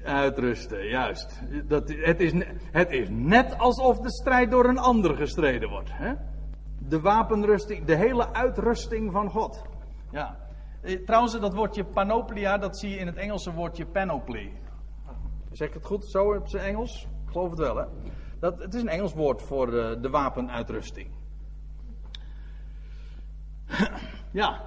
Uitrusten, 0.04 0.88
juist. 0.88 1.40
Dat, 1.66 1.88
het, 1.88 2.20
is, 2.20 2.32
het 2.70 2.90
is 2.90 3.08
net 3.10 3.58
alsof 3.58 3.98
de 3.98 4.12
strijd 4.12 4.50
door 4.50 4.64
een 4.64 4.78
ander 4.78 5.16
gestreden 5.16 5.68
wordt. 5.68 5.90
Hè? 5.92 6.14
De 6.78 7.00
wapenrusting, 7.00 7.84
de 7.84 7.96
hele 7.96 8.32
uitrusting 8.32 9.12
van 9.12 9.30
God. 9.30 9.62
Ja. 10.10 10.43
Eh, 10.84 11.04
trouwens, 11.04 11.40
dat 11.40 11.54
woordje 11.54 11.84
panoplia, 11.84 12.58
dat 12.58 12.78
zie 12.78 12.90
je 12.90 12.96
in 12.96 13.06
het 13.06 13.16
Engelse 13.16 13.52
woordje 13.52 13.86
panoply. 13.86 14.52
Zeg 15.50 15.68
ik 15.68 15.74
het 15.74 15.84
goed 15.84 16.04
zo 16.04 16.34
op 16.34 16.48
zijn 16.48 16.64
Engels? 16.64 17.02
Ik 17.26 17.30
geloof 17.30 17.50
het 17.50 17.58
wel, 17.58 17.76
hè? 17.76 17.84
Dat, 18.40 18.58
het 18.58 18.74
is 18.74 18.80
een 18.80 18.88
Engels 18.88 19.14
woord 19.14 19.42
voor 19.42 19.70
de, 19.70 19.98
de 20.00 20.10
wapenuitrusting. 20.10 21.10
ja. 24.32 24.60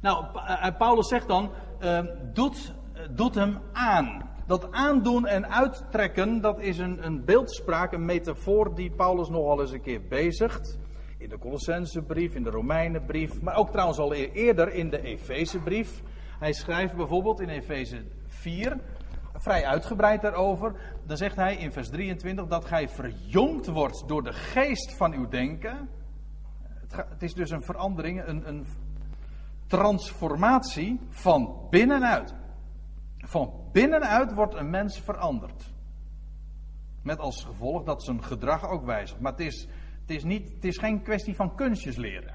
Nou, 0.00 0.24
eh, 0.34 0.76
Paulus 0.78 1.08
zegt 1.08 1.28
dan: 1.28 1.50
uh, 1.80 2.00
doet 2.32 2.74
doet 3.10 3.34
hem 3.34 3.58
aan. 3.72 4.28
Dat 4.46 4.72
aandoen 4.72 5.26
en 5.26 5.50
uittrekken, 5.50 6.40
dat 6.40 6.60
is 6.60 6.78
een, 6.78 7.04
een 7.06 7.24
beeldspraak, 7.24 7.92
een 7.92 8.04
metafoor 8.04 8.74
die 8.74 8.90
Paulus 8.90 9.28
nogal 9.28 9.60
eens 9.60 9.72
een 9.72 9.82
keer 9.82 10.02
bezigt. 10.08 10.78
In 11.20 11.28
de 11.28 11.38
Colossensebrief, 11.38 12.34
in 12.34 12.42
de 12.42 12.50
Romeinenbrief, 12.50 13.40
maar 13.40 13.56
ook 13.56 13.70
trouwens 13.70 13.98
al 13.98 14.14
e-, 14.14 14.30
eerder 14.32 14.72
in 14.72 14.90
de 14.90 15.02
Efezebrief. 15.02 16.02
Hij 16.38 16.52
schrijft 16.52 16.96
bijvoorbeeld 16.96 17.40
in 17.40 17.48
Efeze 17.48 18.04
4, 18.26 18.80
vrij 19.34 19.66
uitgebreid 19.66 20.22
daarover. 20.22 20.74
Dan 21.06 21.16
zegt 21.16 21.36
hij 21.36 21.56
in 21.56 21.72
vers 21.72 21.88
23 21.88 22.46
dat 22.46 22.64
gij 22.64 22.88
verjongd 22.88 23.66
wordt 23.66 24.08
door 24.08 24.22
de 24.22 24.32
geest 24.32 24.96
van 24.96 25.12
uw 25.12 25.28
denken. 25.28 25.88
Het, 26.88 27.22
is 27.22 27.34
dus 27.34 27.50
een 27.50 27.62
verandering, 27.62 28.26
een, 28.26 28.48
een 28.48 28.66
transformatie 29.66 31.00
van 31.08 31.66
binnenuit. 31.70 32.34
Van 33.16 33.52
binnenuit 33.72 34.34
wordt 34.34 34.54
een 34.54 34.70
mens 34.70 35.00
veranderd. 35.00 35.72
Met 37.02 37.18
als 37.18 37.44
gevolg 37.44 37.84
dat 37.84 38.02
zijn 38.02 38.24
gedrag 38.24 38.68
ook 38.68 38.84
wijzigt. 38.84 39.20
Maar 39.20 39.32
het 39.32 39.40
is, 39.40 39.68
het 40.10 40.18
is, 40.18 40.24
niet, 40.24 40.52
het 40.54 40.64
is 40.64 40.78
geen 40.78 41.02
kwestie 41.02 41.34
van 41.34 41.54
kunstjes 41.54 41.96
leren. 41.96 42.34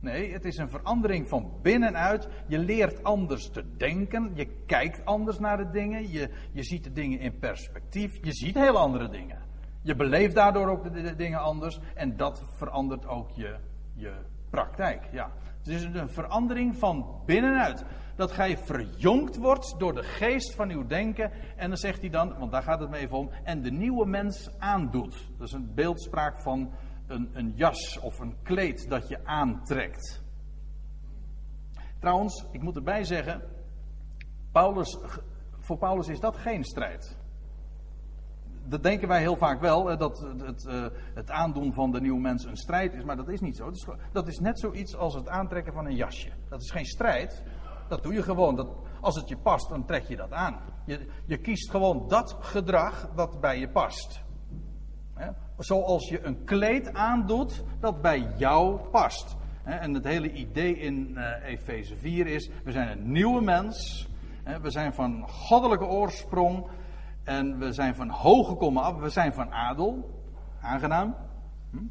Nee, 0.00 0.32
het 0.32 0.44
is 0.44 0.56
een 0.56 0.68
verandering 0.68 1.28
van 1.28 1.52
binnenuit. 1.62 2.28
Je 2.46 2.58
leert 2.58 3.02
anders 3.02 3.50
te 3.50 3.76
denken. 3.76 4.32
Je 4.34 4.46
kijkt 4.66 5.04
anders 5.04 5.38
naar 5.38 5.56
de 5.56 5.70
dingen. 5.70 6.10
Je, 6.10 6.30
je 6.52 6.62
ziet 6.62 6.84
de 6.84 6.92
dingen 6.92 7.20
in 7.20 7.38
perspectief. 7.38 8.18
Je 8.22 8.32
ziet 8.32 8.54
heel 8.54 8.78
andere 8.78 9.08
dingen. 9.08 9.38
Je 9.82 9.94
beleeft 9.94 10.34
daardoor 10.34 10.68
ook 10.68 10.94
de, 10.94 11.16
dingen 11.16 11.40
anders. 11.40 11.80
En 11.94 12.16
dat 12.16 12.44
verandert 12.56 13.06
ook 13.06 13.30
je, 13.30 13.56
je 13.94 14.12
praktijk. 14.50 15.08
Ja. 15.12 15.32
Het 15.58 15.66
is 15.66 15.84
een 15.84 16.08
verandering 16.08 16.76
van 16.76 17.22
binnenuit 17.26 17.84
dat 18.18 18.32
gij 18.32 18.58
verjongd 18.58 19.36
wordt 19.36 19.74
door 19.78 19.94
de 19.94 20.02
geest 20.02 20.54
van 20.54 20.70
uw 20.70 20.86
denken. 20.86 21.30
En 21.56 21.68
dan 21.68 21.76
zegt 21.76 22.00
hij 22.00 22.10
dan, 22.10 22.38
want 22.38 22.52
daar 22.52 22.62
gaat 22.62 22.80
het 22.80 22.90
me 22.90 22.96
even 22.96 23.16
om, 23.16 23.30
en 23.44 23.62
de 23.62 23.70
nieuwe 23.70 24.06
mens 24.06 24.50
aandoet. 24.58 25.28
Dat 25.38 25.46
is 25.46 25.52
een 25.52 25.74
beeldspraak 25.74 26.38
van 26.40 26.72
een, 27.06 27.30
een 27.32 27.52
jas 27.54 27.98
of 27.98 28.18
een 28.18 28.36
kleed 28.42 28.88
dat 28.88 29.08
je 29.08 29.24
aantrekt. 29.24 30.22
Trouwens, 31.98 32.46
ik 32.50 32.62
moet 32.62 32.76
erbij 32.76 33.04
zeggen, 33.04 33.42
Paulus, 34.52 34.98
voor 35.58 35.78
Paulus 35.78 36.08
is 36.08 36.20
dat 36.20 36.36
geen 36.36 36.64
strijd. 36.64 37.16
Dat 38.64 38.82
denken 38.82 39.08
wij 39.08 39.20
heel 39.20 39.36
vaak 39.36 39.60
wel, 39.60 39.96
dat 39.98 40.18
het, 40.38 40.66
eh, 40.66 40.86
het 41.14 41.30
aandoen 41.30 41.72
van 41.72 41.90
de 41.90 42.00
nieuwe 42.00 42.20
mens 42.20 42.44
een 42.44 42.56
strijd 42.56 42.94
is, 42.94 43.04
maar 43.04 43.16
dat 43.16 43.28
is 43.28 43.40
niet 43.40 43.56
zo. 43.56 43.64
Dat 43.64 43.74
is, 43.74 43.86
dat 44.12 44.28
is 44.28 44.38
net 44.38 44.60
zoiets 44.60 44.96
als 44.96 45.14
het 45.14 45.28
aantrekken 45.28 45.72
van 45.72 45.86
een 45.86 45.96
jasje. 45.96 46.30
Dat 46.48 46.62
is 46.62 46.70
geen 46.70 46.86
strijd, 46.86 47.42
dat 47.88 48.02
doe 48.02 48.12
je 48.12 48.22
gewoon. 48.22 48.56
Dat, 48.56 48.70
als 49.00 49.16
het 49.16 49.28
je 49.28 49.36
past, 49.36 49.68
dan 49.68 49.84
trek 49.84 50.04
je 50.04 50.16
dat 50.16 50.32
aan. 50.32 50.58
Je, 50.84 51.06
je 51.26 51.36
kiest 51.36 51.70
gewoon 51.70 52.08
dat 52.08 52.36
gedrag 52.40 53.08
dat 53.14 53.40
bij 53.40 53.58
je 53.58 53.68
past. 53.68 54.26
Zoals 55.58 56.08
je 56.08 56.24
een 56.24 56.44
kleed 56.44 56.92
aandoet 56.92 57.64
dat 57.80 58.02
bij 58.02 58.32
jou 58.36 58.80
past. 58.90 59.36
En 59.64 59.94
het 59.94 60.04
hele 60.04 60.32
idee 60.32 60.78
in 60.78 61.14
uh, 61.14 61.44
Efeze 61.44 61.96
4 61.96 62.26
is: 62.26 62.50
we 62.64 62.72
zijn 62.72 62.88
een 62.88 63.12
nieuwe 63.12 63.40
mens. 63.40 64.08
We 64.62 64.70
zijn 64.70 64.94
van 64.94 65.28
goddelijke 65.28 65.84
oorsprong. 65.84 66.66
En 67.24 67.58
we 67.58 67.72
zijn 67.72 67.94
van 67.94 68.10
hoog 68.10 68.48
gekomen 68.48 68.82
af. 68.82 68.96
We 68.96 69.08
zijn 69.08 69.32
van 69.32 69.52
adel. 69.52 70.22
Aangenaam. 70.60 71.14
Hm? 71.70 71.84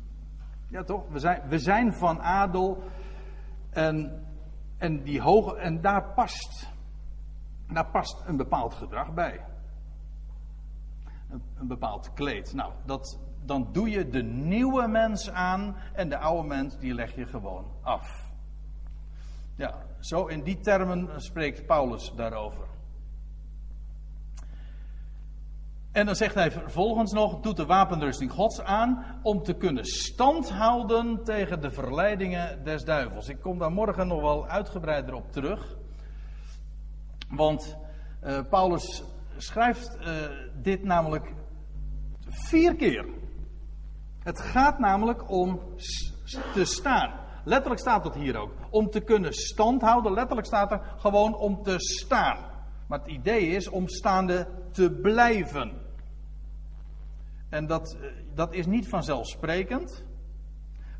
Ja, 0.69 0.83
toch? 0.83 1.03
We 1.09 1.19
zijn, 1.19 1.41
we 1.47 1.59
zijn 1.59 1.93
van 1.93 2.21
adel. 2.21 2.83
En, 3.69 4.26
en, 4.77 5.03
die 5.03 5.21
hoge, 5.21 5.55
en 5.55 5.81
daar, 5.81 6.13
past, 6.13 6.69
daar 7.67 7.89
past 7.91 8.23
een 8.25 8.37
bepaald 8.37 8.73
gedrag 8.73 9.13
bij. 9.13 9.45
Een, 11.29 11.41
een 11.55 11.67
bepaald 11.67 12.13
kleed. 12.13 12.53
Nou, 12.53 12.73
dat, 12.85 13.19
dan 13.45 13.69
doe 13.71 13.89
je 13.89 14.09
de 14.09 14.23
nieuwe 14.23 14.87
mens 14.87 15.29
aan 15.31 15.75
en 15.93 16.09
de 16.09 16.17
oude 16.17 16.47
mens 16.47 16.77
die 16.77 16.93
leg 16.93 17.15
je 17.15 17.25
gewoon 17.25 17.65
af. 17.81 18.29
Ja, 19.55 19.85
zo 19.99 20.25
in 20.25 20.43
die 20.43 20.59
termen 20.59 21.21
spreekt 21.21 21.65
Paulus 21.65 22.13
daarover. 22.15 22.67
En 25.97 26.05
dan 26.05 26.15
zegt 26.15 26.35
hij 26.35 26.51
vervolgens 26.51 27.11
nog: 27.11 27.39
doet 27.39 27.55
de 27.57 27.65
wapenrusting 27.65 28.31
Gods 28.31 28.61
aan 28.61 29.19
om 29.21 29.43
te 29.43 29.53
kunnen 29.53 29.85
standhouden 29.85 31.23
tegen 31.23 31.61
de 31.61 31.71
verleidingen 31.71 32.63
des 32.63 32.83
duivels. 32.83 33.29
Ik 33.29 33.41
kom 33.41 33.57
daar 33.57 33.71
morgen 33.71 34.07
nog 34.07 34.21
wel 34.21 34.47
uitgebreider 34.47 35.13
op 35.13 35.31
terug. 35.31 35.75
Want 37.29 37.77
uh, 38.23 38.39
Paulus 38.49 39.03
schrijft 39.37 39.97
uh, 39.99 40.07
dit 40.61 40.83
namelijk 40.83 41.33
vier 42.27 42.75
keer. 42.75 43.05
Het 44.19 44.41
gaat 44.41 44.79
namelijk 44.79 45.29
om 45.31 45.61
te 46.53 46.65
staan. 46.65 47.13
Letterlijk 47.43 47.81
staat 47.81 48.03
dat 48.03 48.15
hier 48.15 48.37
ook. 48.37 48.53
Om 48.69 48.89
te 48.89 49.01
kunnen 49.01 49.33
standhouden, 49.33 50.13
letterlijk 50.13 50.47
staat 50.47 50.71
er 50.71 50.81
gewoon 50.97 51.35
om 51.35 51.63
te 51.63 51.79
staan. 51.79 52.37
Maar 52.87 52.99
het 52.99 53.07
idee 53.07 53.47
is 53.47 53.69
om 53.69 53.87
staande 53.87 54.47
te 54.71 54.91
blijven. 54.91 55.86
En 57.49 57.67
dat, 57.67 57.93
eh, 57.93 58.09
dat 58.33 58.53
is 58.53 58.65
niet 58.65 58.87
vanzelfsprekend. 58.87 60.05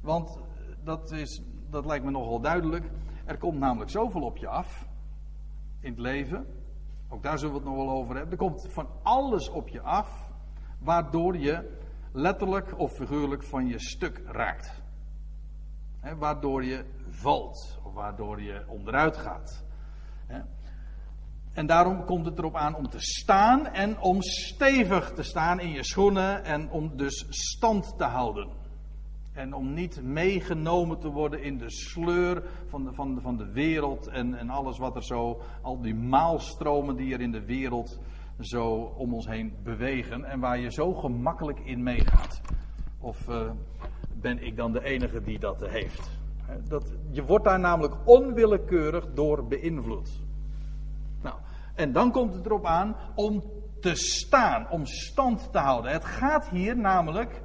Want 0.01 0.39
dat, 0.83 1.11
is, 1.11 1.41
dat 1.69 1.85
lijkt 1.85 2.05
me 2.05 2.11
nogal 2.11 2.39
duidelijk. 2.39 2.91
Er 3.25 3.37
komt 3.37 3.59
namelijk 3.59 3.91
zoveel 3.91 4.21
op 4.21 4.37
je 4.37 4.47
af. 4.47 4.87
In 5.79 5.89
het 5.89 5.99
leven. 5.99 6.45
Ook 7.09 7.23
daar 7.23 7.37
zullen 7.37 7.53
we 7.53 7.59
het 7.59 7.69
nog 7.69 7.77
wel 7.77 7.89
over 7.89 8.15
hebben. 8.15 8.31
Er 8.31 8.37
komt 8.37 8.67
van 8.69 8.87
alles 9.01 9.49
op 9.49 9.67
je 9.67 9.81
af. 9.81 10.29
Waardoor 10.79 11.37
je 11.37 11.77
letterlijk 12.11 12.79
of 12.79 12.91
figuurlijk 12.91 13.43
van 13.43 13.67
je 13.67 13.79
stuk 13.79 14.21
raakt. 14.25 14.81
waardoor 16.17 16.63
je 16.63 16.85
valt, 17.09 17.79
of 17.83 17.93
waardoor 17.93 18.41
je 18.41 18.63
onderuit 18.67 19.17
gaat. 19.17 19.66
En 21.57 21.65
daarom 21.65 22.05
komt 22.05 22.25
het 22.25 22.37
erop 22.37 22.55
aan 22.55 22.75
om 22.75 22.89
te 22.89 22.99
staan 22.99 23.67
en 23.67 23.99
om 23.99 24.21
stevig 24.21 25.13
te 25.13 25.23
staan 25.23 25.59
in 25.59 25.71
je 25.71 25.83
schoenen 25.83 26.43
en 26.43 26.69
om 26.69 26.97
dus 26.97 27.25
stand 27.29 27.97
te 27.97 28.03
houden. 28.03 28.47
En 29.33 29.53
om 29.53 29.73
niet 29.73 30.01
meegenomen 30.03 30.99
te 30.99 31.09
worden 31.09 31.43
in 31.43 31.57
de 31.57 31.69
sleur 31.69 32.43
van 32.69 32.83
de, 32.83 32.93
van 32.93 33.15
de, 33.15 33.21
van 33.21 33.37
de 33.37 33.51
wereld 33.51 34.07
en, 34.07 34.33
en 34.33 34.49
alles 34.49 34.77
wat 34.77 34.95
er 34.95 35.03
zo, 35.03 35.41
al 35.61 35.81
die 35.81 35.95
maalstromen 35.95 36.95
die 36.95 37.13
er 37.13 37.21
in 37.21 37.31
de 37.31 37.45
wereld 37.45 37.99
zo 38.39 38.93
om 38.97 39.13
ons 39.13 39.27
heen 39.27 39.53
bewegen 39.63 40.23
en 40.23 40.39
waar 40.39 40.59
je 40.59 40.71
zo 40.71 40.93
gemakkelijk 40.93 41.59
in 41.59 41.83
meegaat. 41.83 42.41
Of 42.99 43.29
uh, 43.29 43.51
ben 44.13 44.43
ik 44.43 44.55
dan 44.55 44.71
de 44.71 44.83
enige 44.83 45.21
die 45.21 45.39
dat 45.39 45.67
heeft? 45.67 46.11
Dat, 46.67 46.97
je 47.11 47.23
wordt 47.23 47.45
daar 47.45 47.59
namelijk 47.59 47.95
onwillekeurig 48.05 49.13
door 49.13 49.47
beïnvloed. 49.47 50.26
En 51.77 51.91
dan 51.91 52.11
komt 52.11 52.33
het 52.33 52.45
erop 52.45 52.65
aan 52.65 52.95
om 53.15 53.43
te 53.79 53.95
staan, 53.95 54.69
om 54.69 54.85
stand 54.85 55.51
te 55.51 55.57
houden. 55.57 55.91
Het 55.91 56.05
gaat 56.05 56.49
hier 56.49 56.77
namelijk 56.77 57.41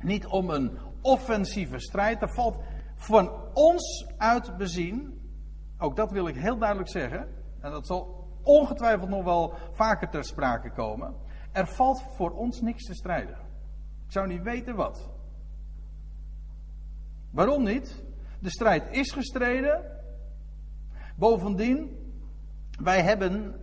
niet 0.00 0.26
om 0.26 0.50
een 0.50 0.78
offensieve 1.00 1.78
strijd. 1.78 2.22
Er 2.22 2.34
valt 2.34 2.58
van 2.94 3.30
ons 3.54 4.06
uit 4.16 4.56
bezien, 4.56 5.20
ook 5.78 5.96
dat 5.96 6.10
wil 6.10 6.28
ik 6.28 6.34
heel 6.34 6.58
duidelijk 6.58 6.90
zeggen, 6.90 7.28
en 7.60 7.70
dat 7.70 7.86
zal 7.86 8.28
ongetwijfeld 8.42 9.08
nog 9.08 9.24
wel 9.24 9.54
vaker 9.72 10.08
ter 10.08 10.24
sprake 10.24 10.72
komen. 10.72 11.14
Er 11.52 11.66
valt 11.66 12.02
voor 12.16 12.30
ons 12.30 12.60
niks 12.60 12.84
te 12.84 12.94
strijden. 12.94 13.38
Ik 14.06 14.12
zou 14.12 14.26
niet 14.26 14.42
weten 14.42 14.76
wat. 14.76 15.10
Waarom 17.30 17.64
niet? 17.64 18.04
De 18.40 18.50
strijd 18.50 18.90
is 18.90 19.12
gestreden. 19.12 19.94
Bovendien, 21.16 22.05
wij 22.78 23.02
hebben, 23.02 23.54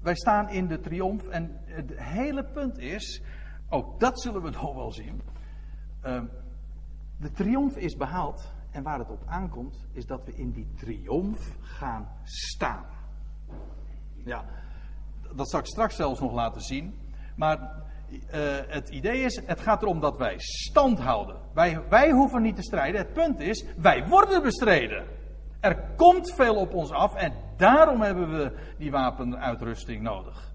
wij 0.00 0.14
staan 0.14 0.48
in 0.48 0.66
de 0.66 0.80
triomf. 0.80 1.28
En 1.28 1.60
het 1.64 1.92
hele 1.96 2.44
punt 2.44 2.78
is, 2.78 3.22
ook 3.68 4.00
dat 4.00 4.20
zullen 4.20 4.42
we 4.42 4.50
nog 4.50 4.74
wel 4.74 4.92
zien. 4.92 5.22
Uh, 6.06 6.22
de 7.16 7.30
triomf 7.30 7.76
is 7.76 7.96
behaald. 7.96 8.52
En 8.70 8.82
waar 8.82 8.98
het 8.98 9.10
op 9.10 9.22
aankomt, 9.26 9.86
is 9.92 10.06
dat 10.06 10.24
we 10.24 10.34
in 10.34 10.50
die 10.50 10.72
triomf 10.76 11.56
gaan 11.60 12.08
staan. 12.22 12.84
Ja, 14.24 14.44
dat 15.34 15.50
zal 15.50 15.60
ik 15.60 15.66
straks 15.66 15.96
zelfs 15.96 16.20
nog 16.20 16.32
laten 16.32 16.60
zien. 16.60 16.94
Maar 17.36 17.58
uh, 18.10 18.18
het 18.66 18.88
idee 18.88 19.22
is, 19.22 19.42
het 19.46 19.60
gaat 19.60 19.82
erom 19.82 20.00
dat 20.00 20.18
wij 20.18 20.34
stand 20.38 20.98
houden. 20.98 21.36
Wij, 21.54 21.88
wij 21.88 22.10
hoeven 22.10 22.42
niet 22.42 22.56
te 22.56 22.62
strijden. 22.62 23.00
Het 23.00 23.12
punt 23.12 23.40
is, 23.40 23.64
wij 23.76 24.08
worden 24.08 24.42
bestreden. 24.42 25.06
Er 25.60 25.94
komt 25.96 26.34
veel 26.34 26.54
op 26.54 26.74
ons 26.74 26.90
af 26.90 27.14
en 27.14 27.32
daarom 27.62 28.00
hebben 28.00 28.30
we 28.30 28.52
die 28.78 28.90
wapenuitrusting 28.90 30.02
nodig. 30.02 30.52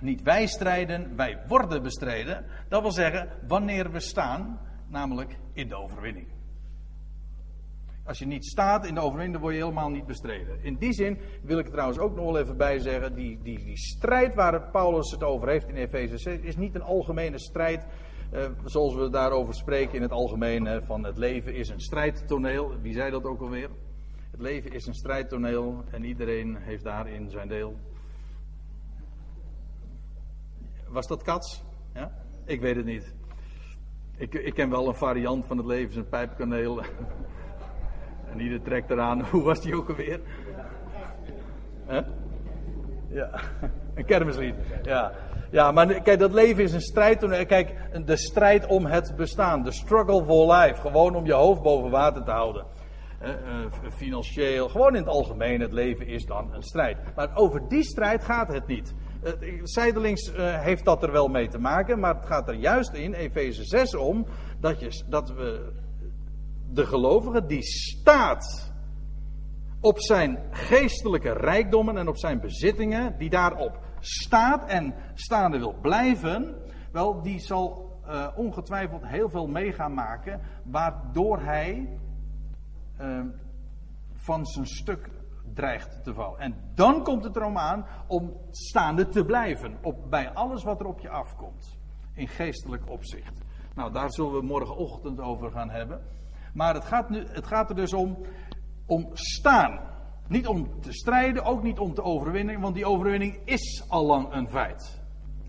Niet 0.00 0.22
wij 0.22 0.46
strijden, 0.46 1.16
wij 1.16 1.42
worden 1.46 1.82
bestreden. 1.82 2.44
Dat 2.68 2.82
wil 2.82 2.92
zeggen, 2.92 3.28
wanneer 3.46 3.90
we 3.90 4.00
staan, 4.00 4.60
namelijk 4.88 5.38
in 5.52 5.68
de 5.68 5.76
overwinning. 5.76 6.26
Als 8.04 8.18
je 8.18 8.26
niet 8.26 8.44
staat 8.44 8.86
in 8.86 8.94
de 8.94 9.00
overwinning, 9.00 9.32
dan 9.32 9.42
word 9.42 9.54
je 9.54 9.60
helemaal 9.60 9.90
niet 9.90 10.06
bestreden. 10.06 10.62
In 10.62 10.76
die 10.76 10.92
zin 10.92 11.18
wil 11.42 11.58
ik 11.58 11.66
er 11.66 11.72
trouwens 11.72 11.98
ook 11.98 12.14
nog 12.14 12.24
wel 12.24 12.38
even 12.38 12.56
bij 12.56 12.78
zeggen: 12.78 13.14
die, 13.14 13.38
die, 13.42 13.76
strijd 13.76 14.34
waar 14.34 14.70
Paulus 14.70 15.10
het 15.10 15.22
over 15.22 15.48
heeft 15.48 15.68
in 15.68 15.74
Efeze 15.74 16.18
6 16.18 16.38
is 16.38 16.56
niet 16.56 16.74
een 16.74 16.82
algemene 16.82 17.38
strijd. 17.38 17.86
Uh, 18.32 18.44
zoals 18.64 18.94
we 18.94 19.10
daarover 19.10 19.54
spreken 19.54 19.94
in 19.94 20.02
het 20.02 20.10
algemeen: 20.10 20.82
van 20.84 21.04
het 21.04 21.18
leven 21.18 21.54
is 21.54 21.68
een 21.68 21.80
strijdtoneel. 21.80 22.80
Wie 22.80 22.92
zei 22.92 23.10
dat 23.10 23.24
ook 23.24 23.40
alweer? 23.40 23.70
Het 24.38 24.46
leven 24.46 24.72
is 24.72 24.86
een 24.86 24.94
strijdtoneel 24.94 25.84
en 25.90 26.04
iedereen 26.04 26.56
heeft 26.56 26.84
daarin 26.84 27.30
zijn 27.30 27.48
deel. 27.48 27.76
Was 30.88 31.06
dat 31.06 31.22
Kats? 31.22 31.64
Ja? 31.94 32.12
Ik 32.44 32.60
weet 32.60 32.76
het 32.76 32.84
niet. 32.84 33.14
Ik, 34.16 34.34
ik 34.34 34.54
ken 34.54 34.70
wel 34.70 34.88
een 34.88 34.94
variant 34.94 35.46
van 35.46 35.56
het 35.56 35.66
leven 35.66 35.98
een 35.98 36.08
pijpkaneel. 36.08 36.82
En 38.32 38.40
ieder 38.40 38.62
trekt 38.62 38.90
eraan. 38.90 39.24
Hoe 39.30 39.42
was 39.42 39.60
die 39.60 39.76
ook 39.76 39.88
alweer? 39.88 40.20
Ja, 43.08 43.40
een 43.94 44.04
kermislied. 44.04 44.54
Ja. 44.82 45.12
ja, 45.50 45.72
maar 45.72 45.86
kijk, 45.86 46.18
dat 46.18 46.32
leven 46.32 46.62
is 46.62 46.72
een 46.72 46.80
strijd. 46.80 47.46
Kijk, 47.46 47.74
de 48.04 48.16
strijd 48.16 48.66
om 48.66 48.86
het 48.86 49.16
bestaan. 49.16 49.62
De 49.62 49.72
struggle 49.72 50.24
for 50.24 50.52
life. 50.54 50.80
Gewoon 50.80 51.14
om 51.14 51.26
je 51.26 51.32
hoofd 51.32 51.62
boven 51.62 51.90
water 51.90 52.24
te 52.24 52.30
houden. 52.30 52.77
Uh, 53.22 53.90
financieel, 53.90 54.68
gewoon 54.68 54.94
in 54.94 55.02
het 55.02 55.10
algemeen, 55.10 55.60
het 55.60 55.72
leven 55.72 56.06
is 56.06 56.24
dan 56.24 56.54
een 56.54 56.62
strijd. 56.62 56.98
Maar 57.16 57.36
over 57.36 57.68
die 57.68 57.82
strijd 57.82 58.24
gaat 58.24 58.52
het 58.52 58.66
niet. 58.66 58.94
Uh, 59.24 59.60
zijdelings 59.62 60.32
heeft 60.36 60.84
dat 60.84 61.02
er 61.02 61.12
wel 61.12 61.28
mee 61.28 61.48
te 61.48 61.58
maken, 61.58 61.98
maar 61.98 62.14
het 62.14 62.26
gaat 62.26 62.48
er 62.48 62.54
juist 62.54 62.92
in, 62.92 63.12
Efeze 63.12 63.64
6, 63.64 63.94
om 63.94 64.26
dat, 64.60 64.80
je, 64.80 65.02
dat 65.08 65.30
we 65.30 65.72
de 66.70 66.86
gelovige 66.86 67.46
die 67.46 67.62
staat 67.62 68.72
op 69.80 70.00
zijn 70.00 70.38
geestelijke 70.50 71.32
rijkdommen 71.32 71.96
en 71.96 72.08
op 72.08 72.18
zijn 72.18 72.40
bezittingen, 72.40 73.18
die 73.18 73.30
daarop 73.30 73.78
staat 74.00 74.68
en 74.68 74.94
staande 75.14 75.58
wil 75.58 75.74
blijven, 75.82 76.54
wel, 76.92 77.22
die 77.22 77.38
zal 77.38 77.86
ongetwijfeld 78.36 79.06
heel 79.06 79.28
veel 79.28 79.46
mee 79.46 79.72
gaan 79.72 79.94
maken, 79.94 80.40
waardoor 80.64 81.40
hij 81.40 81.98
uh, 83.00 83.20
van 84.12 84.46
zijn 84.46 84.66
stuk 84.66 85.10
dreigt 85.54 86.04
te 86.04 86.14
vallen. 86.14 86.38
En 86.38 86.54
dan 86.74 87.02
komt 87.02 87.24
het 87.24 87.36
erom 87.36 87.58
aan 87.58 87.86
om 88.06 88.36
staande 88.50 89.08
te 89.08 89.24
blijven 89.24 89.78
op, 89.82 90.10
bij 90.10 90.32
alles 90.32 90.64
wat 90.64 90.80
er 90.80 90.86
op 90.86 91.00
je 91.00 91.08
afkomt. 91.08 91.78
In 92.14 92.28
geestelijk 92.28 92.90
opzicht. 92.90 93.44
Nou, 93.74 93.92
daar 93.92 94.12
zullen 94.12 94.32
we 94.32 94.42
morgenochtend 94.42 95.20
over 95.20 95.50
gaan 95.50 95.70
hebben. 95.70 96.02
Maar 96.54 96.74
het 96.74 96.84
gaat, 96.84 97.10
nu, 97.10 97.26
het 97.26 97.46
gaat 97.46 97.70
er 97.70 97.76
dus 97.76 97.92
om, 97.92 98.18
om 98.86 99.08
staan. 99.12 99.80
Niet 100.28 100.46
om 100.46 100.80
te 100.80 100.92
strijden, 100.92 101.44
ook 101.44 101.62
niet 101.62 101.78
om 101.78 101.94
te 101.94 102.02
overwinnen, 102.02 102.60
want 102.60 102.74
die 102.74 102.86
overwinning 102.86 103.40
is 103.44 103.84
al 103.88 104.06
lang 104.06 104.32
een 104.32 104.48
feit. 104.48 105.02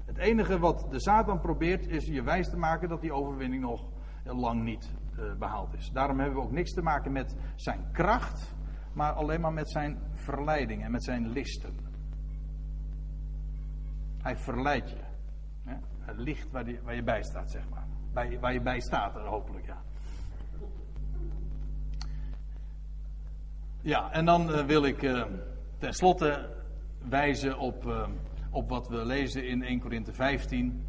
Het 0.06 0.18
enige 0.18 0.60
wat 0.60 0.88
de 0.90 1.02
Satan 1.02 1.40
probeert 1.40 1.88
is 1.88 2.06
je 2.06 2.24
wijs 2.24 2.50
te 2.50 2.58
maken 2.58 2.90
dat 2.90 3.02
die 3.02 3.14
overwinning 3.14 3.62
nog 3.62 3.86
lang 4.24 4.64
niet 4.64 4.90
behaald 5.40 5.74
is. 5.74 5.92
Daarom 5.92 6.20
hebben 6.20 6.38
we 6.38 6.44
ook 6.44 6.52
niks 6.52 6.74
te 6.74 6.82
maken 6.82 7.12
met 7.12 7.36
zijn 7.56 7.92
kracht, 7.92 8.56
maar 8.94 9.12
alleen 9.12 9.42
maar 9.42 9.54
met 9.54 9.70
zijn 9.70 10.00
verleiding 10.14 10.84
en 10.84 10.92
met 10.92 11.04
zijn 11.04 11.30
listen. 11.30 11.78
Hij 14.22 14.38
verleidt 14.38 14.90
je. 14.90 15.04
Hè? 15.64 15.76
Het 16.00 16.18
licht 16.18 16.52
waar, 16.52 16.66
waar 16.84 16.96
je 16.96 17.04
bij 17.04 17.24
staat, 17.24 17.52
zeg 17.52 17.70
maar. 17.70 17.88
Bij, 18.14 18.40
waar 18.40 18.54
je 18.54 18.62
bij 18.62 18.80
staat, 18.80 19.14
hopelijk, 19.14 19.66
ja. 19.66 19.82
Ja, 23.82 24.12
en 24.12 24.26
dan 24.26 24.50
uh, 24.50 24.66
wil 24.66 24.84
ik 24.84 25.00
tenslotte 25.78 26.50
wijzen 27.10 27.58
op, 27.58 28.08
op 28.50 28.70
wat 28.70 28.88
we 28.88 29.06
lezen 29.06 29.48
in 29.48 29.64
1 29.64 29.80
Korinthe 29.80 30.14
15. 30.14 30.89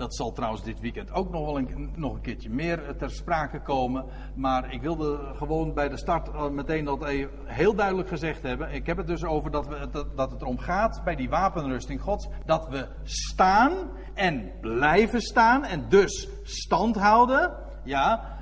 Dat 0.00 0.14
zal 0.14 0.32
trouwens 0.32 0.62
dit 0.62 0.80
weekend 0.80 1.12
ook 1.12 1.30
nog 1.30 1.44
wel 1.44 1.58
een, 1.58 1.90
nog 1.94 2.14
een 2.14 2.20
keertje 2.20 2.50
meer 2.50 2.96
ter 2.96 3.10
sprake 3.10 3.60
komen. 3.62 4.04
Maar 4.34 4.72
ik 4.72 4.82
wilde 4.82 5.18
gewoon 5.34 5.74
bij 5.74 5.88
de 5.88 5.96
start 5.96 6.50
meteen 6.50 6.84
dat 6.84 7.06
heel 7.44 7.74
duidelijk 7.74 8.08
gezegd 8.08 8.42
hebben. 8.42 8.72
Ik 8.72 8.86
heb 8.86 8.96
het 8.96 9.06
dus 9.06 9.24
over 9.24 9.50
dat, 9.50 9.66
we, 9.66 9.88
dat, 9.90 10.16
dat 10.16 10.30
het 10.30 10.40
erom 10.40 10.58
gaat 10.58 11.00
bij 11.04 11.14
die 11.16 11.28
wapenrusting 11.28 12.00
Gods. 12.00 12.28
Dat 12.44 12.68
we 12.68 12.88
staan 13.02 13.72
en 14.14 14.52
blijven 14.60 15.20
staan 15.20 15.64
en 15.64 15.88
dus 15.88 16.28
stand 16.42 16.96
houden. 16.96 17.56
Ja, 17.84 18.38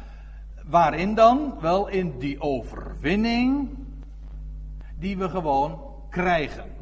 Waarin 0.68 1.14
dan? 1.14 1.58
Wel 1.60 1.88
in 1.88 2.18
die 2.18 2.40
overwinning 2.40 3.68
die 4.98 5.18
we 5.18 5.28
gewoon 5.28 5.80
krijgen. 6.10 6.77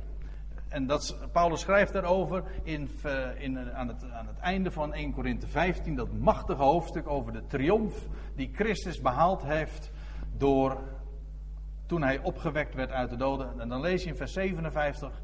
En 0.68 0.86
dat, 0.86 1.16
Paulus 1.32 1.60
schrijft 1.60 1.92
daarover 1.92 2.44
in, 2.62 2.90
eh, 3.02 3.40
in, 3.40 3.72
aan, 3.72 3.88
het, 3.88 4.10
aan 4.10 4.26
het 4.26 4.38
einde 4.38 4.70
van 4.70 4.94
1 4.94 5.12
Korinthe 5.12 5.46
15, 5.46 5.94
dat 5.94 6.12
machtige 6.12 6.62
hoofdstuk 6.62 7.08
over 7.08 7.32
de 7.32 7.46
triomf 7.46 8.06
die 8.34 8.50
Christus 8.54 9.00
behaald 9.00 9.42
heeft 9.42 9.90
door 10.36 10.78
toen 11.86 12.02
hij 12.02 12.18
opgewekt 12.18 12.74
werd 12.74 12.90
uit 12.90 13.10
de 13.10 13.16
doden. 13.16 13.60
En 13.60 13.68
dan 13.68 13.80
lees 13.80 14.02
je 14.02 14.08
in 14.08 14.16
vers 14.16 14.32
57, 14.32 15.22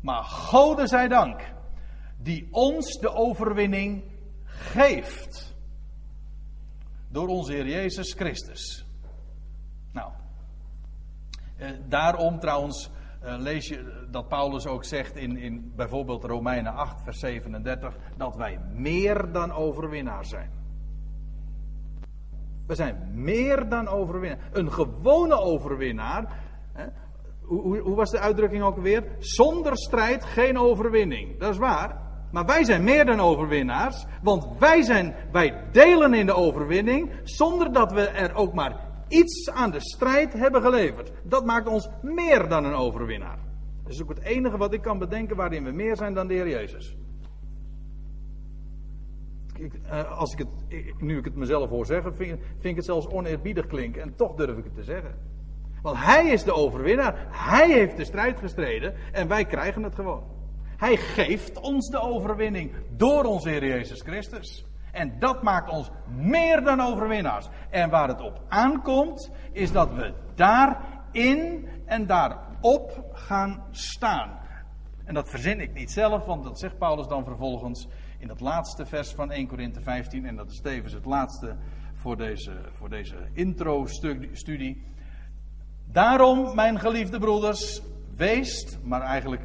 maar 0.00 0.22
Gode 0.24 0.86
zij 0.86 1.08
dank, 1.08 1.40
die 2.16 2.48
ons 2.50 2.98
de 3.00 3.12
overwinning 3.12 4.04
geeft 4.44 5.54
door 7.08 7.28
onze 7.28 7.52
Heer 7.52 7.66
Jezus 7.66 8.12
Christus. 8.12 8.84
Nou, 9.92 10.12
eh, 11.56 11.70
daarom 11.88 12.38
trouwens 12.38 12.90
eh, 13.22 13.34
lees 13.38 13.68
je 13.68 14.06
dat 14.10 14.28
Paulus 14.28 14.66
ook 14.66 14.84
zegt 14.84 15.16
in, 15.16 15.36
in 15.36 15.72
bijvoorbeeld 15.76 16.24
Romeinen 16.24 16.74
8, 16.74 17.02
vers 17.02 17.18
37, 17.18 17.96
dat 18.16 18.36
wij 18.36 18.60
meer 18.72 19.32
dan 19.32 19.52
overwinnaar 19.52 20.24
zijn. 20.24 20.50
We 22.66 22.74
zijn 22.74 23.10
meer 23.12 23.68
dan 23.68 23.88
overwinnaar. 23.88 24.38
Een 24.52 24.72
gewone 24.72 25.40
overwinnaar. 25.40 26.40
Hè, 26.72 26.84
hoe, 27.40 27.78
hoe 27.78 27.96
was 27.96 28.10
de 28.10 28.18
uitdrukking 28.18 28.62
ook 28.62 28.78
weer? 28.78 29.04
Zonder 29.18 29.76
strijd 29.76 30.24
geen 30.24 30.58
overwinning. 30.58 31.38
Dat 31.38 31.50
is 31.50 31.58
waar. 31.58 32.00
Maar 32.30 32.46
wij 32.46 32.64
zijn 32.64 32.84
meer 32.84 33.04
dan 33.04 33.20
overwinnaars, 33.20 34.06
want 34.22 34.58
wij, 34.58 34.82
zijn, 34.82 35.14
wij 35.32 35.64
delen 35.72 36.14
in 36.14 36.26
de 36.26 36.34
overwinning 36.34 37.12
zonder 37.22 37.72
dat 37.72 37.92
we 37.92 38.08
er 38.08 38.34
ook 38.34 38.52
maar 38.54 38.91
iets 39.12 39.50
aan 39.50 39.70
de 39.70 39.80
strijd 39.80 40.32
hebben 40.32 40.62
geleverd. 40.62 41.12
Dat 41.24 41.44
maakt 41.44 41.66
ons 41.66 41.88
meer 42.02 42.48
dan 42.48 42.64
een 42.64 42.74
overwinnaar. 42.74 43.38
Dat 43.82 43.92
is 43.92 44.02
ook 44.02 44.08
het 44.08 44.22
enige 44.22 44.56
wat 44.56 44.72
ik 44.72 44.82
kan 44.82 44.98
bedenken 44.98 45.36
waarin 45.36 45.64
we 45.64 45.70
meer 45.70 45.96
zijn 45.96 46.14
dan 46.14 46.26
de 46.26 46.34
Heer 46.34 46.48
Jezus. 46.48 46.96
Eh, 49.84 50.18
als 50.18 50.32
ik 50.32 50.38
het, 50.38 50.48
nu 51.00 51.18
ik 51.18 51.24
het 51.24 51.34
mezelf 51.34 51.68
hoor 51.68 51.86
zeggen, 51.86 52.14
vind, 52.14 52.40
vind 52.40 52.64
ik 52.64 52.76
het 52.76 52.84
zelfs 52.84 53.06
oneerbiedig 53.06 53.66
klinken 53.66 54.02
en 54.02 54.16
toch 54.16 54.34
durf 54.34 54.56
ik 54.56 54.64
het 54.64 54.74
te 54.74 54.82
zeggen. 54.82 55.14
Want 55.82 55.96
Hij 55.96 56.26
is 56.26 56.44
de 56.44 56.54
overwinnaar, 56.54 57.26
Hij 57.30 57.72
heeft 57.72 57.96
de 57.96 58.04
strijd 58.04 58.38
gestreden 58.38 58.94
en 59.12 59.28
wij 59.28 59.44
krijgen 59.44 59.82
het 59.82 59.94
gewoon. 59.94 60.22
Hij 60.76 60.96
geeft 60.96 61.60
ons 61.60 61.90
de 61.90 62.00
overwinning 62.00 62.72
door 62.96 63.24
onze 63.24 63.48
Heer 63.48 63.66
Jezus 63.66 64.00
Christus. 64.00 64.71
En 64.92 65.18
dat 65.18 65.42
maakt 65.42 65.70
ons 65.70 65.90
meer 66.08 66.64
dan 66.64 66.80
overwinnaars. 66.80 67.48
En 67.70 67.90
waar 67.90 68.08
het 68.08 68.20
op 68.20 68.42
aankomt, 68.48 69.30
is 69.52 69.72
dat 69.72 69.92
we 69.92 70.14
daarin 70.34 71.68
en 71.86 72.06
daarop 72.06 73.04
gaan 73.12 73.64
staan. 73.70 74.40
En 75.04 75.14
dat 75.14 75.28
verzin 75.28 75.60
ik 75.60 75.74
niet 75.74 75.90
zelf, 75.90 76.24
want 76.24 76.44
dat 76.44 76.58
zegt 76.58 76.78
Paulus 76.78 77.06
dan 77.06 77.24
vervolgens 77.24 77.88
in 78.18 78.28
het 78.28 78.40
laatste 78.40 78.86
vers 78.86 79.12
van 79.12 79.30
1 79.30 79.46
Korinthe 79.46 79.80
15. 79.80 80.26
En 80.26 80.36
dat 80.36 80.50
is 80.50 80.60
tevens 80.60 80.92
het 80.92 81.04
laatste 81.04 81.56
voor 81.94 82.16
deze, 82.16 82.52
voor 82.72 82.88
deze 82.88 83.16
intro-studie. 83.32 84.84
Daarom, 85.84 86.54
mijn 86.54 86.78
geliefde 86.78 87.18
broeders, 87.18 87.82
weest, 88.16 88.78
maar 88.82 89.00
eigenlijk 89.00 89.42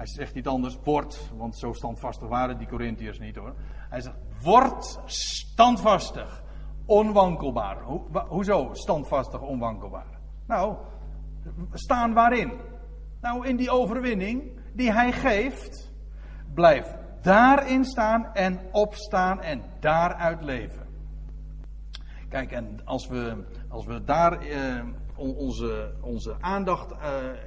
hij 0.00 0.08
zegt 0.08 0.34
niet 0.34 0.46
anders, 0.46 0.78
word, 0.84 1.30
want 1.36 1.56
zo 1.56 1.72
standvastig 1.72 2.28
waren 2.28 2.58
die 2.58 2.66
Corinthiërs 2.66 3.18
niet 3.18 3.36
hoor. 3.36 3.54
Hij 3.88 4.00
zegt, 4.00 4.16
word 4.42 4.98
standvastig, 5.06 6.42
onwankelbaar. 6.86 7.82
Ho, 7.82 8.08
hoezo 8.28 8.70
standvastig, 8.72 9.40
onwankelbaar? 9.40 10.18
Nou, 10.46 10.76
staan 11.72 12.14
waarin? 12.14 12.52
Nou, 13.20 13.46
in 13.46 13.56
die 13.56 13.70
overwinning 13.70 14.60
die 14.72 14.92
hij 14.92 15.12
geeft, 15.12 15.92
blijf 16.54 16.96
daarin 17.22 17.84
staan 17.84 18.34
en 18.34 18.60
opstaan 18.72 19.40
en 19.40 19.62
daaruit 19.80 20.42
leven. 20.42 20.88
Kijk, 22.28 22.52
en 22.52 22.80
als 22.84 23.08
we, 23.08 23.44
als 23.68 23.86
we 23.86 24.04
daar 24.04 24.40
eh, 24.40 24.84
onze, 25.16 25.94
onze 26.00 26.36
aandacht 26.40 26.92
eh, 26.92 26.98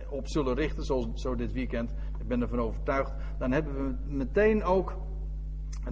op 0.09 0.27
zullen 0.27 0.55
richten, 0.55 0.83
zoals 0.83 1.07
zo 1.13 1.35
dit 1.35 1.51
weekend, 1.51 1.91
ik 2.19 2.27
ben 2.27 2.41
ervan 2.41 2.59
overtuigd, 2.59 3.13
dan 3.37 3.51
hebben 3.51 3.73
we 3.73 3.95
meteen 4.05 4.63
ook 4.63 4.97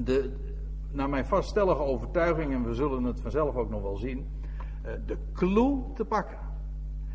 de, 0.04 0.51
naar 0.94 1.10
mijn 1.10 1.26
vaststellige 1.26 1.82
overtuiging, 1.82 2.54
en 2.54 2.64
we 2.64 2.74
zullen 2.74 3.04
het 3.04 3.22
vanzelf 3.22 3.56
ook 3.56 3.70
nog 3.70 3.82
wel 3.82 3.98
zien, 3.98 4.28
eh, 4.84 4.94
de 5.06 5.18
clue 5.34 5.84
te 5.94 6.06
pakken. 6.06 6.38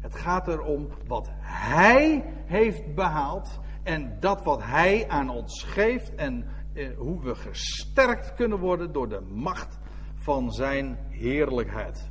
Het 0.01 0.15
gaat 0.15 0.49
erom 0.49 0.89
wat 1.07 1.29
Hij 1.41 2.25
heeft 2.47 2.95
behaald 2.95 3.61
en 3.83 4.17
dat 4.21 4.45
wat 4.45 4.63
Hij 4.63 5.09
aan 5.09 5.29
ons 5.29 5.63
geeft 5.63 6.15
en 6.15 6.47
eh, 6.73 6.97
hoe 6.97 7.23
we 7.23 7.35
gesterkt 7.35 8.35
kunnen 8.35 8.59
worden 8.59 8.93
door 8.93 9.09
de 9.09 9.21
macht 9.21 9.79
van 10.15 10.53
Zijn 10.53 10.99
heerlijkheid. 11.09 12.11